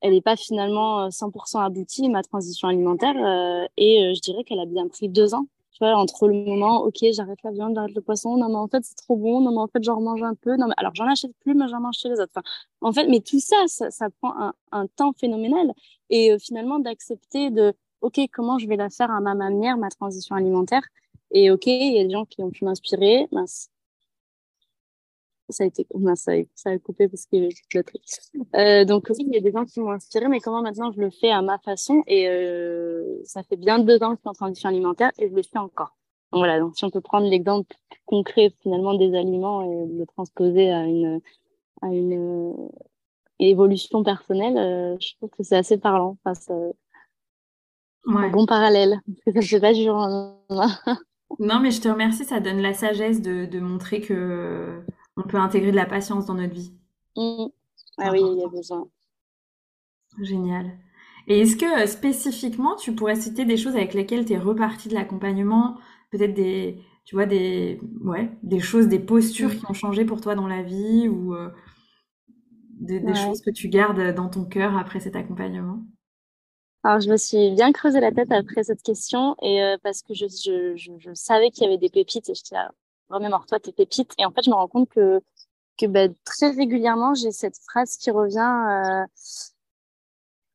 elle 0.01 0.13
n'est 0.13 0.21
pas 0.21 0.35
finalement 0.35 1.09
100% 1.09 1.63
aboutie, 1.63 2.09
ma 2.09 2.23
transition 2.23 2.67
alimentaire. 2.67 3.15
Euh, 3.17 3.65
et 3.77 4.03
euh, 4.03 4.13
je 4.15 4.21
dirais 4.21 4.43
qu'elle 4.43 4.59
a 4.59 4.65
bien 4.65 4.87
pris 4.87 5.09
deux 5.09 5.33
ans 5.33 5.45
entre 5.81 6.27
le 6.27 6.33
moment, 6.33 6.83
ok, 6.83 6.97
j'arrête 7.11 7.39
la 7.43 7.51
viande, 7.51 7.75
j'arrête 7.75 7.95
le 7.95 8.01
poisson, 8.01 8.37
non, 8.37 8.49
mais 8.49 8.55
en 8.55 8.67
fait, 8.67 8.83
c'est 8.83 8.95
trop 8.95 9.15
bon, 9.15 9.41
non, 9.41 9.51
mais 9.51 9.59
en 9.59 9.67
fait, 9.67 9.83
j'en 9.83 9.95
remange 9.97 10.21
un 10.23 10.35
peu, 10.35 10.55
non, 10.57 10.67
mais 10.67 10.73
alors, 10.77 10.93
j'en 10.95 11.07
achète 11.07 11.31
plus, 11.39 11.53
mais 11.55 11.67
j'en 11.67 11.79
mange 11.79 11.95
chez 11.95 12.09
les 12.09 12.19
autres. 12.19 12.33
En 12.81 12.91
fait, 12.91 13.07
mais 13.07 13.21
tout 13.21 13.39
ça, 13.39 13.55
ça, 13.67 14.09
prend 14.21 14.51
un, 14.71 14.87
temps 14.87 15.13
phénoménal. 15.13 15.73
Et 16.09 16.31
euh, 16.31 16.37
finalement, 16.39 16.79
d'accepter 16.79 17.49
de, 17.49 17.73
ok, 18.01 18.19
comment 18.31 18.57
je 18.57 18.67
vais 18.67 18.77
la 18.77 18.89
faire 18.89 19.11
à 19.11 19.19
ma 19.21 19.35
manière, 19.35 19.77
ma 19.77 19.89
transition 19.89 20.35
alimentaire? 20.35 20.83
Et 21.31 21.51
ok, 21.51 21.67
il 21.67 21.93
y 21.95 21.99
a 21.99 22.03
des 22.03 22.11
gens 22.11 22.25
qui 22.25 22.41
ont 22.43 22.51
pu 22.51 22.65
m'inspirer. 22.65 23.27
Mince, 23.31 23.69
ça 25.49 25.63
a 25.63 25.67
été 25.67 25.85
ça, 26.15 26.33
ça, 26.55 26.69
a 26.71 26.79
coupé 26.79 27.07
parce 27.07 27.25
que 27.25 27.49
euh, 28.55 28.85
donc 28.85 29.07
il 29.17 29.33
y 29.33 29.37
a 29.37 29.41
des 29.41 29.51
gens 29.51 29.65
qui 29.65 29.79
m'ont 29.79 29.91
inspiré 29.91 30.27
mais 30.27 30.39
comment 30.39 30.61
maintenant 30.61 30.91
je 30.91 30.99
le 30.99 31.09
fais 31.09 31.31
à 31.31 31.41
ma 31.41 31.57
façon? 31.59 32.03
Et 32.07 32.27
euh, 32.29 33.19
ça 33.23 33.43
fait 33.43 33.57
bien 33.57 33.79
deux 33.79 34.01
ans 34.03 34.11
que 34.11 34.17
je 34.17 34.21
suis 34.21 34.29
en 34.29 34.33
transition 34.33 34.69
alimentaire 34.69 35.11
et 35.17 35.29
je 35.29 35.35
le 35.35 35.43
fais 35.43 35.57
encore 35.57 35.95
donc 36.31 36.39
voilà 36.39 36.59
donc 36.59 36.77
si 36.77 36.85
on 36.85 36.91
peut 36.91 37.01
prendre 37.01 37.27
l'exemple 37.27 37.75
concret 38.05 38.53
finalement 38.61 38.93
des 38.93 39.15
aliments 39.15 39.63
et 39.63 39.87
le 39.87 40.05
transposer 40.05 40.71
à 40.71 40.85
une 40.85 41.21
euh, 41.83 42.53
évolution 43.39 44.03
personnelle 44.03 44.57
euh, 44.57 44.97
je 44.99 45.15
trouve 45.15 45.29
que 45.31 45.43
c'est 45.43 45.57
assez 45.57 45.77
parlant 45.77 46.17
enfin, 46.23 46.71
ouais. 48.05 48.25
un 48.25 48.29
bon 48.29 48.45
parallèle 48.45 49.01
se 49.25 49.41
fait 49.41 49.59
pas 49.59 49.73
du 49.73 49.85
non 51.39 51.59
mais 51.59 51.71
je 51.71 51.81
te 51.81 51.87
remercie 51.87 52.25
ça 52.25 52.39
donne 52.39 52.61
la 52.61 52.73
sagesse 52.73 53.21
de, 53.21 53.45
de 53.45 53.59
montrer 53.59 54.01
que 54.01 54.83
on 55.19 55.27
peut 55.27 55.37
intégrer 55.37 55.71
de 55.71 55.75
la 55.75 55.85
patience 55.85 56.25
dans 56.25 56.33
notre 56.33 56.53
vie. 56.53 56.73
Mmh. 57.15 57.47
Ah 57.97 58.11
oui, 58.11 58.21
il 58.21 58.39
y 58.39 58.43
a 58.43 58.47
besoin. 58.47 58.87
Génial. 60.21 60.77
Et 61.27 61.41
est-ce 61.41 61.57
que 61.57 61.83
euh, 61.83 61.87
spécifiquement, 61.87 62.75
tu 62.75 62.95
pourrais 62.95 63.15
citer 63.15 63.45
des 63.45 63.57
choses 63.57 63.75
avec 63.75 63.93
lesquelles 63.93 64.25
tu 64.25 64.33
es 64.33 64.37
reparti 64.37 64.87
de 64.87 64.93
l'accompagnement? 64.93 65.77
Peut-être 66.11 66.33
des, 66.33 66.81
tu 67.05 67.15
vois, 67.15 67.25
des, 67.25 67.79
ouais, 68.01 68.31
des 68.41 68.59
choses, 68.59 68.87
des 68.87 68.99
postures 68.99 69.55
qui 69.55 69.65
ont 69.69 69.73
changé 69.73 70.05
pour 70.05 70.21
toi 70.21 70.35
dans 70.35 70.47
la 70.47 70.63
vie 70.63 71.07
ou 71.07 71.35
euh, 71.35 71.49
des, 72.79 73.01
choses 73.13 73.41
que 73.41 73.51
tu 73.51 73.67
gardes 73.67 74.15
dans 74.15 74.29
ton 74.29 74.45
cœur 74.45 74.77
après 74.77 74.99
cet 74.99 75.15
accompagnement? 75.15 75.83
Alors, 76.83 77.01
je 77.01 77.09
me 77.09 77.17
suis 77.17 77.51
bien 77.51 77.73
creusé 77.73 77.99
la 77.99 78.11
tête 78.11 78.31
après 78.31 78.63
cette 78.63 78.81
question 78.81 79.35
et 79.41 79.61
euh, 79.61 79.77
parce 79.83 80.01
que 80.01 80.13
je, 80.13 80.27
je, 80.75 81.13
savais 81.13 81.51
qu'il 81.51 81.63
y 81.63 81.67
avait 81.67 81.77
des 81.77 81.89
pépites 81.89 82.29
et 82.29 82.33
je 82.35 82.41
là, 82.53 82.71
remémore-toi 83.09 83.59
tes 83.59 83.73
pépites. 83.73 84.13
Et 84.17 84.25
en 84.25 84.31
fait, 84.31 84.43
je 84.43 84.49
me 84.49 84.55
rends 84.55 84.69
compte 84.69 84.89
que, 84.89 85.21
que 85.77 85.85
ben, 85.87 86.13
très 86.23 86.51
régulièrement, 86.51 87.13
j'ai 87.15 87.31
cette 87.31 87.57
phrase 87.57 87.97
qui 87.97 88.11
revient, 88.11 89.05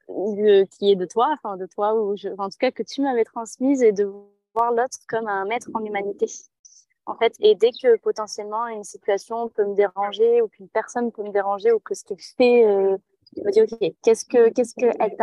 euh, 0.09 0.65
qui 0.79 0.91
est 0.91 0.97
de 0.97 1.05
toi, 1.05 1.29
enfin 1.35 1.59
de 1.59 1.67
toi, 1.67 1.95
ou 1.95 2.17
je, 2.17 2.29
en 2.39 2.49
tout 2.49 2.59
cas 2.59 2.71
que 2.71 2.83
tu 2.83 3.03
m'avais 3.03 3.25
transmise, 3.25 3.83
et 3.83 3.93
de 3.93 4.11
voir 4.55 4.73
l'autre 4.73 4.99
comme 5.09 5.29
un 5.29 5.45
maître 5.45 5.69
en 5.75 5.85
humanité. 5.85 6.27
En 7.07 7.17
fait, 7.17 7.35
et 7.41 7.55
dès 7.55 7.71
que 7.71 7.99
potentiellement 7.99 8.67
une 8.69 8.85
situation 8.85 9.51
peut 9.51 9.67
me 9.67 9.75
déranger, 9.75 10.41
ou 10.41 10.49
qu'une 10.49 10.71
personne 10.71 11.13
peut 11.13 11.23
me 11.23 11.33
déranger, 11.33 11.73
ou 11.73 11.81
que 11.81 11.95
ce 11.95 12.03
qu'elle 12.05 12.21
fait, 12.21 12.67
euh, 12.67 12.97
je 13.37 13.43
me 13.43 13.51
dis, 13.51 13.63
OK, 13.63 13.95
qu'est-ce 14.03 14.25
que, 14.25 14.51
qu'est-ce 14.51 14.75
que 14.75 14.87
elle 15.01 15.17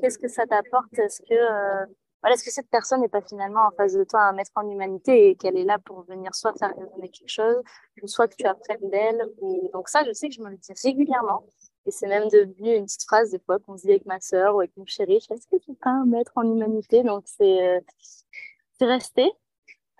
qu'est-ce 0.00 0.18
que 0.18 0.28
ça 0.28 0.46
t'apporte? 0.46 0.98
Est-ce 0.98 1.20
que, 1.22 1.34
euh, 1.34 1.86
voilà, 2.22 2.34
est-ce 2.34 2.44
que 2.44 2.50
cette 2.50 2.68
personne 2.70 3.00
n'est 3.00 3.08
pas 3.08 3.22
finalement 3.22 3.66
en 3.66 3.70
face 3.70 3.94
de 3.94 4.04
toi 4.04 4.22
un 4.22 4.32
maître 4.32 4.50
en 4.54 4.68
humanité 4.68 5.30
et 5.30 5.36
qu'elle 5.36 5.56
est 5.56 5.64
là 5.64 5.78
pour 5.78 6.02
venir 6.02 6.34
soit 6.34 6.52
faire 6.58 6.74
résonner 6.76 7.08
quelque 7.08 7.30
chose, 7.30 7.62
ou 8.02 8.06
soit 8.06 8.28
que 8.28 8.36
tu 8.36 8.46
apprennes 8.46 8.90
d'elle. 8.90 9.22
Donc 9.72 9.88
ça, 9.88 10.04
je 10.04 10.12
sais 10.12 10.28
que 10.28 10.34
je 10.34 10.42
me 10.42 10.50
le 10.50 10.56
dis 10.56 10.72
régulièrement. 10.82 11.44
Et 11.86 11.90
c'est 11.90 12.08
même 12.08 12.28
devenu 12.28 12.76
une 12.76 12.84
petite 12.84 13.04
phrase 13.04 13.30
des 13.30 13.38
fois 13.38 13.58
qu'on 13.58 13.76
se 13.76 13.82
dit 13.82 13.90
avec 13.90 14.04
ma 14.04 14.20
sœur 14.20 14.54
ou 14.54 14.60
avec 14.60 14.76
mon 14.76 14.84
chéri. 14.84 15.16
Est-ce 15.16 15.46
que 15.46 15.56
tu 15.56 15.74
pas 15.74 15.90
un 15.90 16.04
maître 16.04 16.32
en 16.36 16.42
humanité? 16.42 17.02
Donc 17.02 17.24
c'est 17.26 17.76
euh, 17.76 17.80
resté. 18.80 19.30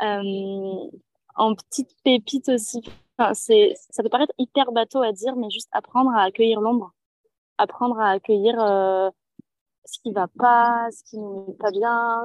Euh, 0.03 0.91
en 1.37 1.55
petite 1.55 1.91
pépite 2.05 2.49
aussi. 2.49 2.83
Enfin, 3.19 3.35
ça 3.35 4.03
peut 4.03 4.09
paraître 4.09 4.33
hyper 4.39 4.73
bateau 4.73 5.03
à 5.03 5.13
dire, 5.13 5.37
mais 5.37 5.51
juste 5.51 5.69
apprendre 5.73 6.11
à 6.11 6.23
accueillir 6.23 6.61
l'ombre, 6.61 6.93
apprendre 7.61 7.99
à 8.01 8.11
accueillir 8.11 8.55
euh, 8.59 9.11
ce 9.85 9.99
qui 10.01 10.13
va 10.13 10.29
pas, 10.29 10.89
ce 10.91 11.03
qui 11.05 11.19
n'est 11.19 11.55
pas 11.55 11.71
bien, 11.71 12.25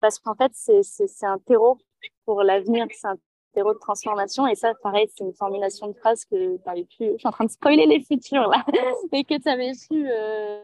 parce 0.00 0.18
qu'en 0.18 0.34
fait, 0.34 0.52
c'est, 0.52 1.24
un 1.24 1.38
terreau 1.38 1.78
pour 2.24 2.42
l'avenir, 2.42 2.86
c'est 2.90 3.06
un 3.06 3.16
terreau 3.54 3.72
de 3.72 3.78
transformation. 3.78 4.46
Et 4.46 4.54
ça, 4.54 4.74
pareil, 4.82 5.08
c'est 5.16 5.24
une 5.24 5.34
formulation 5.34 5.88
de 5.88 5.94
phrase 5.94 6.24
que 6.26 6.56
tu 6.56 6.68
avais 6.68 6.84
pu, 6.84 7.12
je 7.12 7.18
suis 7.18 7.28
en 7.28 7.32
train 7.32 7.44
de 7.44 7.50
spoiler 7.50 7.86
les 7.86 8.00
futurs 8.00 8.48
là, 8.48 8.64
mais 9.12 9.24
que 9.24 9.40
tu 9.40 9.48
avais 9.48 9.72
pu, 9.88 10.06
euh, 10.10 10.60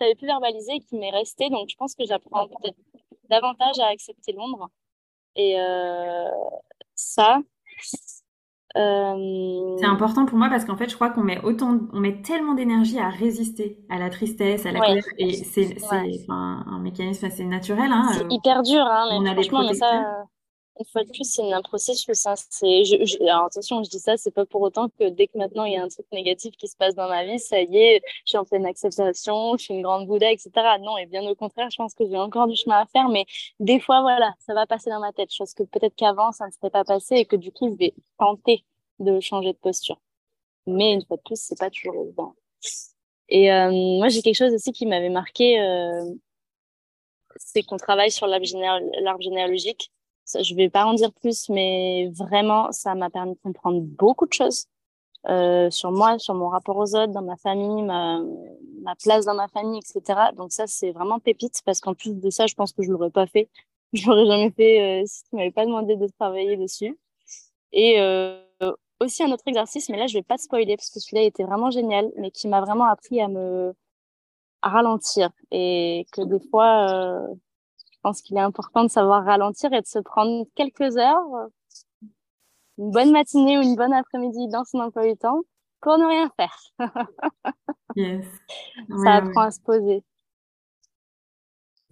avais 0.00 0.14
pu 0.14 0.26
verbaliser 0.26 0.74
et 0.74 0.80
qui 0.80 0.96
m'est 0.96 1.10
resté. 1.10 1.50
Donc, 1.50 1.68
je 1.68 1.76
pense 1.76 1.94
que 1.94 2.06
j'apprends 2.06 2.48
peut-être 2.48 2.78
davantage 3.28 3.78
à 3.80 3.88
accepter 3.88 4.32
l'ombre. 4.32 4.70
Et 5.34 5.60
euh, 5.60 6.30
ça, 6.94 7.40
c'est 8.76 9.86
important 9.86 10.26
pour 10.26 10.38
moi 10.38 10.48
parce 10.48 10.64
qu'en 10.64 10.76
fait, 10.76 10.90
je 10.90 10.94
crois 10.94 11.10
qu'on 11.10 11.22
met 11.22 11.40
autant, 11.42 11.78
on 11.92 12.00
met 12.00 12.20
tellement 12.22 12.54
d'énergie 12.54 12.98
à 12.98 13.08
résister 13.08 13.78
à 13.88 13.98
la 13.98 14.10
tristesse, 14.10 14.66
à 14.66 14.72
la 14.72 14.80
colère, 14.80 15.04
et 15.18 15.32
c'est 15.32 15.76
un 16.28 16.78
mécanisme 16.80 17.26
assez 17.26 17.44
naturel. 17.44 17.90
Hein, 17.90 18.08
c'est 18.12 18.24
euh, 18.24 18.28
hyper 18.30 18.62
dur, 18.62 18.82
hein, 18.82 19.06
mais 19.10 19.30
on 19.30 19.34
franchement, 19.34 19.62
mais 19.66 19.74
ça, 19.74 20.24
une 20.78 20.84
fois 20.86 21.04
de 21.04 21.10
plus, 21.10 21.24
c'est 21.24 21.52
un 21.52 21.62
processus. 21.62 22.26
Hein, 22.26 22.34
c'est, 22.36 22.82
alors 23.20 23.44
attention, 23.46 23.82
je 23.82 23.90
dis 23.90 23.98
ça, 23.98 24.16
c'est 24.16 24.30
pas 24.30 24.44
pour 24.46 24.60
autant 24.62 24.88
que 24.88 25.08
dès 25.08 25.26
que 25.26 25.38
maintenant 25.38 25.64
il 25.64 25.72
y 25.72 25.76
a 25.76 25.82
un 25.82 25.88
truc 25.88 26.06
négatif 26.12 26.56
qui 26.56 26.68
se 26.68 26.76
passe 26.76 26.94
dans 26.94 27.08
ma 27.08 27.24
vie, 27.24 27.38
ça 27.38 27.60
y 27.60 27.76
est, 27.76 28.02
je 28.24 28.30
suis 28.30 28.38
en 28.38 28.44
pleine 28.44 28.66
acceptation, 28.66 29.56
je 29.56 29.64
suis 29.64 29.74
une 29.74 29.82
grande 29.82 30.06
Bouddha, 30.06 30.30
etc. 30.30 30.50
Non, 30.80 30.98
et 30.98 31.06
bien 31.06 31.22
au 31.28 31.34
contraire, 31.34 31.70
je 31.70 31.76
pense 31.76 31.94
que 31.94 32.06
j'ai 32.08 32.18
encore 32.18 32.46
du 32.46 32.56
chemin 32.56 32.80
à 32.80 32.86
faire, 32.86 33.08
mais 33.08 33.26
des 33.60 33.80
fois, 33.80 34.02
voilà, 34.02 34.34
ça 34.38 34.54
va 34.54 34.66
passer 34.66 34.90
dans 34.90 35.00
ma 35.00 35.12
tête, 35.12 35.32
chose 35.32 35.54
que 35.54 35.62
peut-être 35.62 35.94
qu'avant, 35.96 36.32
ça 36.32 36.46
ne 36.46 36.50
serait 36.52 36.70
pas 36.70 36.84
passé 36.84 37.16
et 37.16 37.24
que 37.24 37.36
du 37.36 37.52
coup, 37.52 37.70
je 37.70 37.76
vais 37.76 37.94
tenter 38.18 38.64
de 38.98 39.20
changer 39.20 39.52
de 39.52 39.58
posture. 39.58 40.00
Mais 40.66 40.92
une 40.92 41.04
fois 41.04 41.16
de 41.16 41.22
plus, 41.22 41.40
c'est 41.40 41.58
pas 41.58 41.70
toujours 41.70 41.94
évident. 42.02 42.34
Et 43.28 43.52
euh, 43.52 43.70
moi, 43.70 44.08
j'ai 44.08 44.22
quelque 44.22 44.36
chose 44.36 44.52
aussi 44.54 44.72
qui 44.72 44.86
m'avait 44.86 45.08
marqué, 45.08 45.60
euh, 45.60 46.04
c'est 47.36 47.62
qu'on 47.62 47.76
travaille 47.76 48.10
sur 48.10 48.26
l'arbre 48.26 48.46
généalogique. 49.20 49.90
Je 50.26 50.54
vais 50.54 50.68
pas 50.68 50.84
en 50.86 50.94
dire 50.94 51.12
plus, 51.12 51.48
mais 51.48 52.10
vraiment, 52.14 52.72
ça 52.72 52.94
m'a 52.94 53.10
permis 53.10 53.34
de 53.34 53.40
comprendre 53.42 53.80
beaucoup 53.80 54.26
de 54.26 54.32
choses 54.32 54.66
euh, 55.28 55.70
sur 55.70 55.90
moi, 55.92 56.18
sur 56.18 56.34
mon 56.34 56.48
rapport 56.48 56.76
aux 56.76 56.94
autres, 56.94 57.12
dans 57.12 57.22
ma 57.22 57.36
famille, 57.36 57.82
ma, 57.82 58.22
place 59.02 59.24
dans 59.24 59.34
ma 59.34 59.48
famille, 59.48 59.80
etc. 59.80 60.20
Donc 60.36 60.52
ça, 60.52 60.66
c'est 60.66 60.92
vraiment 60.92 61.18
pépite 61.20 61.60
parce 61.64 61.80
qu'en 61.80 61.94
plus 61.94 62.14
de 62.14 62.30
ça, 62.30 62.46
je 62.46 62.54
pense 62.54 62.72
que 62.72 62.82
je 62.82 62.90
l'aurais 62.90 63.10
pas 63.10 63.26
fait. 63.26 63.48
Je 63.92 64.04
l'aurais 64.08 64.26
jamais 64.26 64.50
fait 64.50 65.02
euh, 65.02 65.06
si 65.06 65.22
tu 65.24 65.36
m'avais 65.36 65.52
pas 65.52 65.64
demandé 65.64 65.96
de 65.96 66.06
travailler 66.18 66.56
dessus. 66.56 66.98
Et 67.72 68.00
euh, 68.00 68.42
aussi 69.00 69.22
un 69.22 69.30
autre 69.32 69.44
exercice, 69.46 69.88
mais 69.88 69.96
là, 69.96 70.06
je 70.08 70.14
vais 70.14 70.22
pas 70.24 70.38
spoiler 70.38 70.76
parce 70.76 70.90
que 70.90 71.00
celui-là 71.00 71.22
était 71.22 71.44
vraiment 71.44 71.70
génial, 71.70 72.10
mais 72.18 72.30
qui 72.30 72.48
m'a 72.48 72.60
vraiment 72.60 72.86
appris 72.86 73.20
à 73.20 73.28
me 73.28 73.74
à 74.62 74.70
ralentir 74.70 75.30
et 75.52 76.06
que 76.12 76.22
des 76.22 76.40
fois, 76.50 77.28
pense 78.06 78.22
qu'il 78.22 78.36
est 78.36 78.40
important 78.40 78.84
de 78.84 78.88
savoir 78.88 79.24
ralentir 79.24 79.72
et 79.72 79.80
de 79.80 79.86
se 79.86 79.98
prendre 79.98 80.46
quelques 80.54 80.96
heures, 80.96 81.48
une 82.78 82.92
bonne 82.92 83.10
matinée 83.10 83.58
ou 83.58 83.62
une 83.62 83.74
bonne 83.74 83.92
après-midi 83.92 84.46
dans 84.46 84.62
son 84.64 84.78
emploi 84.78 85.08
du 85.08 85.16
temps 85.16 85.40
pour 85.80 85.98
ne 85.98 86.06
rien 86.06 86.30
faire. 86.36 86.56
yes. 87.96 88.24
Ça 89.02 89.14
apprend 89.14 89.40
à 89.40 89.50
se 89.50 89.60
poser. 89.60 90.04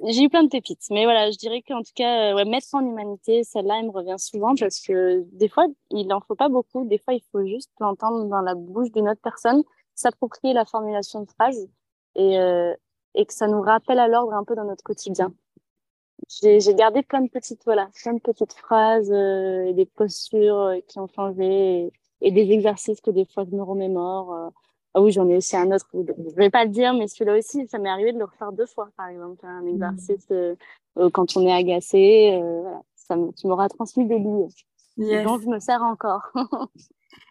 J'ai 0.07 0.23
eu 0.23 0.29
plein 0.29 0.45
de 0.45 0.49
pépites, 0.49 0.87
mais 0.91 1.03
voilà, 1.03 1.33
je 1.33 1.37
dirais 1.37 1.63
qu'en 1.63 1.83
tout 1.83 1.93
cas, 1.97 2.31
euh, 2.31 2.35
ouais, 2.37 2.45
mettre 2.45 2.69
en 2.75 2.87
humanité, 2.87 3.43
celle-là, 3.43 3.79
elle 3.81 3.87
me 3.87 3.91
revient 3.91 4.19
souvent 4.19 4.55
parce 4.55 4.81
que 4.87 5.25
des 5.33 5.49
fois, 5.49 5.67
il 5.91 6.13
en 6.13 6.21
faut 6.21 6.37
pas 6.37 6.49
beaucoup. 6.49 6.85
Des 6.85 6.99
fois, 6.99 7.15
il 7.15 7.23
faut 7.33 7.45
juste 7.45 7.73
l'entendre 7.81 8.25
dans 8.27 8.41
la 8.41 8.55
bouche 8.55 8.93
d'une 8.93 9.09
autre 9.09 9.21
personne, 9.21 9.65
s'approprier 9.97 10.55
la 10.55 10.65
formulation 10.65 11.23
de 11.23 11.31
phrase 11.31 11.69
et, 12.15 12.39
euh, 12.39 12.73
et 13.17 13.27
que 13.27 13.35
ça 13.35 13.49
nous 13.49 13.63
rappelle 13.63 13.99
à 13.99 14.07
l'ordre 14.07 14.35
un 14.35 14.45
peu 14.45 14.55
dans 14.55 14.65
notre 14.65 14.85
quotidien. 14.85 15.33
J'ai 16.29 16.75
gardé 16.75 17.03
plein 17.03 17.23
de 17.23 17.29
petites, 17.29 17.65
voilà, 17.65 17.89
plein 18.03 18.15
de 18.15 18.21
petites 18.21 18.55
phrases 18.55 19.11
euh, 19.13 19.65
et 19.67 19.75
des 19.75 19.87
postures 19.87 20.59
euh, 20.59 20.81
qui 20.87 20.99
ont 20.99 21.09
changé 21.09 21.87
et, 21.87 21.93
et, 22.21 22.31
des 22.31 22.51
exercices 22.53 23.01
que 23.01 23.11
des 23.11 23.25
fois 23.25 23.45
je 23.45 23.55
me 23.55 23.63
remémore. 23.63 24.53
Ah 24.95 25.03
oui, 25.03 25.11
j'en 25.11 25.29
ai 25.29 25.37
aussi 25.37 25.57
un 25.57 25.73
autre. 25.73 25.87
Je 25.93 26.37
vais 26.37 26.51
pas 26.51 26.65
le 26.65 26.71
dire, 26.71 26.95
mais 26.95 27.09
celui-là 27.09 27.37
aussi, 27.37 27.67
ça 27.67 27.79
m'est 27.79 27.89
arrivé 27.89 28.13
de 28.13 28.19
le 28.19 28.27
refaire 28.27 28.53
deux 28.53 28.67
fois, 28.67 28.89
par 28.97 29.09
exemple, 29.09 29.45
un 29.45 29.67
exercice 29.67 30.27
euh, 30.31 30.55
euh, 30.99 31.11
quand 31.11 31.37
on 31.37 31.45
est 31.45 31.53
agacé. 31.53 32.41
Euh, 32.41 32.61
voilà. 32.61 32.83
ça 32.95 33.17
tu 33.37 33.49
m'auras 33.49 33.69
transmis 33.69 34.07
des 34.07 34.19
livres. 34.19 34.49
Yes. 34.97 35.27
Donc, 35.27 35.43
je 35.43 35.49
me 35.49 35.59
sers 35.59 35.83
encore. 35.83 36.31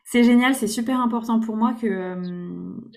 c'est 0.03 0.23
génial, 0.23 0.55
c'est 0.55 0.67
super 0.67 0.99
important 0.99 1.39
pour 1.39 1.55
moi 1.55 1.73
que, 1.81 2.17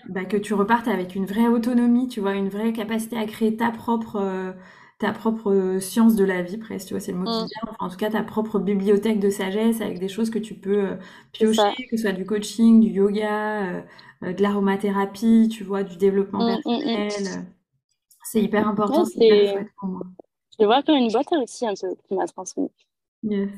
bah, 0.09 0.25
que 0.25 0.37
tu 0.37 0.53
repartes 0.53 0.89
avec 0.89 1.15
une 1.15 1.27
vraie 1.27 1.47
autonomie, 1.47 2.09
tu 2.09 2.19
vois, 2.21 2.35
une 2.35 2.49
vraie 2.49 2.73
capacité 2.73 3.17
à 3.17 3.27
créer 3.27 3.57
ta 3.57 3.71
propre 3.71 4.53
ta 4.99 5.13
propre 5.13 5.79
science 5.81 6.15
de 6.17 6.25
la 6.25 6.43
vie, 6.43 6.57
presque, 6.57 6.89
tu 6.89 6.95
vois, 6.95 7.01
c'est 7.01 7.13
le 7.13 7.19
mot 7.19 7.25
qui 7.25 7.31
mmh. 7.31 7.47
vient. 7.47 7.63
Enfin, 7.71 7.87
en 7.87 7.89
tout 7.91 7.97
cas, 7.97 8.11
ta 8.11 8.23
propre 8.23 8.59
bibliothèque 8.59 9.21
de 9.21 9.29
sagesse 9.31 9.81
avec 9.81 9.99
des 9.99 10.09
choses 10.09 10.31
que 10.31 10.39
tu 10.39 10.55
peux 10.55 10.97
piocher, 11.33 11.87
que 11.91 11.97
ce 11.97 12.03
soit 12.03 12.13
du 12.13 12.25
coaching, 12.25 12.81
du 12.81 12.89
yoga, 12.89 13.83
euh, 14.23 14.33
de 14.33 14.43
l'aromathérapie, 14.43 15.49
tu 15.51 15.65
vois, 15.65 15.83
du 15.83 15.97
développement 15.97 16.39
mmh, 16.39 16.63
personnel. 16.63 17.47
C'est 18.25 18.43
hyper 18.43 18.67
important, 18.67 19.05
c'est 19.05 19.69
pour 19.79 19.89
moi. 19.89 20.03
Je 20.59 20.65
vois 20.65 20.83
comme 20.83 20.97
une 20.97 21.13
boîte 21.13 21.33
à 21.33 21.37
outils 21.37 21.67
un 21.67 21.75
peu 21.81 21.95
qui 22.09 22.15
m'a 22.15 22.27
transmis. 22.27 22.71
Yes, 23.23 23.51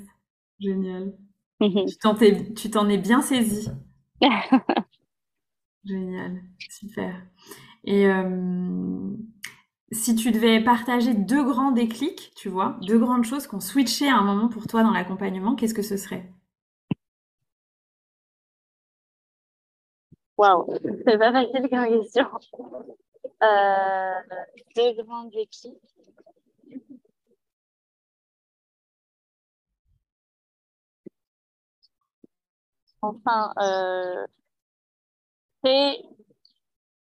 génial. 0.59 1.15
tu 1.61 2.71
t'en 2.71 2.89
es 2.89 2.99
bien 2.99 3.23
saisi. 3.23 3.69
génial, 5.85 6.43
super. 6.69 7.15
Et 7.85 8.07
euh, 8.07 9.11
si 9.93 10.15
tu 10.15 10.31
devais 10.31 10.63
partager 10.63 11.15
deux 11.15 11.45
grands 11.45 11.71
déclics, 11.73 12.33
tu 12.37 12.49
vois, 12.49 12.77
deux 12.83 12.99
grandes 12.99 13.25
choses 13.25 13.47
qu'on 13.47 13.61
switchait 13.61 14.09
à 14.09 14.17
un 14.17 14.23
moment 14.25 14.49
pour 14.49 14.67
toi 14.67 14.83
dans 14.83 14.91
l'accompagnement, 14.93 15.55
qu'est-ce 15.55 15.75
que 15.75 15.83
ce 15.83 15.97
serait? 15.97 16.31
Waouh, 20.39 20.67
c'est 21.07 21.19
pas 21.19 21.33
facile 21.33 21.69
comme 21.71 21.89
question. 22.01 22.27
Euh, 23.43 24.13
deux 24.77 25.03
grands 25.03 25.25
déclics. 25.25 25.77
Enfin, 33.03 33.53
euh, 33.59 34.27
c'est... 35.65 36.03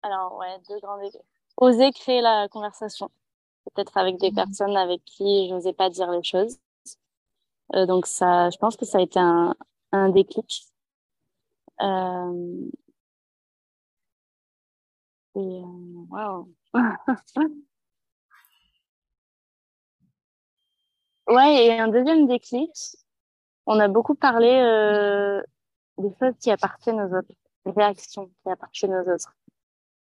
Alors, 0.03 0.37
ouais, 0.39 0.59
deux 0.69 0.81
grands 0.81 0.99
déclics 0.99 1.23
oser 1.59 1.93
créer 1.93 2.21
la 2.21 2.49
conversation, 2.49 3.11
peut-être 3.65 3.97
avec 3.97 4.19
des 4.19 4.31
mmh. 4.31 4.35
personnes 4.35 4.77
avec 4.77 5.05
qui 5.05 5.49
je 5.49 5.55
n'osais 5.55 5.73
pas 5.73 5.91
dire 5.91 6.11
les 6.11 6.23
choses. 6.23 6.59
Euh, 7.75 7.87
donc 7.87 8.07
ça, 8.07 8.51
je 8.51 8.59
pense 8.59 8.77
que 8.77 8.85
ça 8.87 8.99
a 8.99 9.03
été 9.03 9.19
un, 9.21 9.55
un 9.93 10.09
déclic. 10.11 10.63
Euh... 11.81 12.71
Et 15.35 15.41
euh, 15.41 16.07
wow. 16.11 16.49
ouais, 21.29 21.67
et 21.67 21.79
un 21.79 21.89
deuxième 21.89 22.27
déclic. 22.27 22.71
On 23.67 23.79
a 23.81 23.89
beaucoup 23.89 24.15
parlé 24.15 24.49
euh, 24.49 25.43
des 25.99 26.11
choses 26.19 26.35
qui 26.41 26.51
appartiennent 26.51 27.01
aux 27.01 27.15
autres, 27.19 27.29
des 27.67 27.73
réactions 27.73 28.29
qui 28.43 28.51
appartiennent 28.51 28.95
aux 28.95 29.09
autres. 29.13 29.35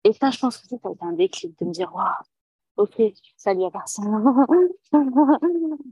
Et 0.03 0.13
ça, 0.13 0.31
je 0.31 0.39
pense 0.39 0.57
que 0.57 0.67
ça 0.67 0.75
a 0.83 0.91
été 0.91 1.05
un 1.05 1.13
déclic 1.13 1.57
de 1.59 1.65
me 1.65 1.71
dire, 1.71 1.93
waouh, 1.93 2.07
ok, 2.77 3.01
salut 3.37 3.63
à 3.65 3.71
personne. 3.71 4.45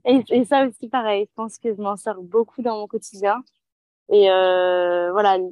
et, 0.06 0.24
et, 0.30 0.46
ça 0.46 0.68
aussi, 0.68 0.90
pareil, 0.90 1.26
je 1.30 1.34
pense 1.36 1.58
que 1.58 1.74
je 1.74 1.82
m'en 1.82 1.96
sers 1.96 2.22
beaucoup 2.22 2.62
dans 2.62 2.78
mon 2.78 2.88
quotidien. 2.88 3.42
Et 4.10 4.30
euh, 4.32 5.12
voilà, 5.12 5.38
je 5.38 5.44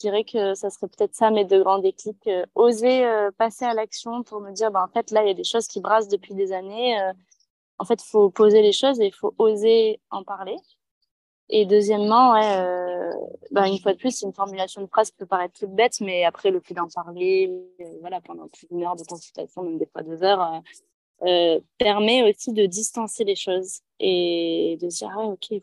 dirais 0.00 0.24
que 0.24 0.54
ça 0.54 0.70
serait 0.70 0.88
peut-être 0.88 1.14
ça 1.14 1.30
mes 1.30 1.44
deux 1.44 1.62
grands 1.62 1.78
déclics. 1.80 2.26
Euh, 2.28 2.46
oser 2.54 3.04
euh, 3.06 3.30
passer 3.36 3.64
à 3.64 3.74
l'action 3.74 4.22
pour 4.22 4.40
me 4.40 4.52
dire, 4.52 4.70
bah, 4.70 4.84
en 4.88 4.92
fait, 4.92 5.10
là, 5.10 5.22
il 5.24 5.28
y 5.28 5.30
a 5.30 5.34
des 5.34 5.44
choses 5.44 5.66
qui 5.66 5.80
brassent 5.80 6.08
depuis 6.08 6.34
des 6.34 6.52
années. 6.52 6.96
En 7.78 7.84
fait, 7.84 8.02
il 8.02 8.08
faut 8.08 8.30
poser 8.30 8.62
les 8.62 8.72
choses 8.72 9.00
et 9.00 9.06
il 9.06 9.14
faut 9.14 9.34
oser 9.38 10.00
en 10.10 10.24
parler. 10.24 10.56
Et 11.48 11.64
deuxièmement, 11.64 12.32
ouais, 12.32 12.58
euh, 12.58 13.12
bah, 13.52 13.68
une 13.68 13.78
fois 13.78 13.92
de 13.92 13.98
plus, 13.98 14.22
une 14.22 14.32
formulation 14.32 14.82
de 14.82 14.86
phrase 14.86 15.12
peut 15.12 15.26
paraître 15.26 15.58
toute 15.58 15.70
bête, 15.70 16.00
mais 16.00 16.24
après, 16.24 16.50
le 16.50 16.60
fait 16.60 16.74
d'en 16.74 16.88
parler, 16.88 17.48
euh, 17.80 17.84
voilà, 18.00 18.20
pendant 18.20 18.48
plus 18.48 18.66
d'une 18.68 18.82
heure 18.82 18.96
de 18.96 19.04
consultation, 19.04 19.62
même 19.62 19.78
des 19.78 19.86
fois 19.86 20.02
deux 20.02 20.22
heures, 20.24 20.62
euh, 21.22 21.60
permet 21.78 22.28
aussi 22.28 22.52
de 22.52 22.66
distancer 22.66 23.24
les 23.24 23.36
choses 23.36 23.80
et 24.00 24.76
de 24.80 24.88
dire, 24.88 25.16
ok, 25.18 25.60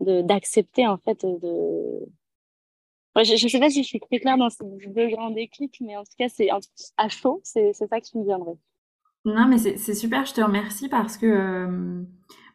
d'accepter 0.00 0.86
en 0.86 0.98
fait 0.98 1.24
de. 1.24 2.06
Je 3.16 3.44
ne 3.44 3.48
sais 3.48 3.60
pas 3.60 3.70
si 3.70 3.82
je 3.84 3.88
suis 3.88 4.00
très 4.00 4.18
claire 4.18 4.36
dans 4.36 4.50
ces 4.50 4.64
deux 4.64 5.08
grands 5.08 5.30
déclics, 5.30 5.80
mais 5.80 5.96
en 5.96 6.02
tout 6.02 6.12
cas, 6.18 6.28
c'est 6.28 6.48
à 6.96 7.08
chaud, 7.08 7.40
c'est 7.44 7.72
ça 7.72 8.00
qui 8.00 8.18
me 8.18 8.24
viendrait. 8.24 8.58
Non, 9.24 9.46
mais 9.48 9.56
c'est 9.56 9.94
super, 9.94 10.26
je 10.26 10.34
te 10.34 10.40
remercie 10.42 10.88
parce 10.88 11.16
que 11.16 12.04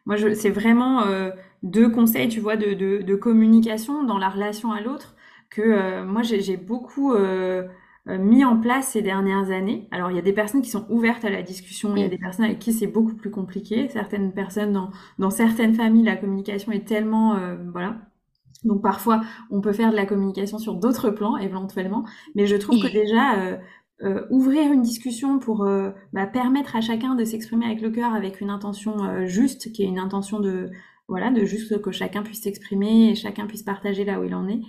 moi, 0.06 0.16
c'est 0.34 0.50
vraiment 0.50 1.02
euh, 1.02 1.30
deux 1.62 1.88
conseils, 1.88 2.28
tu 2.28 2.40
vois, 2.40 2.56
de, 2.56 2.74
de, 2.74 3.02
de, 3.02 3.14
communication 3.14 4.04
dans 4.04 4.18
la 4.18 4.28
relation 4.28 4.72
à 4.72 4.80
l'autre 4.80 5.14
que 5.50 5.62
euh, 5.62 6.04
moi, 6.04 6.22
j'ai 6.22 6.56
beaucoup 6.56 7.12
euh, 7.12 7.68
mis 8.06 8.44
en 8.44 8.58
place 8.58 8.88
ces 8.88 9.02
dernières 9.02 9.50
années. 9.50 9.88
Alors, 9.90 10.10
il 10.10 10.16
y 10.16 10.18
a 10.18 10.22
des 10.22 10.32
personnes 10.32 10.62
qui 10.62 10.70
sont 10.70 10.86
ouvertes 10.90 11.24
à 11.24 11.30
la 11.30 11.42
discussion, 11.42 11.94
il 11.96 12.02
y 12.02 12.04
a 12.04 12.08
des 12.08 12.18
personnes 12.18 12.46
avec 12.46 12.58
qui 12.58 12.72
c'est 12.72 12.86
beaucoup 12.86 13.14
plus 13.14 13.30
compliqué. 13.30 13.88
Certaines 13.88 14.32
personnes, 14.32 14.72
dans, 14.72 14.90
dans 15.18 15.30
certaines 15.30 15.74
familles, 15.74 16.04
la 16.04 16.16
communication 16.16 16.72
est 16.72 16.86
tellement... 16.86 17.38
voilà. 17.72 17.96
Donc 18.64 18.82
parfois, 18.82 19.22
on 19.50 19.60
peut 19.60 19.72
faire 19.72 19.90
de 19.90 19.96
la 19.96 20.06
communication 20.06 20.58
sur 20.58 20.74
d'autres 20.74 21.10
plans 21.10 21.36
éventuellement, 21.38 22.04
mais 22.34 22.46
je 22.46 22.56
trouve 22.56 22.80
que 22.80 22.92
déjà, 22.92 23.38
euh, 23.38 23.56
ouvrir 24.30 24.72
une 24.72 24.82
discussion 24.82 25.38
pour 25.38 25.64
euh, 25.64 25.90
bah, 26.12 26.26
permettre 26.26 26.76
à 26.76 26.80
chacun 26.80 27.14
de 27.14 27.24
s'exprimer 27.24 27.66
avec 27.66 27.80
le 27.80 27.90
cœur, 27.90 28.14
avec 28.14 28.40
une 28.40 28.50
intention 28.50 29.04
euh, 29.04 29.26
juste, 29.26 29.72
qui 29.72 29.82
est 29.82 29.86
une 29.86 29.98
intention 29.98 30.40
de 30.40 30.70
voilà, 31.08 31.30
de 31.30 31.44
juste 31.44 31.82
que 31.82 31.90
chacun 31.90 32.22
puisse 32.22 32.42
s'exprimer 32.42 33.10
et 33.10 33.14
chacun 33.16 33.46
puisse 33.46 33.64
partager 33.64 34.04
là 34.04 34.20
où 34.20 34.24
il 34.24 34.32
en 34.32 34.46
est. 34.46 34.60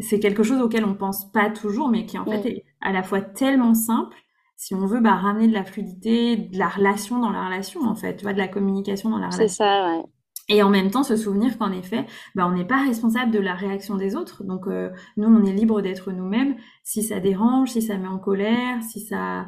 c'est 0.00 0.18
quelque 0.18 0.42
chose 0.42 0.62
auquel 0.62 0.82
on 0.86 0.94
pense 0.94 1.30
pas 1.30 1.50
toujours, 1.50 1.90
mais 1.90 2.06
qui 2.06 2.16
en 2.16 2.24
fait 2.24 2.46
est 2.46 2.64
à 2.80 2.90
la 2.90 3.02
fois 3.02 3.20
tellement 3.20 3.74
simple 3.74 4.16
si 4.56 4.74
on 4.74 4.86
veut 4.86 5.00
bah, 5.00 5.16
ramener 5.16 5.46
de 5.46 5.52
la 5.52 5.64
fluidité, 5.64 6.36
de 6.36 6.58
la 6.58 6.68
relation 6.68 7.18
dans 7.18 7.30
la 7.30 7.44
relation 7.44 7.82
en 7.82 7.94
fait, 7.94 8.16
tu 8.16 8.24
vois, 8.24 8.32
de 8.32 8.38
la 8.38 8.48
communication 8.48 9.10
dans 9.10 9.18
la 9.18 9.26
relation. 9.26 9.48
C'est 9.48 9.54
ça, 9.56 9.88
ouais. 9.88 10.04
Et 10.50 10.62
en 10.64 10.68
même 10.68 10.90
temps, 10.90 11.04
se 11.04 11.16
souvenir 11.16 11.56
qu'en 11.56 11.70
effet, 11.70 12.04
bah, 12.34 12.46
on 12.46 12.52
n'est 12.52 12.66
pas 12.66 12.84
responsable 12.84 13.30
de 13.30 13.38
la 13.38 13.54
réaction 13.54 13.96
des 13.96 14.16
autres. 14.16 14.42
Donc, 14.42 14.66
euh, 14.66 14.90
nous, 15.16 15.28
on 15.28 15.44
est 15.44 15.52
libre 15.52 15.80
d'être 15.80 16.10
nous-mêmes. 16.10 16.56
Si 16.82 17.04
ça 17.04 17.20
dérange, 17.20 17.70
si 17.70 17.80
ça 17.80 17.96
met 17.96 18.08
en 18.08 18.18
colère, 18.18 18.82
si 18.82 19.00
ça... 19.00 19.46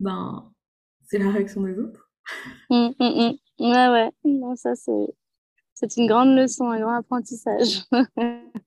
Ben, 0.00 0.50
c'est 1.04 1.18
la 1.18 1.30
réaction 1.30 1.60
des 1.62 1.78
autres. 1.78 2.10
Mmh, 2.70 2.88
mmh, 2.98 3.00
mmh. 3.04 3.36
Ouais, 3.60 3.88
ouais. 3.88 4.10
Non, 4.24 4.56
ça, 4.56 4.74
c'est... 4.74 5.14
C'est 5.74 5.96
une 5.96 6.06
grande 6.06 6.36
leçon, 6.36 6.70
un 6.70 6.80
grand 6.80 6.96
apprentissage. 6.96 7.84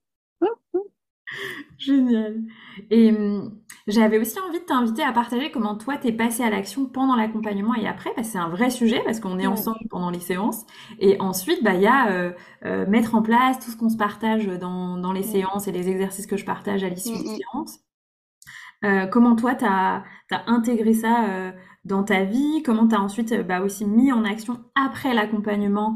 Génial. 1.77 2.43
Et 2.89 3.09
hum, 3.09 3.61
j'avais 3.87 4.17
aussi 4.17 4.39
envie 4.39 4.59
de 4.59 4.65
t'inviter 4.65 5.03
à 5.03 5.11
partager 5.11 5.51
comment 5.51 5.75
toi 5.75 5.97
t'es 5.97 6.11
passé 6.11 6.43
à 6.43 6.49
l'action 6.49 6.87
pendant 6.87 7.15
l'accompagnement 7.15 7.75
et 7.75 7.87
après, 7.87 8.11
parce 8.15 8.27
que 8.27 8.33
c'est 8.33 8.39
un 8.39 8.49
vrai 8.49 8.71
sujet 8.71 9.01
parce 9.05 9.19
qu'on 9.19 9.37
est 9.37 9.45
ensemble 9.45 9.77
pendant 9.89 10.09
les 10.09 10.19
séances. 10.19 10.65
Et 10.99 11.19
ensuite, 11.21 11.63
bah 11.63 11.75
il 11.75 11.81
y 11.81 11.87
a 11.87 12.09
euh, 12.09 12.31
euh, 12.65 12.87
mettre 12.87 13.13
en 13.13 13.21
place 13.21 13.59
tout 13.59 13.69
ce 13.69 13.77
qu'on 13.77 13.89
se 13.89 13.97
partage 13.97 14.47
dans, 14.47 14.97
dans 14.97 15.11
les 15.11 15.21
séances 15.21 15.67
et 15.67 15.71
les 15.71 15.87
exercices 15.89 16.25
que 16.25 16.37
je 16.37 16.45
partage 16.45 16.83
à 16.83 16.89
l'issue 16.89 17.15
des 17.15 17.37
séances. 17.37 17.79
Euh, 18.83 19.05
comment 19.05 19.35
toi 19.35 19.55
t'as 19.55 20.03
as 20.31 20.51
intégré 20.51 20.93
ça 20.93 21.29
euh, 21.29 21.51
dans 21.85 22.03
ta 22.03 22.23
vie? 22.23 22.63
Comment 22.63 22.87
t'as 22.87 22.99
ensuite 22.99 23.33
bah, 23.47 23.61
aussi 23.61 23.85
mis 23.85 24.11
en 24.11 24.25
action 24.25 24.63
après 24.73 25.13
l'accompagnement 25.13 25.95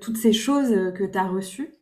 toutes 0.00 0.16
ces 0.16 0.32
choses 0.32 0.70
que 0.94 1.04
t'as 1.04 1.24
reçues? 1.24 1.74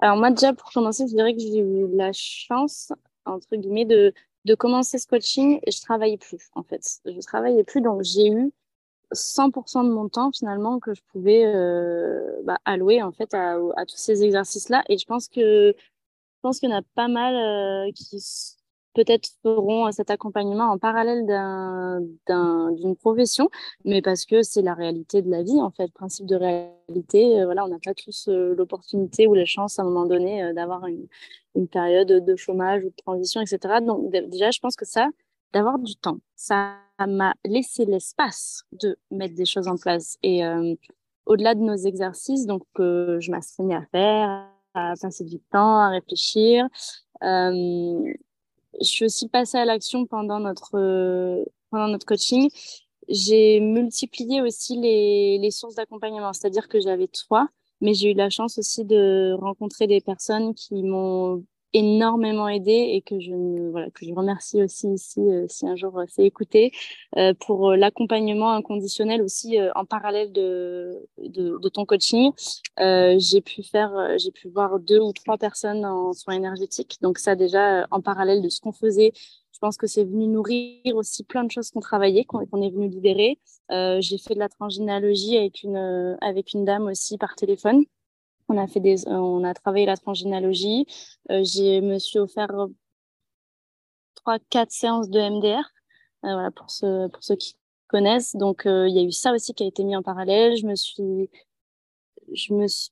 Alors 0.00 0.16
moi 0.16 0.30
déjà 0.30 0.52
pour 0.52 0.70
commencer, 0.70 1.08
je 1.08 1.14
dirais 1.14 1.34
que 1.34 1.40
j'ai 1.40 1.58
eu 1.58 1.88
la 1.96 2.12
chance 2.12 2.92
entre 3.28 3.56
guillemets 3.56 3.84
de 3.84 4.12
de 4.44 4.54
commencer 4.54 4.98
ce 4.98 5.06
coaching 5.06 5.60
je 5.66 5.80
travaillais 5.82 6.18
plus 6.18 6.48
en 6.54 6.62
fait. 6.62 7.00
Je 7.04 7.20
travaillais 7.20 7.64
plus 7.64 7.80
donc 7.80 8.02
j'ai 8.02 8.28
eu 8.28 8.52
100% 9.12 9.84
de 9.84 9.90
mon 9.90 10.08
temps 10.08 10.30
finalement 10.32 10.80
que 10.80 10.94
je 10.94 11.02
pouvais 11.12 11.44
euh, 11.46 12.40
bah, 12.44 12.58
allouer 12.64 13.02
en 13.02 13.12
fait 13.12 13.32
à, 13.34 13.56
tous 13.86 13.96
ces 13.96 14.22
exercices 14.24 14.68
là 14.68 14.84
et 14.88 14.98
je 14.98 15.06
pense 15.06 15.28
que 15.28 15.74
je 15.76 16.40
pense 16.42 16.60
qu'il 16.60 16.70
y 16.70 16.72
en 16.72 16.78
a 16.78 16.82
pas 16.94 17.08
mal 17.08 17.34
euh, 17.34 17.90
qui 17.92 18.20
peut-être 18.98 19.30
feront 19.44 19.92
cet 19.92 20.10
accompagnement 20.10 20.64
en 20.64 20.78
parallèle 20.78 21.24
d'une 22.26 22.96
profession, 22.96 23.48
mais 23.84 24.02
parce 24.02 24.24
que 24.24 24.42
c'est 24.42 24.62
la 24.62 24.74
réalité 24.74 25.22
de 25.22 25.30
la 25.30 25.44
vie, 25.44 25.60
en 25.60 25.70
fait, 25.70 25.92
principe 25.92 26.26
de 26.26 26.34
réalité. 26.34 27.40
Euh, 27.40 27.44
voilà, 27.44 27.64
on 27.64 27.68
n'a 27.68 27.78
pas 27.78 27.94
tous 27.94 28.26
euh, 28.26 28.56
l'opportunité 28.56 29.28
ou 29.28 29.34
la 29.34 29.44
chance 29.44 29.78
à 29.78 29.82
un 29.82 29.84
moment 29.84 30.04
donné 30.04 30.42
euh, 30.42 30.52
d'avoir 30.52 30.86
une, 30.86 31.06
période 31.70 32.24
de 32.24 32.36
chômage 32.36 32.84
ou 32.84 32.88
de 32.88 32.94
transition, 33.04 33.40
etc. 33.40 33.80
Donc 33.84 34.12
déjà, 34.12 34.52
je 34.52 34.60
pense 34.60 34.76
que 34.76 34.84
ça, 34.84 35.08
d'avoir 35.52 35.78
du 35.80 35.96
temps, 35.96 36.18
ça 36.36 36.74
m'a 37.04 37.34
laissé 37.44 37.84
l'espace 37.84 38.62
de 38.70 38.96
mettre 39.10 39.34
des 39.34 39.44
choses 39.44 39.66
en 39.66 39.76
place. 39.76 40.18
Et 40.22 40.42
au-delà 41.26 41.56
de 41.56 41.60
nos 41.60 41.74
exercices, 41.74 42.46
donc 42.46 42.62
je 42.76 43.30
m'assignais 43.32 43.74
à 43.74 43.82
faire, 43.90 44.46
à 44.74 44.94
passer 45.02 45.24
du 45.24 45.40
temps, 45.40 45.78
à 45.78 45.88
réfléchir. 45.88 46.68
Je 48.80 48.86
suis 48.86 49.04
aussi 49.04 49.28
passée 49.28 49.58
à 49.58 49.64
l'action 49.64 50.06
pendant 50.06 50.40
notre, 50.40 50.76
euh, 50.76 51.44
pendant 51.70 51.88
notre 51.88 52.06
coaching. 52.06 52.48
J'ai 53.08 53.60
multiplié 53.60 54.42
aussi 54.42 54.76
les, 54.76 55.38
les 55.38 55.50
sources 55.50 55.74
d'accompagnement, 55.74 56.32
c'est-à-dire 56.32 56.68
que 56.68 56.80
j'avais 56.80 57.08
trois, 57.08 57.48
mais 57.80 57.94
j'ai 57.94 58.12
eu 58.12 58.14
la 58.14 58.30
chance 58.30 58.58
aussi 58.58 58.84
de 58.84 59.34
rencontrer 59.40 59.86
des 59.86 60.00
personnes 60.00 60.54
qui 60.54 60.82
m'ont 60.82 61.44
énormément 61.72 62.48
aidé 62.48 62.70
et 62.92 63.02
que 63.02 63.20
je 63.20 63.70
voilà 63.70 63.90
que 63.90 64.06
je 64.06 64.12
remercie 64.12 64.62
aussi 64.62 64.88
ici 64.92 65.20
euh, 65.20 65.46
si 65.48 65.68
un 65.68 65.76
jour 65.76 65.98
euh, 65.98 66.04
c'est 66.08 66.24
écouté 66.24 66.72
euh, 67.16 67.34
pour 67.34 67.72
l'accompagnement 67.72 68.52
inconditionnel 68.52 69.20
aussi 69.22 69.58
en 69.74 69.84
parallèle 69.84 70.32
de, 70.32 71.06
de, 71.18 71.58
de 71.58 71.68
ton 71.68 71.84
coaching 71.84 72.32
j'ai 72.78 73.40
pu 73.42 73.62
faire 73.62 74.16
j'ai 74.18 74.30
pu 74.30 74.48
voir 74.48 74.78
deux 74.78 75.00
ou 75.00 75.12
trois 75.12 75.36
personnes 75.36 75.84
en 75.84 76.12
soins 76.12 76.34
énergétiques 76.34 76.98
donc 77.02 77.18
ça 77.18 77.34
déjà 77.34 77.86
en 77.90 78.00
parallèle 78.00 78.42
de 78.42 78.48
ce 78.48 78.60
qu'on 78.60 78.72
faisait 78.72 79.12
je 79.58 79.58
pense 79.66 79.76
que 79.76 79.88
c'est 79.88 80.04
venu 80.04 80.28
nourrir 80.28 80.94
aussi 80.94 81.24
plein 81.24 81.42
de 81.42 81.50
choses 81.50 81.72
qu'on 81.72 81.80
travaillait, 81.80 82.24
qu'on 82.24 82.62
est 82.62 82.70
venu 82.70 82.88
libérer. 82.88 83.40
Euh, 83.72 84.00
j'ai 84.00 84.16
fait 84.16 84.34
de 84.34 84.38
la 84.38 84.48
transgénéalogie 84.48 85.36
avec 85.36 85.64
une, 85.64 86.16
avec 86.20 86.52
une 86.52 86.64
dame 86.64 86.86
aussi 86.86 87.18
par 87.18 87.34
téléphone. 87.34 87.82
On 88.48 88.56
a, 88.56 88.66
fait 88.66 88.80
des, 88.80 89.06
on 89.08 89.44
a 89.44 89.54
travaillé 89.54 89.86
la 89.86 89.96
transgénéalogie. 89.96 90.86
Euh, 91.30 91.44
je 91.44 91.80
me 91.80 91.98
suis 91.98 92.18
offert 92.18 92.50
trois, 94.14 94.38
quatre 94.50 94.72
séances 94.72 95.10
de 95.10 95.20
MDR. 95.20 95.64
Euh, 96.24 96.32
voilà, 96.32 96.50
pour, 96.50 96.70
ceux, 96.70 97.08
pour 97.08 97.22
ceux 97.22 97.36
qui 97.36 97.56
connaissent. 97.88 98.36
Donc, 98.36 98.62
il 98.64 98.90
y 98.90 98.98
a 98.98 99.02
eu 99.02 99.12
ça 99.12 99.32
aussi 99.32 99.54
qui 99.54 99.64
a 99.64 99.66
été 99.66 99.84
mis 99.84 99.96
en 99.96 100.02
parallèle. 100.02 100.56
Je 100.56 100.66
me 100.66 100.74
suis 100.74 101.30
je 102.34 102.52
me 102.54 102.66
suis, 102.68 102.90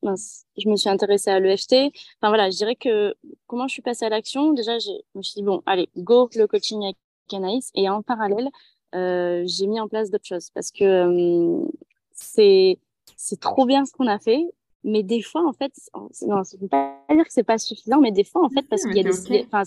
je 0.57 0.69
me 0.69 0.77
suis 0.77 0.89
intéressée 0.89 1.31
à 1.31 1.41
l'EFT. 1.41 1.75
Enfin 2.21 2.29
voilà, 2.29 2.51
je 2.51 2.57
dirais 2.57 2.77
que 2.77 3.15
comment 3.47 3.69
je 3.69 3.75
suis 3.75 3.83
passée 3.83 4.05
à 4.05 4.09
l'action, 4.09 4.53
déjà, 4.53 4.79
je 4.79 4.91
me 5.15 5.23
suis 5.23 5.35
dit, 5.35 5.43
bon, 5.43 5.63
allez, 5.67 5.89
go 5.97 6.29
le 6.35 6.47
coaching 6.47 6.83
avec 6.85 6.97
Anaïs. 7.33 7.71
Et 7.75 7.89
en 7.89 8.03
parallèle, 8.03 8.49
euh, 8.95 9.43
j'ai 9.47 9.67
mis 9.67 9.81
en 9.81 9.89
place 9.89 10.11
d'autres 10.11 10.27
choses 10.27 10.51
parce 10.51 10.71
que 10.71 10.85
euh, 10.85 11.69
c'est 12.13 12.79
c'est 13.17 13.41
trop 13.41 13.67
bien 13.67 13.85
ce 13.85 13.93
qu'on 13.93 14.07
a 14.07 14.19
fait. 14.19 14.45
Mais 14.87 15.03
des 15.03 15.21
fois, 15.21 15.45
en 15.45 15.53
fait, 15.53 15.73
non, 15.95 16.43
je 16.45 16.57
ne 16.57 16.61
veux 16.63 16.69
pas 16.69 16.97
dire 17.11 17.25
que 17.25 17.33
c'est 17.33 17.43
pas 17.43 17.59
suffisant, 17.59 18.01
mais 18.01 18.13
des 18.13 18.23
fois, 18.23 18.45
en 18.45 18.49
fait, 18.49 18.63
parce 18.63 18.83
qu'il 18.83 18.97
y 18.97 19.01
a 19.01 19.03
des, 19.03 19.45
enfin, 19.45 19.65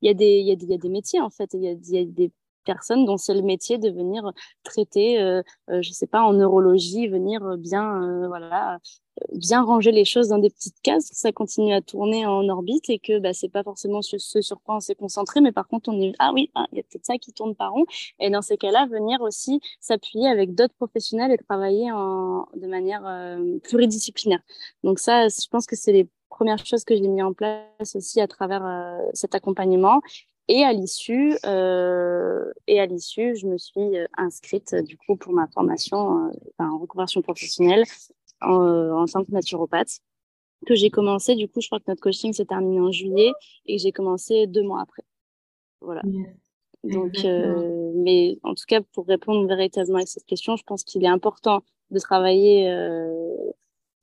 il 0.00 0.06
y 0.06 0.08
a 0.08 0.14
des, 0.14 0.38
il 0.38 0.48
y 0.48 0.50
a 0.50 0.56
des, 0.56 0.64
il 0.64 0.70
y 0.70 0.74
a 0.74 0.78
des 0.78 0.88
métiers, 0.88 1.20
en 1.20 1.28
fait, 1.28 1.50
il 1.52 1.60
y 1.60 1.68
a, 1.68 1.72
il 1.72 1.90
y 1.90 1.98
a 1.98 2.04
des 2.06 2.32
personnes 2.64 3.04
dont 3.04 3.16
c'est 3.16 3.34
le 3.34 3.42
métier 3.42 3.78
de 3.78 3.90
venir 3.90 4.32
traiter, 4.62 5.20
euh, 5.20 5.42
euh, 5.70 5.82
je 5.82 5.92
sais 5.92 6.06
pas, 6.06 6.22
en 6.22 6.32
neurologie, 6.32 7.08
venir 7.08 7.56
bien, 7.58 8.02
euh, 8.02 8.28
voilà, 8.28 8.78
bien 9.32 9.62
ranger 9.62 9.92
les 9.92 10.04
choses 10.04 10.28
dans 10.28 10.38
des 10.38 10.50
petites 10.50 10.80
cases, 10.82 11.10
que 11.10 11.16
ça 11.16 11.32
continue 11.32 11.72
à 11.74 11.80
tourner 11.80 12.26
en 12.26 12.48
orbite 12.48 12.88
et 12.90 12.98
que 12.98 13.18
bah, 13.18 13.32
c'est 13.32 13.48
pas 13.48 13.62
forcément 13.62 14.02
ce, 14.02 14.18
sur 14.18 14.62
quoi 14.62 14.76
on 14.76 14.80
s'est 14.80 14.94
concentré, 14.94 15.40
mais 15.40 15.52
par 15.52 15.68
contre 15.68 15.90
on 15.90 16.00
est 16.00 16.12
ah 16.18 16.32
oui, 16.34 16.50
ah, 16.54 16.66
il 16.72 16.78
y 16.78 16.80
a 16.80 16.84
peut-être 16.84 17.06
ça 17.06 17.18
qui 17.18 17.32
tourne 17.32 17.54
par 17.54 17.72
rond. 17.72 17.84
Et 18.20 18.30
dans 18.30 18.42
ces 18.42 18.56
cas-là, 18.56 18.86
venir 18.86 19.20
aussi 19.20 19.60
s'appuyer 19.80 20.28
avec 20.28 20.54
d'autres 20.54 20.74
professionnels 20.74 21.32
et 21.32 21.38
travailler 21.38 21.90
en, 21.92 22.46
de 22.54 22.66
manière 22.66 23.02
pluridisciplinaire. 23.64 24.40
Donc 24.82 24.98
ça, 24.98 25.28
je 25.28 25.48
pense 25.50 25.66
que 25.66 25.76
c'est 25.76 25.92
les 25.92 26.08
premières 26.30 26.64
choses 26.64 26.84
que 26.84 26.96
j'ai 26.96 27.08
mis 27.08 27.22
en 27.22 27.34
place 27.34 27.94
aussi 27.94 28.20
à 28.20 28.26
travers 28.26 28.62
cet 29.12 29.34
accompagnement. 29.34 30.00
Et 30.48 30.64
à 30.64 30.72
l'issue, 30.72 31.36
euh, 31.46 32.52
et 32.66 32.80
à 32.80 32.86
l'issue, 32.86 33.36
je 33.36 33.46
me 33.46 33.58
suis 33.58 33.96
euh, 33.96 34.06
inscrite 34.16 34.74
du 34.74 34.96
coup 34.96 35.16
pour 35.16 35.32
ma 35.32 35.46
formation 35.48 36.26
euh, 36.26 36.30
en 36.58 36.78
reconversion 36.78 37.22
professionnelle 37.22 37.84
en, 38.40 38.60
euh, 38.62 38.92
en, 38.92 39.06
tant 39.06 39.24
que 39.24 39.30
naturopathe 39.30 40.00
que 40.66 40.74
j'ai 40.74 40.90
commencé. 40.90 41.36
Du 41.36 41.48
coup, 41.48 41.60
je 41.60 41.68
crois 41.68 41.78
que 41.78 41.84
notre 41.88 42.02
coaching 42.02 42.32
s'est 42.32 42.44
terminé 42.44 42.80
en 42.80 42.90
juillet 42.90 43.32
et 43.66 43.78
j'ai 43.78 43.92
commencé 43.92 44.46
deux 44.46 44.62
mois 44.62 44.82
après. 44.82 45.02
Voilà. 45.80 46.02
Donc, 46.84 47.24
euh, 47.24 47.92
mais 47.94 48.38
en 48.42 48.54
tout 48.54 48.64
cas, 48.66 48.80
pour 48.92 49.06
répondre 49.06 49.46
véritablement 49.46 49.98
à 49.98 50.06
cette 50.06 50.26
question, 50.26 50.56
je 50.56 50.64
pense 50.64 50.82
qu'il 50.82 51.04
est 51.04 51.08
important 51.08 51.62
de 51.90 51.98
travailler 51.98 52.68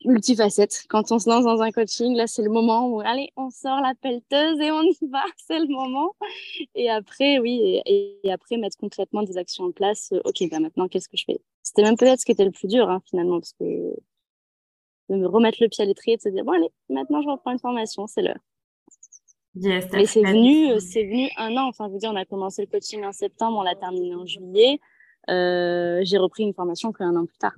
multifacette. 0.05 0.85
Quand 0.89 1.11
on 1.11 1.19
se 1.19 1.29
lance 1.29 1.43
dans 1.43 1.61
un 1.61 1.71
coaching, 1.71 2.15
là, 2.15 2.27
c'est 2.27 2.41
le 2.41 2.49
moment 2.49 2.87
où, 2.89 3.01
allez, 3.01 3.31
on 3.35 3.49
sort 3.49 3.81
la 3.81 3.93
pelleteuse 3.95 4.59
et 4.59 4.71
on 4.71 4.81
y 4.83 4.97
va, 5.09 5.23
c'est 5.37 5.59
le 5.59 5.67
moment. 5.67 6.15
Et 6.75 6.89
après, 6.89 7.39
oui, 7.39 7.81
et, 7.85 8.31
après, 8.31 8.57
mettre 8.57 8.77
concrètement 8.77 9.23
des 9.23 9.37
actions 9.37 9.65
en 9.65 9.71
place. 9.71 10.11
Euh, 10.13 10.21
ok, 10.25 10.49
bah 10.49 10.59
maintenant, 10.59 10.87
qu'est-ce 10.87 11.09
que 11.09 11.17
je 11.17 11.25
fais? 11.25 11.41
C'était 11.63 11.83
même 11.83 11.97
peut-être 11.97 12.19
ce 12.19 12.25
qui 12.25 12.31
était 12.31 12.45
le 12.45 12.51
plus 12.51 12.67
dur, 12.67 12.89
hein, 12.89 13.01
finalement, 13.09 13.39
parce 13.39 13.53
que 13.53 13.63
de 15.09 15.15
me 15.15 15.27
remettre 15.27 15.57
le 15.61 15.67
pied 15.67 15.83
à 15.83 15.87
l'étrier 15.87 16.13
et 16.13 16.17
de 16.17 16.21
se 16.21 16.29
dire, 16.29 16.43
bon, 16.43 16.53
allez, 16.53 16.69
maintenant, 16.89 17.21
je 17.21 17.29
reprends 17.29 17.51
une 17.51 17.59
formation, 17.59 18.07
c'est 18.07 18.21
l'heure. 18.21 18.39
Yes, 19.55 19.87
Mais 19.91 20.05
c'est 20.05 20.21
venu, 20.21 20.71
euh, 20.71 20.79
c'est 20.79 21.03
venu 21.03 21.29
un 21.37 21.57
an. 21.57 21.67
Enfin, 21.67 21.87
je 21.87 21.93
veux 21.93 21.99
dire, 21.99 22.11
on 22.11 22.15
a 22.15 22.25
commencé 22.25 22.61
le 22.61 22.67
coaching 22.67 23.03
en 23.03 23.11
septembre, 23.11 23.57
on 23.57 23.63
l'a 23.63 23.75
terminé 23.75 24.13
en 24.15 24.25
juillet. 24.25 24.79
Euh, 25.29 26.01
j'ai 26.03 26.17
repris 26.17 26.43
une 26.43 26.53
formation 26.53 26.91
qu'un 26.91 27.15
an 27.15 27.25
plus 27.25 27.37
tard. 27.37 27.55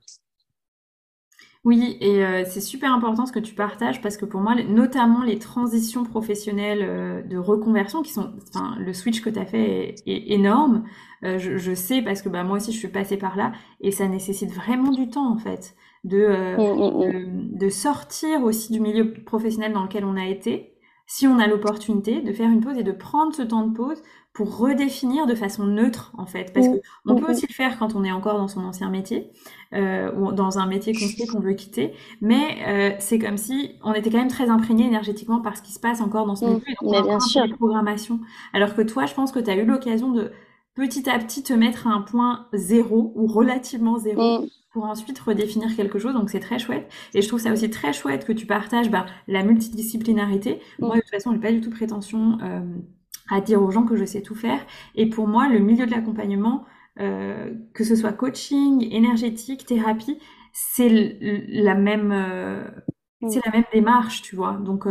Oui, 1.64 1.98
et 2.02 2.26
euh, 2.26 2.44
c'est 2.46 2.62
super 2.62 2.92
important 2.92 3.28
ce 3.28 3.32
que 3.32 3.40
tu 3.40 3.54
partages 3.54 4.02
parce 4.02 4.18
que 4.18 4.26
pour 4.26 4.42
moi, 4.42 4.56
notamment 4.56 5.22
les 5.22 5.38
transitions 5.38 6.04
professionnelles 6.04 6.82
euh, 6.82 7.22
de 7.22 7.38
reconversion 7.38 8.02
qui 8.02 8.12
sont, 8.12 8.34
enfin, 8.50 8.76
le 8.80 8.94
switch 8.94 9.22
que 9.22 9.30
tu 9.30 9.38
as 9.38 9.46
fait 9.46 9.94
est, 10.08 10.32
énorme. 10.32 10.86
Euh, 11.24 11.38
je, 11.38 11.58
je, 11.58 11.74
sais 11.76 12.02
parce 12.02 12.24
que 12.24 12.30
bah, 12.30 12.44
moi 12.44 12.58
aussi 12.58 12.72
je 12.72 12.80
suis 12.80 12.88
passée 12.88 13.18
par 13.18 13.36
là 13.36 13.52
et 13.80 13.92
ça 13.92 14.08
nécessite 14.08 14.52
vraiment 14.52 14.90
du 14.90 15.08
temps 15.08 15.32
en 15.32 15.38
fait 15.38 15.76
de, 16.04 16.26
mmh. 16.58 17.12
de, 17.12 17.60
de 17.60 17.70
sortir 17.70 18.42
aussi 18.42 18.74
du 18.74 18.80
milieu 18.80 19.14
professionnel 19.14 19.72
dans 19.72 19.84
lequel 19.84 20.04
on 20.04 20.18
a 20.18 20.26
été 20.26 20.71
si 21.14 21.28
on 21.28 21.40
a 21.40 21.48
l'opportunité 21.48 22.22
de 22.22 22.32
faire 22.32 22.50
une 22.50 22.62
pause 22.62 22.78
et 22.78 22.84
de 22.84 22.94
prendre 22.94 23.36
ce 23.36 23.42
temps 23.42 23.68
de 23.68 23.76
pause 23.76 24.02
pour 24.32 24.58
redéfinir 24.58 25.28
de 25.28 25.36
façon 25.36 25.66
neutre 25.66 26.14
en 26.18 26.26
fait. 26.26 26.54
Parce 26.54 26.70
que 26.70 26.80
on 27.06 27.16
peut 27.16 27.30
aussi 27.30 27.46
le 27.50 27.54
faire 27.54 27.78
quand 27.78 27.96
on 27.98 28.06
est 28.06 28.14
encore 28.14 28.38
dans 28.38 28.48
son 28.48 28.62
ancien 28.62 28.90
métier 28.90 29.30
euh, 29.74 30.10
ou 30.16 30.32
dans 30.32 30.58
un 30.58 30.68
métier 30.68 30.94
qu'on 30.94 31.08
sait 31.08 31.28
qu'on 31.28 31.42
veut 31.42 31.52
quitter. 31.52 31.92
Mais 32.22 32.60
euh, 32.66 32.96
c'est 33.00 33.20
comme 33.20 33.36
si 33.36 33.76
on 33.84 33.94
était 33.94 34.10
quand 34.10 34.20
même 34.20 34.30
très 34.30 34.50
imprégné 34.50 34.86
énergétiquement 34.86 35.42
par 35.42 35.58
ce 35.58 35.62
qui 35.62 35.74
se 35.74 35.82
passe 35.82 36.00
encore 36.00 36.26
dans 36.26 36.38
ce 36.38 36.46
métier 36.46 36.76
donc 36.82 36.92
mais 36.94 37.02
bien 37.02 37.20
sûr. 37.20 37.44
programmation 37.58 38.22
alors 38.54 38.74
que 38.74 38.82
toi 38.82 39.06
je 39.06 39.14
pense 39.14 39.34
que 39.34 39.40
tu 39.40 39.50
as 39.50 39.58
eu 39.58 39.66
l'occasion 39.66 40.12
de 40.12 40.32
petit 40.76 41.10
à 41.10 41.20
petit 41.20 41.44
te 41.44 41.54
mettre 41.54 41.88
à 41.88 41.92
un 41.92 42.02
point 42.02 42.48
zéro 42.54 43.12
ou 43.16 43.28
relativement 43.28 43.98
zéro 43.98 44.46
pour 44.72 44.86
ensuite 44.86 45.20
redéfinir 45.20 45.76
quelque 45.76 46.00
chose. 46.00 46.14
Donc 46.14 46.30
c'est 46.30 46.40
très 46.40 46.60
chouette. 46.60 46.92
Et 47.14 47.22
je 47.22 47.28
trouve 47.28 47.40
ça 47.42 47.52
aussi 47.52 47.70
très 47.70 47.94
chouette 47.94 48.26
que 48.26 48.32
tu 48.32 48.46
partages 48.46 48.90
bah, 48.90 49.06
la 49.28 49.44
multidisciplinarité. 49.44 50.60
Moi, 50.80 50.96
de 50.96 51.02
toute 51.02 51.10
façon, 51.10 51.32
je 51.32 51.36
n'ai 51.36 51.42
pas 51.42 51.52
du 51.52 51.62
tout 51.62 51.70
prétention 51.70 52.38
euh, 52.42 52.62
à 53.30 53.42
dire 53.42 53.62
aux 53.62 53.72
gens 53.72 53.84
que 53.84 53.96
je 53.96 54.06
sais 54.06 54.22
tout 54.22 54.36
faire. 54.36 54.66
Et 54.96 55.10
pour 55.10 55.28
moi, 55.28 55.50
le 55.50 55.60
milieu 55.60 55.86
de 55.86 55.92
l'accompagnement, 55.92 56.66
euh, 57.00 57.54
que 57.74 57.84
ce 57.84 57.96
soit 57.96 58.14
coaching, 58.14 58.88
énergétique, 58.92 59.66
thérapie, 59.66 60.20
c'est 60.54 61.18
la 61.20 61.76
même... 61.76 62.12
Euh, 62.12 62.64
c'est 63.30 63.46
la 63.46 63.52
même 63.52 63.66
démarche, 63.72 64.24
tu 64.24 64.36
vois. 64.36 64.54
Donc 64.54 64.88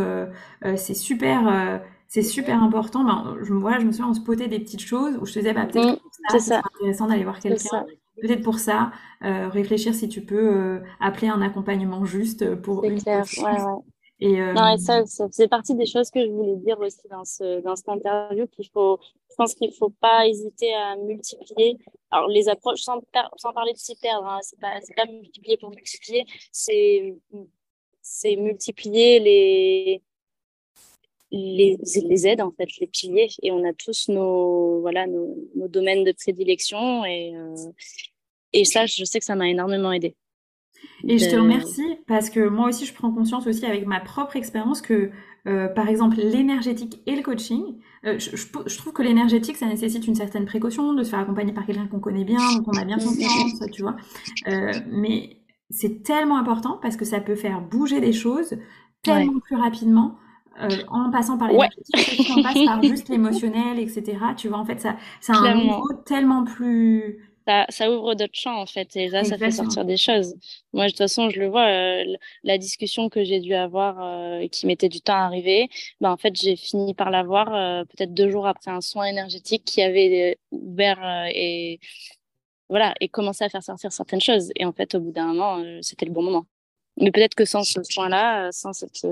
c'est 0.77 0.93
super, 0.93 1.81
c'est 2.13 2.23
super 2.23 2.61
important. 2.61 3.05
Ben, 3.05 3.37
je, 3.41 3.53
voilà, 3.53 3.79
je 3.79 3.85
me 3.85 3.91
souviens, 3.93 4.09
on 4.09 4.13
se 4.13 4.19
potait 4.19 4.49
des 4.49 4.59
petites 4.59 4.81
choses 4.81 5.17
où 5.21 5.25
je 5.25 5.33
te 5.33 5.39
disais, 5.39 5.53
bah, 5.53 5.65
peut-être 5.65 6.01
que 6.29 6.39
c'est 6.39 6.55
intéressant 6.55 7.07
d'aller 7.07 7.23
voir 7.23 7.39
quelqu'un 7.39 7.85
peut-être 8.21 8.43
pour 8.43 8.59
ça, 8.59 8.91
euh, 9.23 9.47
réfléchir 9.47 9.95
si 9.95 10.09
tu 10.09 10.21
peux 10.21 10.35
euh, 10.53 10.79
appeler 10.99 11.29
un 11.29 11.41
accompagnement 11.41 12.03
juste 12.03 12.55
pour 12.55 12.83
une 12.83 13.01
clair, 13.01 13.25
ouais, 13.37 13.43
ouais. 13.43 13.81
Et, 14.19 14.41
euh... 14.41 14.53
non, 14.53 14.67
et 14.67 14.77
ça, 14.77 15.05
ça 15.05 15.25
faisait 15.29 15.47
partie 15.47 15.73
des 15.73 15.87
choses 15.87 16.11
que 16.11 16.19
je 16.19 16.29
voulais 16.29 16.57
dire 16.57 16.77
aussi 16.79 17.07
dans, 17.09 17.23
ce, 17.23 17.61
dans 17.61 17.77
cette 17.77 17.89
interview, 17.89 18.45
qu'il 18.45 18.69
faut, 18.71 18.99
je 19.29 19.35
pense 19.37 19.55
qu'il 19.55 19.73
faut 19.73 19.89
pas 19.89 20.27
hésiter 20.27 20.73
à 20.75 20.97
multiplier. 20.97 21.77
Alors, 22.11 22.27
les 22.27 22.49
approches, 22.49 22.81
sans, 22.81 22.99
sans 23.37 23.53
parler 23.53 23.71
de 23.71 23.79
s'y 23.79 23.95
perdre, 23.95 24.27
hein, 24.27 24.39
c'est 24.41 24.59
pas, 24.59 24.73
c'est 24.81 24.93
pas 24.95 25.05
multiplier 25.05 25.57
pour 25.57 25.69
multiplier, 25.69 26.25
c'est, 26.51 27.15
c'est 28.01 28.35
multiplier 28.35 29.19
les, 29.21 30.03
les, 31.31 31.77
les 32.07 32.27
aides 32.27 32.41
en 32.41 32.51
fait, 32.51 32.67
les 32.79 32.87
piliers 32.87 33.29
et 33.41 33.51
on 33.51 33.63
a 33.67 33.73
tous 33.73 34.09
nos 34.09 34.81
voilà 34.81 35.07
nos, 35.07 35.35
nos 35.55 35.67
domaines 35.67 36.03
de 36.03 36.11
prédilection 36.11 37.05
et 37.05 37.35
euh, 37.35 37.55
et 38.53 38.65
ça 38.65 38.85
je 38.85 39.03
sais 39.05 39.19
que 39.19 39.25
ça 39.25 39.35
m'a 39.35 39.47
énormément 39.47 39.91
aidé. 39.91 40.15
Et 41.07 41.17
je 41.17 41.29
te 41.29 41.35
remercie 41.35 41.97
parce 42.07 42.29
que 42.29 42.47
moi 42.47 42.67
aussi 42.67 42.85
je 42.85 42.93
prends 42.93 43.11
conscience 43.11 43.47
aussi 43.47 43.65
avec 43.65 43.85
ma 43.85 43.99
propre 43.99 44.35
expérience 44.35 44.81
que 44.81 45.11
euh, 45.47 45.67
par 45.67 45.89
exemple 45.89 46.17
l'énergétique 46.17 47.01
et 47.07 47.15
le 47.15 47.23
coaching, 47.23 47.79
euh, 48.05 48.19
je, 48.19 48.35
je, 48.35 48.77
trouve 48.77 48.93
que 48.93 49.01
l'énergétique 49.01 49.57
ça 49.57 49.65
nécessite 49.65 50.05
une 50.05 50.13
certaine 50.13 50.45
précaution 50.45 50.93
de 50.93 51.03
se 51.03 51.09
faire 51.09 51.19
accompagner 51.19 51.51
par 51.51 51.65
quelqu'un 51.65 51.87
qu'on 51.87 51.99
connaît 51.99 52.23
bien, 52.23 52.37
dont 52.57 52.63
on 52.67 52.77
a 52.77 52.85
bien 52.85 52.99
confiance, 52.99 53.59
tu 53.71 53.81
vois. 53.81 53.95
Euh, 54.47 54.71
mais 54.91 55.37
c'est 55.71 56.03
tellement 56.03 56.37
important 56.37 56.77
parce 56.81 56.95
que 56.95 57.05
ça 57.05 57.21
peut 57.21 57.35
faire 57.35 57.61
bouger 57.61 58.01
des 58.01 58.13
choses 58.13 58.55
tellement 59.01 59.39
plus 59.39 59.55
rapidement 59.55 60.17
euh, 60.59 60.69
en 60.89 61.09
passant 61.11 61.37
par 61.37 61.47
les 61.47 61.55
ouais. 61.55 61.69
on 62.35 62.43
passe 62.43 62.65
par 62.65 62.83
juste 62.83 63.09
l'émotionnel, 63.09 63.79
etc. 63.79 64.17
Tu 64.35 64.49
vois, 64.49 64.57
en 64.59 64.65
fait, 64.65 64.79
ça, 64.79 64.95
ça 65.21 65.33
a 65.33 65.37
un 65.37 65.55
niveau 65.55 65.93
tellement 66.05 66.43
plus. 66.43 67.19
Ça, 67.47 67.65
ça 67.69 67.91
ouvre 67.91 68.13
d'autres 68.13 68.37
champs, 68.37 68.59
en 68.61 68.67
fait, 68.67 68.95
et 68.95 69.07
là, 69.07 69.23
ça 69.23 69.37
fait 69.37 69.49
sortir 69.49 69.83
des 69.83 69.97
choses. 69.97 70.35
Moi, 70.73 70.85
de 70.85 70.89
toute 70.89 70.99
façon, 70.99 71.29
je 71.31 71.39
le 71.39 71.47
vois, 71.47 71.67
euh, 71.67 72.03
la 72.43 72.59
discussion 72.59 73.09
que 73.09 73.23
j'ai 73.23 73.39
dû 73.39 73.55
avoir, 73.55 73.97
euh, 73.99 74.47
qui 74.47 74.67
mettait 74.67 74.89
du 74.89 75.01
temps 75.01 75.15
à 75.15 75.25
arriver, 75.25 75.67
ben, 76.01 76.11
en 76.11 76.17
fait, 76.17 76.35
j'ai 76.35 76.55
fini 76.55 76.93
par 76.93 77.09
l'avoir 77.09 77.53
euh, 77.55 77.83
peut-être 77.85 78.13
deux 78.13 78.29
jours 78.29 78.45
après 78.45 78.69
un 78.69 78.81
soin 78.81 79.05
énergétique 79.05 79.63
qui 79.65 79.81
avait 79.81 80.37
ouvert 80.51 80.99
et 81.33 81.79
voilà, 82.69 82.93
et 83.01 83.09
commencé 83.09 83.43
à 83.43 83.49
faire 83.49 83.63
sortir 83.63 83.91
certaines 83.91 84.21
choses. 84.21 84.51
Et 84.55 84.65
en 84.65 84.71
fait, 84.71 84.93
au 84.95 84.99
bout 84.99 85.11
d'un 85.11 85.27
moment, 85.33 85.63
c'était 85.81 86.05
le 86.05 86.11
bon 86.11 86.23
moment. 86.23 86.45
Mais 86.97 87.11
peut-être 87.11 87.35
que 87.35 87.45
sans 87.45 87.63
ce 87.63 87.83
soin-là, 87.83 88.51
sans 88.51 88.73
cette 88.73 89.05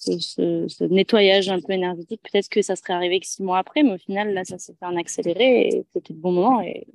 ce, 0.00 0.84
nettoyage 0.84 1.48
un 1.48 1.60
peu 1.60 1.72
énergétique, 1.72 2.20
peut-être 2.22 2.48
que 2.48 2.62
ça 2.62 2.76
serait 2.76 2.92
arrivé 2.92 3.20
que 3.20 3.26
six 3.26 3.42
mois 3.42 3.58
après, 3.58 3.82
mais 3.82 3.92
au 3.94 3.98
final, 3.98 4.32
là, 4.34 4.44
ça 4.44 4.58
s'est 4.58 4.74
fait 4.78 4.86
en 4.86 4.96
accéléré 4.96 5.68
et 5.68 5.86
c'était 5.92 6.14
le 6.14 6.20
bon 6.20 6.32
moment 6.32 6.60
et, 6.60 6.86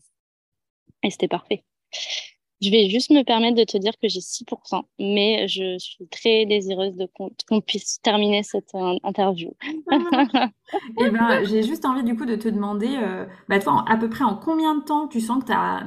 et 1.03 1.09
c'était 1.09 1.27
parfait. 1.27 1.63
Je 2.61 2.69
vais 2.69 2.89
juste 2.89 3.09
me 3.09 3.23
permettre 3.23 3.57
de 3.57 3.63
te 3.63 3.75
dire 3.77 3.93
que 3.99 4.07
j'ai 4.07 4.19
6%, 4.19 4.83
mais 4.99 5.47
je 5.47 5.79
suis 5.79 6.07
très 6.07 6.45
désireuse 6.45 6.95
de 6.95 7.09
qu'on 7.47 7.61
puisse 7.61 7.99
terminer 8.03 8.43
cette 8.43 8.75
euh, 8.75 8.97
interview. 9.03 9.53
Eh 11.01 11.09
ben, 11.09 11.43
j'ai 11.43 11.63
juste 11.63 11.83
envie 11.83 12.03
du 12.03 12.15
coup 12.15 12.25
de 12.25 12.37
te 12.37 12.47
demander, 12.47 12.87
euh, 12.87 13.25
bah, 13.49 13.59
toi, 13.59 13.83
à 13.89 13.97
peu 13.97 14.09
près 14.09 14.23
en 14.23 14.37
combien 14.37 14.73
de 14.75 14.81
temps 14.81 15.09
tu 15.09 15.19
sens 15.19 15.41
que 15.41 15.47
tu 15.47 15.51
as, 15.51 15.83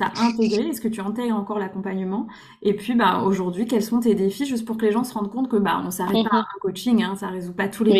as, 0.00 0.22
intégré? 0.22 0.68
Est-ce 0.68 0.82
que 0.82 0.88
tu 0.88 1.00
intègres 1.00 1.34
encore 1.34 1.58
l'accompagnement? 1.58 2.26
Et 2.60 2.74
puis 2.74 2.94
bah, 2.94 3.22
aujourd'hui, 3.24 3.66
quels 3.66 3.82
sont 3.82 4.00
tes 4.00 4.14
défis? 4.14 4.44
Juste 4.44 4.66
pour 4.66 4.76
que 4.76 4.84
les 4.84 4.92
gens 4.92 5.04
se 5.04 5.14
rendent 5.14 5.30
compte 5.30 5.48
que 5.48 5.56
bah, 5.56 5.80
on 5.82 5.90
s'arrête 5.90 6.28
pas 6.28 6.36
à 6.36 6.40
un 6.40 6.60
coaching, 6.60 7.02
hein, 7.02 7.16
ça 7.16 7.28
résout 7.28 7.54
pas 7.54 7.68
tous 7.68 7.84
les, 7.84 7.92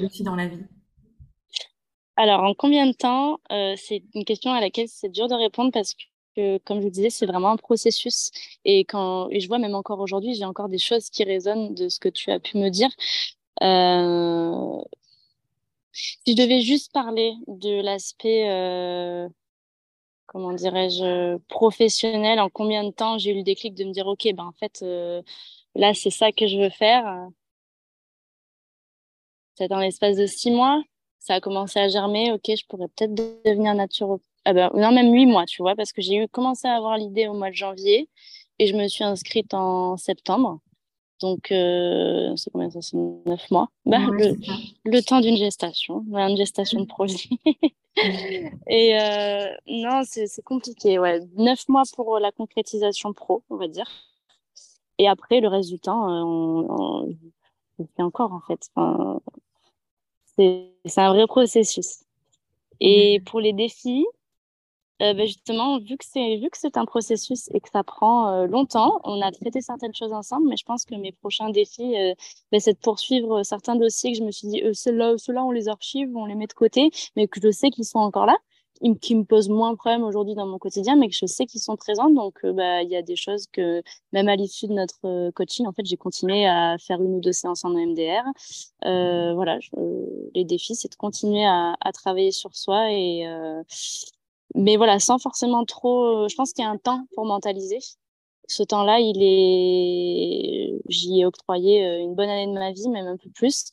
défis 0.00 0.22
dans 0.22 0.36
la 0.36 0.46
vie. 0.46 0.64
Alors, 2.16 2.44
en 2.44 2.54
combien 2.54 2.86
de 2.86 2.92
temps 2.92 3.40
euh, 3.52 3.74
C'est 3.76 4.02
une 4.14 4.24
question 4.24 4.52
à 4.52 4.60
laquelle 4.62 4.88
c'est 4.88 5.10
dur 5.10 5.28
de 5.28 5.34
répondre 5.34 5.70
parce 5.70 5.92
comme 6.64 6.80
je 6.80 6.84
vous 6.84 6.90
disais, 6.90 7.10
c'est 7.10 7.26
vraiment 7.26 7.50
un 7.50 7.56
processus. 7.56 8.30
Et 8.64 8.84
quand 8.84 9.28
et 9.30 9.40
je 9.40 9.48
vois 9.48 9.58
même 9.58 9.74
encore 9.74 10.00
aujourd'hui, 10.00 10.34
j'ai 10.34 10.44
encore 10.44 10.68
des 10.68 10.78
choses 10.78 11.10
qui 11.10 11.24
résonnent 11.24 11.74
de 11.74 11.88
ce 11.88 11.98
que 11.98 12.08
tu 12.08 12.30
as 12.30 12.40
pu 12.40 12.58
me 12.58 12.70
dire. 12.70 12.90
Euh, 13.62 14.82
si 15.92 16.20
je 16.26 16.36
devais 16.36 16.60
juste 16.60 16.92
parler 16.92 17.34
de 17.46 17.80
l'aspect, 17.82 18.48
euh, 18.50 19.28
comment 20.26 20.52
dirais-je, 20.52 21.36
professionnel, 21.48 22.40
en 22.40 22.50
combien 22.50 22.84
de 22.84 22.90
temps 22.90 23.18
j'ai 23.18 23.30
eu 23.32 23.36
le 23.36 23.42
déclic 23.44 23.74
de 23.74 23.84
me 23.84 23.92
dire, 23.92 24.06
ok, 24.06 24.28
ben 24.34 24.46
en 24.46 24.52
fait, 24.52 24.80
euh, 24.82 25.22
là, 25.74 25.94
c'est 25.94 26.10
ça 26.10 26.32
que 26.32 26.46
je 26.48 26.58
veux 26.58 26.70
faire. 26.70 27.28
C'est 29.56 29.68
dans 29.68 29.78
l'espace 29.78 30.16
de 30.16 30.26
six 30.26 30.50
mois, 30.50 30.82
ça 31.20 31.34
a 31.34 31.40
commencé 31.40 31.78
à 31.78 31.88
germer. 31.88 32.32
Ok, 32.32 32.44
je 32.48 32.66
pourrais 32.66 32.88
peut-être 32.88 33.14
devenir 33.14 33.74
naturopathe 33.74 34.33
ben, 34.52 34.70
non, 34.74 34.92
même 34.92 35.12
huit 35.12 35.26
mois, 35.26 35.46
tu 35.46 35.62
vois, 35.62 35.74
parce 35.74 35.92
que 35.92 36.02
j'ai 36.02 36.16
eu 36.16 36.28
commencé 36.28 36.68
à 36.68 36.74
avoir 36.74 36.98
l'idée 36.98 37.28
au 37.28 37.34
mois 37.34 37.50
de 37.50 37.54
janvier 37.54 38.08
et 38.58 38.66
je 38.66 38.74
me 38.76 38.88
suis 38.88 39.04
inscrite 39.04 39.54
en 39.54 39.96
septembre. 39.96 40.60
Donc, 41.20 41.52
euh, 41.52 42.34
c'est 42.36 42.50
combien 42.50 42.70
ça 42.70 42.82
C'est 42.82 42.96
neuf 42.96 43.50
mois? 43.50 43.68
Bah, 43.86 43.98
le, 44.10 45.00
temps 45.00 45.20
d'une 45.20 45.36
gestation, 45.36 46.04
une 46.12 46.36
gestation 46.36 46.80
de 46.80 46.86
projet. 46.86 47.28
et 48.66 49.00
euh, 49.00 49.46
non, 49.66 50.02
c'est 50.04 50.42
compliqué. 50.44 50.98
Ouais, 50.98 51.20
neuf 51.36 51.68
mois 51.68 51.84
pour 51.94 52.18
la 52.18 52.32
concrétisation 52.32 53.12
pro, 53.12 53.42
on 53.48 53.56
va 53.56 53.68
dire. 53.68 53.88
Et 54.98 55.08
après, 55.08 55.40
le 55.40 55.48
reste 55.48 55.70
du 55.70 55.78
temps, 55.78 56.10
euh, 56.10 56.22
on, 56.22 57.16
on, 57.78 57.86
fait 57.96 58.02
encore 58.02 58.32
en 58.32 58.40
fait. 58.40 58.68
Enfin, 58.74 59.20
c'est 60.36 60.98
un 60.98 61.12
vrai 61.12 61.26
processus. 61.26 62.04
Et 62.80 63.20
pour 63.24 63.40
les 63.40 63.52
défis, 63.52 64.04
ben, 65.00 65.26
justement, 65.26 65.78
vu 65.80 65.96
que 65.96 66.04
c'est 66.04 66.36
vu 66.36 66.48
que 66.50 66.58
c'est 66.58 66.76
un 66.76 66.84
processus 66.86 67.48
et 67.52 67.60
que 67.60 67.68
ça 67.68 67.82
prend 67.82 68.28
euh, 68.28 68.46
longtemps, 68.46 69.00
on 69.04 69.20
a 69.20 69.32
traité 69.32 69.60
certaines 69.60 69.94
choses 69.94 70.12
ensemble, 70.12 70.48
mais 70.48 70.56
je 70.56 70.64
pense 70.64 70.84
que 70.84 70.94
mes 70.94 71.12
prochains 71.12 71.50
défis, 71.50 71.96
euh, 71.96 72.14
ben, 72.52 72.60
c'est 72.60 72.74
de 72.74 72.78
poursuivre 72.78 73.42
certains 73.42 73.74
dossiers 73.76 74.12
que 74.12 74.18
je 74.18 74.24
me 74.24 74.30
suis 74.30 74.48
dit, 74.48 74.62
ceux-là, 74.72 75.14
ceux-là, 75.18 75.44
on 75.44 75.50
les 75.50 75.68
archive, 75.68 76.14
on 76.16 76.26
les 76.26 76.36
met 76.36 76.46
de 76.46 76.52
côté, 76.52 76.90
mais 77.16 77.26
que 77.26 77.40
je 77.42 77.50
sais 77.50 77.70
qu'ils 77.70 77.84
sont 77.84 77.98
encore 77.98 78.26
là, 78.26 78.36
qui 79.00 79.14
me 79.16 79.24
posent 79.24 79.48
moins 79.48 79.72
de 79.72 79.76
problèmes 79.76 80.04
aujourd'hui 80.04 80.34
dans 80.34 80.46
mon 80.46 80.58
quotidien, 80.58 80.96
mais 80.96 81.08
que 81.08 81.16
je 81.16 81.26
sais 81.26 81.46
qu'ils 81.46 81.60
sont 81.60 81.76
présents. 81.76 82.10
Donc, 82.10 82.44
bah, 82.44 82.82
il 82.82 82.90
y 82.90 82.96
a 82.96 83.02
des 83.02 83.16
choses 83.16 83.46
que, 83.52 83.82
même 84.12 84.28
à 84.28 84.36
l'issue 84.36 84.68
de 84.68 84.74
notre 84.74 85.30
coaching, 85.30 85.66
en 85.66 85.72
fait, 85.72 85.86
j'ai 85.86 85.96
continué 85.96 86.46
à 86.46 86.76
faire 86.78 87.02
une 87.02 87.14
ou 87.16 87.20
deux 87.20 87.32
séances 87.32 87.64
en 87.64 87.74
EMDR. 87.76 88.24
voilà, 88.82 89.58
les 90.34 90.44
défis, 90.44 90.74
c'est 90.76 90.90
de 90.90 90.96
continuer 90.96 91.44
à, 91.46 91.76
travailler 91.92 92.32
sur 92.32 92.54
soi 92.54 92.92
et 92.92 93.26
mais 94.54 94.76
voilà, 94.76 94.98
sans 95.00 95.18
forcément 95.18 95.64
trop. 95.64 96.24
Euh, 96.24 96.28
je 96.28 96.36
pense 96.36 96.52
qu'il 96.52 96.64
y 96.64 96.66
a 96.66 96.70
un 96.70 96.78
temps 96.78 97.06
pour 97.14 97.26
mentaliser. 97.26 97.78
Ce 98.46 98.62
temps-là, 98.62 99.00
il 99.00 99.22
est, 99.22 100.80
j'y 100.88 101.20
ai 101.20 101.26
octroyé 101.26 101.84
euh, 101.86 102.00
une 102.00 102.14
bonne 102.14 102.28
année 102.28 102.46
de 102.46 102.52
ma 102.52 102.72
vie, 102.72 102.88
même 102.88 103.06
un 103.06 103.16
peu 103.16 103.30
plus. 103.30 103.66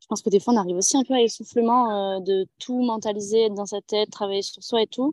Je 0.00 0.06
pense 0.08 0.22
que 0.22 0.30
des 0.30 0.40
fois, 0.40 0.54
on 0.54 0.56
arrive 0.56 0.76
aussi 0.76 0.96
un 0.96 1.04
peu 1.04 1.14
à 1.14 1.18
l'essoufflement 1.18 2.16
euh, 2.16 2.20
de 2.20 2.46
tout 2.58 2.82
mentaliser, 2.82 3.44
être 3.44 3.54
dans 3.54 3.66
sa 3.66 3.80
tête, 3.80 4.10
travailler 4.10 4.42
sur 4.42 4.62
soi 4.62 4.82
et 4.82 4.86
tout. 4.86 5.12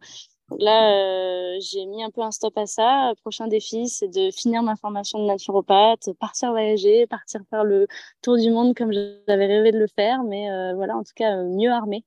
Là, 0.60 1.60
j'ai 1.60 1.86
mis 1.88 2.04
un 2.04 2.12
peu 2.12 2.22
un 2.22 2.30
stop 2.30 2.56
à 2.58 2.68
ça. 2.68 3.14
Prochain 3.22 3.48
défi, 3.48 3.90
c'est 3.90 4.08
de 4.08 4.30
finir 4.30 4.62
ma 4.62 4.76
formation 4.76 5.20
de 5.20 5.26
naturopathe, 5.26 6.12
partir 6.20 6.52
voyager, 6.52 7.08
partir 7.08 7.42
faire 7.50 7.64
le 7.64 7.88
tour 8.22 8.38
du 8.38 8.52
monde 8.52 8.76
comme 8.76 8.92
j'avais 8.94 9.48
rêvé 9.48 9.72
de 9.72 9.80
le 9.80 9.88
faire, 9.88 10.24
mais 10.24 10.48
voilà, 10.76 10.98
en 10.98 11.04
tout 11.04 11.14
cas, 11.16 11.42
mieux 11.42 11.72
armé. 11.72 12.06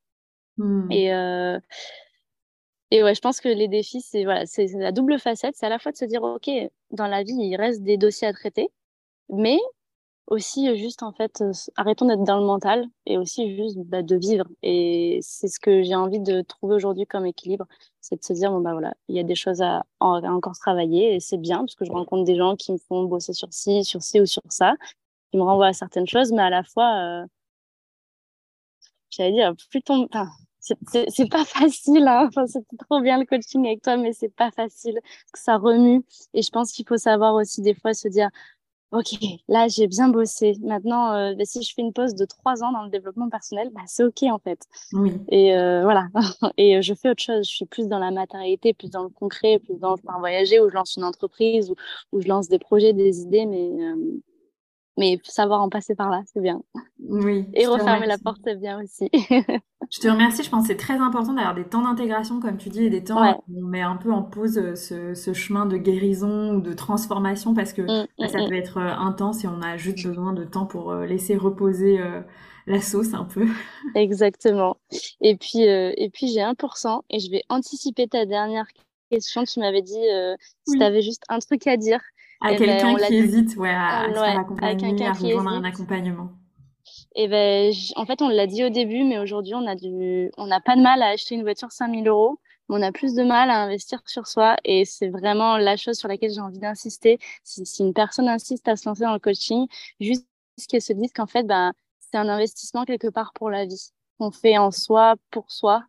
Mmh. 0.56 0.92
Et 0.92 1.12
et 2.90 3.02
ouais, 3.02 3.14
je 3.14 3.20
pense 3.20 3.40
que 3.40 3.48
les 3.48 3.68
défis, 3.68 4.00
c'est 4.00 4.24
voilà, 4.24 4.46
c'est 4.46 4.66
la 4.68 4.92
double 4.92 5.18
facette. 5.18 5.56
C'est 5.56 5.66
à 5.66 5.68
la 5.68 5.78
fois 5.78 5.92
de 5.92 5.96
se 5.96 6.04
dire, 6.06 6.22
OK, 6.22 6.50
dans 6.90 7.06
la 7.06 7.22
vie, 7.22 7.34
il 7.34 7.56
reste 7.56 7.82
des 7.82 7.98
dossiers 7.98 8.28
à 8.28 8.32
traiter, 8.32 8.70
mais 9.30 9.58
aussi 10.28 10.76
juste, 10.78 11.02
en 11.02 11.12
fait, 11.12 11.40
euh, 11.42 11.52
arrêtons 11.76 12.06
d'être 12.06 12.24
dans 12.24 12.38
le 12.38 12.46
mental 12.46 12.86
et 13.06 13.18
aussi 13.18 13.56
juste 13.56 13.78
bah, 13.78 14.02
de 14.02 14.16
vivre. 14.16 14.46
Et 14.62 15.20
c'est 15.22 15.48
ce 15.48 15.60
que 15.60 15.82
j'ai 15.82 15.94
envie 15.94 16.20
de 16.20 16.42
trouver 16.42 16.76
aujourd'hui 16.76 17.06
comme 17.06 17.26
équilibre. 17.26 17.66
C'est 18.00 18.16
de 18.16 18.24
se 18.24 18.32
dire, 18.34 18.50
bon, 18.52 18.60
bah 18.60 18.72
voilà, 18.72 18.94
il 19.08 19.16
y 19.16 19.20
a 19.20 19.22
des 19.24 19.34
choses 19.34 19.62
à, 19.62 19.84
encore 20.00 20.56
travailler 20.58 21.14
et 21.14 21.20
c'est 21.20 21.38
bien 21.38 21.58
parce 21.60 21.74
que 21.74 21.84
je 21.84 21.92
rencontre 21.92 22.24
des 22.24 22.36
gens 22.36 22.56
qui 22.56 22.72
me 22.72 22.78
font 22.78 23.04
bosser 23.04 23.32
sur 23.32 23.52
ci, 23.52 23.84
sur 23.84 24.02
ci 24.02 24.20
ou 24.20 24.26
sur 24.26 24.42
ça, 24.50 24.74
qui 25.30 25.38
me 25.38 25.42
renvoient 25.42 25.68
à 25.68 25.72
certaines 25.74 26.08
choses, 26.08 26.32
mais 26.32 26.42
à 26.42 26.50
la 26.50 26.62
fois, 26.64 27.22
euh, 27.24 27.26
j'allais 29.10 29.32
dire, 29.32 29.54
plus 29.70 29.82
ton, 29.82 30.06
enfin, 30.12 30.28
c'est 31.08 31.28
pas 31.30 31.44
facile, 31.44 32.06
hein. 32.08 32.26
Enfin, 32.28 32.46
c'était 32.46 32.76
trop 32.76 33.00
bien 33.00 33.18
le 33.18 33.24
coaching 33.26 33.66
avec 33.66 33.82
toi, 33.82 33.96
mais 33.96 34.12
c'est 34.12 34.34
pas 34.34 34.50
facile, 34.50 34.98
que 35.32 35.38
ça 35.38 35.56
remue. 35.56 36.04
Et 36.34 36.42
je 36.42 36.50
pense 36.50 36.72
qu'il 36.72 36.86
faut 36.86 36.96
savoir 36.96 37.34
aussi 37.34 37.62
des 37.62 37.74
fois 37.74 37.94
se 37.94 38.08
dire, 38.08 38.30
ok, 38.92 39.18
là 39.48 39.68
j'ai 39.68 39.86
bien 39.86 40.08
bossé. 40.08 40.54
Maintenant, 40.62 41.12
euh, 41.12 41.34
bah, 41.34 41.44
si 41.44 41.62
je 41.62 41.74
fais 41.74 41.82
une 41.82 41.92
pause 41.92 42.14
de 42.14 42.24
trois 42.24 42.62
ans 42.62 42.72
dans 42.72 42.84
le 42.84 42.90
développement 42.90 43.28
personnel, 43.28 43.70
bah, 43.74 43.82
c'est 43.86 44.04
ok 44.04 44.22
en 44.24 44.38
fait. 44.38 44.60
Oui. 44.92 45.12
Et 45.28 45.56
euh, 45.56 45.82
voilà. 45.82 46.08
Et 46.56 46.76
euh, 46.76 46.82
je 46.82 46.94
fais 46.94 47.10
autre 47.10 47.22
chose. 47.22 47.46
Je 47.48 47.54
suis 47.54 47.66
plus 47.66 47.88
dans 47.88 47.98
la 47.98 48.10
matérialité, 48.10 48.72
plus 48.74 48.90
dans 48.90 49.02
le 49.02 49.10
concret, 49.10 49.58
plus 49.58 49.78
dans 49.78 49.96
je 49.96 50.02
pars 50.02 50.18
voyager 50.18 50.60
ou 50.60 50.68
je 50.68 50.74
lance 50.74 50.96
une 50.96 51.04
entreprise 51.04 51.70
ou, 51.70 51.74
ou 52.12 52.20
je 52.20 52.28
lance 52.28 52.48
des 52.48 52.58
projets, 52.58 52.92
des 52.92 53.20
idées, 53.20 53.46
mais 53.46 53.70
mais 54.98 55.20
savoir 55.22 55.62
en 55.62 55.68
passer 55.68 55.94
par 55.94 56.10
là, 56.10 56.22
c'est 56.26 56.40
bien. 56.40 56.60
Oui. 56.98 57.46
Et 57.54 57.66
refermer 57.66 58.06
la 58.06 58.18
porte, 58.18 58.40
c'est 58.44 58.58
bien 58.58 58.82
aussi. 58.82 59.08
je 59.12 60.00
te 60.00 60.08
remercie. 60.08 60.42
Je 60.42 60.50
pense 60.50 60.62
que 60.62 60.72
c'est 60.72 60.76
très 60.76 60.98
important 60.98 61.32
d'avoir 61.32 61.54
des 61.54 61.64
temps 61.64 61.82
d'intégration, 61.82 62.40
comme 62.40 62.58
tu 62.58 62.68
dis, 62.68 62.84
et 62.84 62.90
des 62.90 63.04
temps 63.04 63.42
où 63.48 63.60
on 63.62 63.66
met 63.66 63.80
un 63.80 63.96
peu 63.96 64.12
en 64.12 64.22
pause 64.22 64.58
euh, 64.58 64.74
ce, 65.14 65.32
chemin 65.32 65.66
de 65.66 65.76
guérison 65.76 66.56
ou 66.56 66.60
de 66.60 66.72
transformation 66.72 67.54
parce 67.54 67.72
que 67.72 67.82
mmh, 67.82 68.06
bah, 68.18 68.28
ça 68.28 68.42
mmh, 68.42 68.48
peut 68.48 68.56
être 68.56 68.78
euh, 68.78 68.92
intense 68.92 69.44
et 69.44 69.46
on 69.46 69.62
a 69.62 69.76
juste 69.76 70.04
besoin 70.04 70.32
de 70.32 70.44
temps 70.44 70.66
pour 70.66 70.90
euh, 70.90 71.06
laisser 71.06 71.36
reposer 71.36 72.00
la 72.66 72.80
sauce 72.80 73.14
un 73.14 73.24
peu. 73.24 73.46
Exactement. 73.94 74.78
Et 75.20 75.36
puis, 75.36 75.60
et 75.62 76.10
puis 76.12 76.26
j'ai 76.26 76.40
1% 76.40 77.02
et 77.08 77.20
je 77.20 77.30
vais 77.30 77.42
anticiper 77.48 78.08
ta 78.08 78.26
dernière 78.26 78.66
question. 79.12 79.44
Tu 79.44 79.60
m'avais 79.60 79.82
dit 79.82 79.94
si 80.66 80.76
tu 80.76 80.82
avais 80.82 81.02
juste 81.02 81.22
un 81.28 81.38
truc 81.38 81.66
à 81.68 81.76
dire. 81.76 82.00
À 82.40 82.52
eh 82.52 82.56
ben, 82.56 82.66
quelqu'un 82.66 82.94
qui 83.06 83.14
hésite 83.14 83.56
ouais, 83.56 83.68
à, 83.70 84.02
à, 84.02 84.08
ouais, 84.08 84.18
à, 84.18 85.08
à 85.08 85.12
rejoindre 85.12 85.50
un 85.50 85.64
accompagnement. 85.64 86.30
Et 87.14 87.24
eh 87.24 87.28
ben, 87.28 87.72
en 87.96 88.06
fait, 88.06 88.22
on 88.22 88.28
l'a 88.28 88.46
dit 88.46 88.64
au 88.64 88.68
début, 88.68 89.02
mais 89.02 89.18
aujourd'hui, 89.18 89.54
on 89.54 89.66
a 89.66 89.74
du, 89.74 90.30
on 90.36 90.46
n'a 90.46 90.60
pas 90.60 90.76
de 90.76 90.82
mal 90.82 91.02
à 91.02 91.08
acheter 91.08 91.34
une 91.34 91.42
voiture 91.42 91.72
5000 91.72 92.06
euros, 92.06 92.38
mais 92.68 92.76
on 92.78 92.82
a 92.82 92.92
plus 92.92 93.14
de 93.14 93.24
mal 93.24 93.50
à 93.50 93.62
investir 93.62 94.00
sur 94.06 94.26
soi. 94.26 94.56
Et 94.64 94.84
c'est 94.84 95.08
vraiment 95.08 95.56
la 95.56 95.76
chose 95.76 95.96
sur 95.96 96.08
laquelle 96.08 96.30
j'ai 96.30 96.40
envie 96.40 96.60
d'insister. 96.60 97.18
Si, 97.42 97.66
si, 97.66 97.82
une 97.82 97.92
personne 97.92 98.28
insiste 98.28 98.68
à 98.68 98.76
se 98.76 98.88
lancer 98.88 99.02
dans 99.02 99.14
le 99.14 99.18
coaching, 99.18 99.66
juste 100.00 100.26
qu'elle 100.68 100.82
se 100.82 100.92
dise 100.92 101.12
qu'en 101.12 101.26
fait, 101.26 101.44
ben, 101.44 101.72
c'est 101.98 102.18
un 102.18 102.28
investissement 102.28 102.84
quelque 102.84 103.08
part 103.08 103.32
pour 103.34 103.50
la 103.50 103.66
vie. 103.66 103.90
On 104.20 104.30
fait 104.30 104.58
en 104.58 104.70
soi, 104.70 105.16
pour 105.30 105.50
soi, 105.50 105.84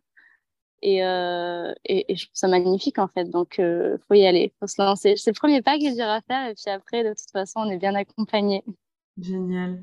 et, 0.82 1.04
euh, 1.04 1.72
et, 1.84 2.14
je 2.14 2.24
trouve 2.24 2.34
ça 2.34 2.48
magnifique 2.48 2.98
en 2.98 3.08
fait. 3.08 3.24
Donc, 3.26 3.58
euh, 3.58 3.98
faut 4.08 4.14
y 4.14 4.26
aller, 4.26 4.52
faut 4.60 4.66
se 4.66 4.80
lancer. 4.80 5.16
C'est 5.16 5.30
le 5.30 5.38
premier 5.38 5.62
pas 5.62 5.78
que 5.78 5.84
j'ai 5.84 6.00
à 6.02 6.20
faire 6.22 6.48
et 6.50 6.54
puis 6.54 6.70
après, 6.70 7.04
de 7.04 7.10
toute 7.10 7.30
façon, 7.32 7.60
on 7.60 7.70
est 7.70 7.78
bien 7.78 7.94
accompagné. 7.94 8.64
Génial. 9.18 9.82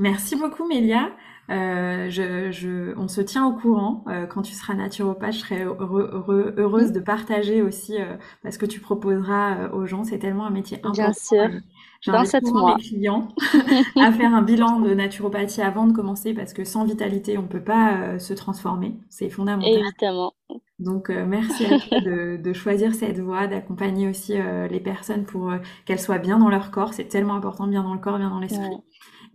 Merci 0.00 0.34
beaucoup, 0.34 0.66
Mélia. 0.66 1.10
Euh, 1.50 2.08
je, 2.08 2.50
je, 2.52 2.96
on 2.96 3.06
se 3.06 3.20
tient 3.20 3.46
au 3.46 3.52
courant. 3.52 4.02
Euh, 4.08 4.24
quand 4.24 4.40
tu 4.40 4.54
seras 4.54 4.72
naturopathe, 4.72 5.34
je 5.34 5.38
serai 5.40 5.62
heureuse 5.62 6.92
de 6.92 7.00
partager 7.00 7.60
aussi 7.60 8.00
euh, 8.00 8.16
parce 8.42 8.56
que 8.56 8.64
tu 8.64 8.80
proposeras 8.80 9.68
aux 9.74 9.84
gens. 9.84 10.02
C'est 10.02 10.18
tellement 10.18 10.46
un 10.46 10.50
métier 10.50 10.78
important. 10.78 11.02
Bien 11.02 11.12
sûr. 11.12 11.60
Dans 12.06 12.24
cette 12.24 12.44
mois. 12.44 12.76
mes 12.76 12.82
clients 12.82 13.28
à 13.96 14.10
faire 14.10 14.34
un 14.34 14.40
bilan 14.40 14.80
de 14.80 14.94
naturopathie 14.94 15.60
avant 15.60 15.86
de 15.86 15.92
commencer 15.92 16.32
parce 16.32 16.54
que 16.54 16.64
sans 16.64 16.84
vitalité, 16.84 17.36
on 17.36 17.46
peut 17.46 17.62
pas 17.62 18.18
se 18.18 18.32
transformer. 18.32 18.94
C'est 19.10 19.28
fondamental. 19.28 19.82
Évidemment. 19.86 20.32
Donc, 20.78 21.10
merci 21.10 21.66
à 21.66 21.78
toi 21.78 22.00
de, 22.00 22.38
de, 22.42 22.52
choisir 22.54 22.94
cette 22.94 23.18
voie, 23.18 23.48
d'accompagner 23.48 24.08
aussi 24.08 24.32
les 24.70 24.80
personnes 24.80 25.24
pour 25.24 25.52
qu'elles 25.84 26.00
soient 26.00 26.16
bien 26.16 26.38
dans 26.38 26.48
leur 26.48 26.70
corps. 26.70 26.94
C'est 26.94 27.04
tellement 27.04 27.34
important, 27.34 27.66
bien 27.66 27.82
dans 27.82 27.92
le 27.92 28.00
corps, 28.00 28.16
bien 28.16 28.30
dans 28.30 28.40
l'esprit. 28.40 28.78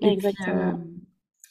Exactement. 0.02 0.78
Puis, 0.78 0.96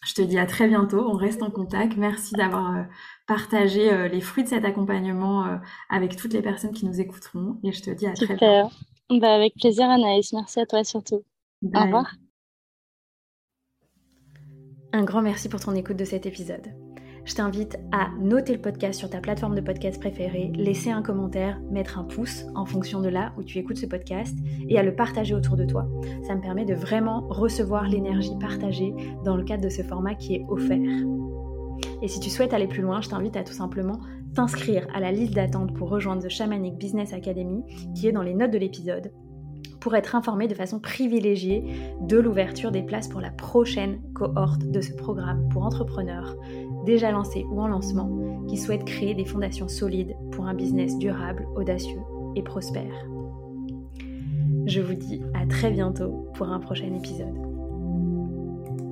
je 0.04 0.14
te 0.14 0.22
dis 0.22 0.38
à 0.38 0.46
très 0.46 0.68
bientôt. 0.68 1.08
On 1.08 1.16
reste 1.16 1.42
en 1.42 1.50
contact. 1.50 1.96
Merci 1.96 2.34
d'avoir 2.34 2.76
euh, 2.76 2.82
partagé 3.26 3.92
euh, 3.92 4.08
les 4.08 4.20
fruits 4.20 4.44
de 4.44 4.48
cet 4.48 4.64
accompagnement 4.64 5.46
euh, 5.46 5.56
avec 5.88 6.16
toutes 6.16 6.32
les 6.32 6.42
personnes 6.42 6.72
qui 6.72 6.86
nous 6.86 7.00
écouteront. 7.00 7.58
Et 7.64 7.72
je 7.72 7.82
te 7.82 7.90
dis 7.90 8.06
à 8.06 8.12
très 8.12 8.36
bientôt. 8.36 8.70
Bah, 9.10 9.34
avec 9.34 9.54
plaisir, 9.54 9.88
Anaïs. 9.88 10.32
Merci 10.32 10.60
à 10.60 10.66
toi 10.66 10.84
surtout. 10.84 11.22
Au 11.62 11.80
revoir. 11.80 12.14
Un 14.92 15.04
grand 15.04 15.22
merci 15.22 15.48
pour 15.48 15.60
ton 15.60 15.74
écoute 15.74 15.96
de 15.96 16.04
cet 16.04 16.26
épisode. 16.26 16.83
Je 17.24 17.34
t'invite 17.34 17.78
à 17.90 18.10
noter 18.20 18.52
le 18.52 18.60
podcast 18.60 18.98
sur 18.98 19.08
ta 19.08 19.20
plateforme 19.20 19.54
de 19.54 19.62
podcast 19.62 19.98
préférée, 19.98 20.52
laisser 20.54 20.90
un 20.90 21.00
commentaire, 21.00 21.58
mettre 21.70 21.98
un 21.98 22.04
pouce 22.04 22.44
en 22.54 22.66
fonction 22.66 23.00
de 23.00 23.08
là 23.08 23.32
où 23.38 23.42
tu 23.42 23.58
écoutes 23.58 23.78
ce 23.78 23.86
podcast 23.86 24.36
et 24.68 24.78
à 24.78 24.82
le 24.82 24.94
partager 24.94 25.34
autour 25.34 25.56
de 25.56 25.64
toi. 25.64 25.88
Ça 26.26 26.34
me 26.34 26.42
permet 26.42 26.66
de 26.66 26.74
vraiment 26.74 27.26
recevoir 27.30 27.88
l'énergie 27.88 28.36
partagée 28.38 28.94
dans 29.24 29.36
le 29.36 29.44
cadre 29.44 29.64
de 29.64 29.70
ce 29.70 29.82
format 29.82 30.14
qui 30.14 30.34
est 30.34 30.44
offert. 30.48 30.78
Et 32.02 32.08
si 32.08 32.20
tu 32.20 32.28
souhaites 32.28 32.52
aller 32.52 32.68
plus 32.68 32.82
loin, 32.82 33.00
je 33.00 33.08
t'invite 33.08 33.38
à 33.38 33.42
tout 33.42 33.54
simplement 33.54 34.00
t'inscrire 34.34 34.86
à 34.92 35.00
la 35.00 35.10
liste 35.10 35.32
d'attente 35.32 35.72
pour 35.74 35.88
rejoindre 35.88 36.22
The 36.22 36.28
Shamanic 36.28 36.76
Business 36.76 37.14
Academy 37.14 37.62
qui 37.94 38.06
est 38.06 38.12
dans 38.12 38.22
les 38.22 38.34
notes 38.34 38.50
de 38.50 38.58
l'épisode 38.58 39.12
pour 39.80 39.94
être 39.96 40.14
informé 40.14 40.48
de 40.48 40.54
façon 40.54 40.80
privilégiée 40.80 41.62
de 42.00 42.16
l'ouverture 42.18 42.70
des 42.70 42.82
places 42.82 43.06
pour 43.06 43.20
la 43.20 43.30
prochaine 43.30 44.00
cohorte 44.14 44.64
de 44.64 44.80
ce 44.80 44.94
programme 44.94 45.46
pour 45.50 45.62
entrepreneurs 45.62 46.36
déjà 46.84 47.10
lancés 47.10 47.44
ou 47.50 47.60
en 47.60 47.68
lancement 47.68 48.44
qui 48.48 48.56
souhaitent 48.56 48.84
créer 48.84 49.14
des 49.14 49.24
fondations 49.24 49.68
solides 49.68 50.14
pour 50.32 50.46
un 50.46 50.54
business 50.54 50.96
durable, 50.98 51.46
audacieux 51.56 52.00
et 52.36 52.42
prospère. 52.42 53.06
Je 54.66 54.80
vous 54.80 54.94
dis 54.94 55.22
à 55.34 55.46
très 55.46 55.70
bientôt 55.70 56.28
pour 56.34 56.48
un 56.48 56.58
prochain 56.58 56.92
épisode. 56.94 57.53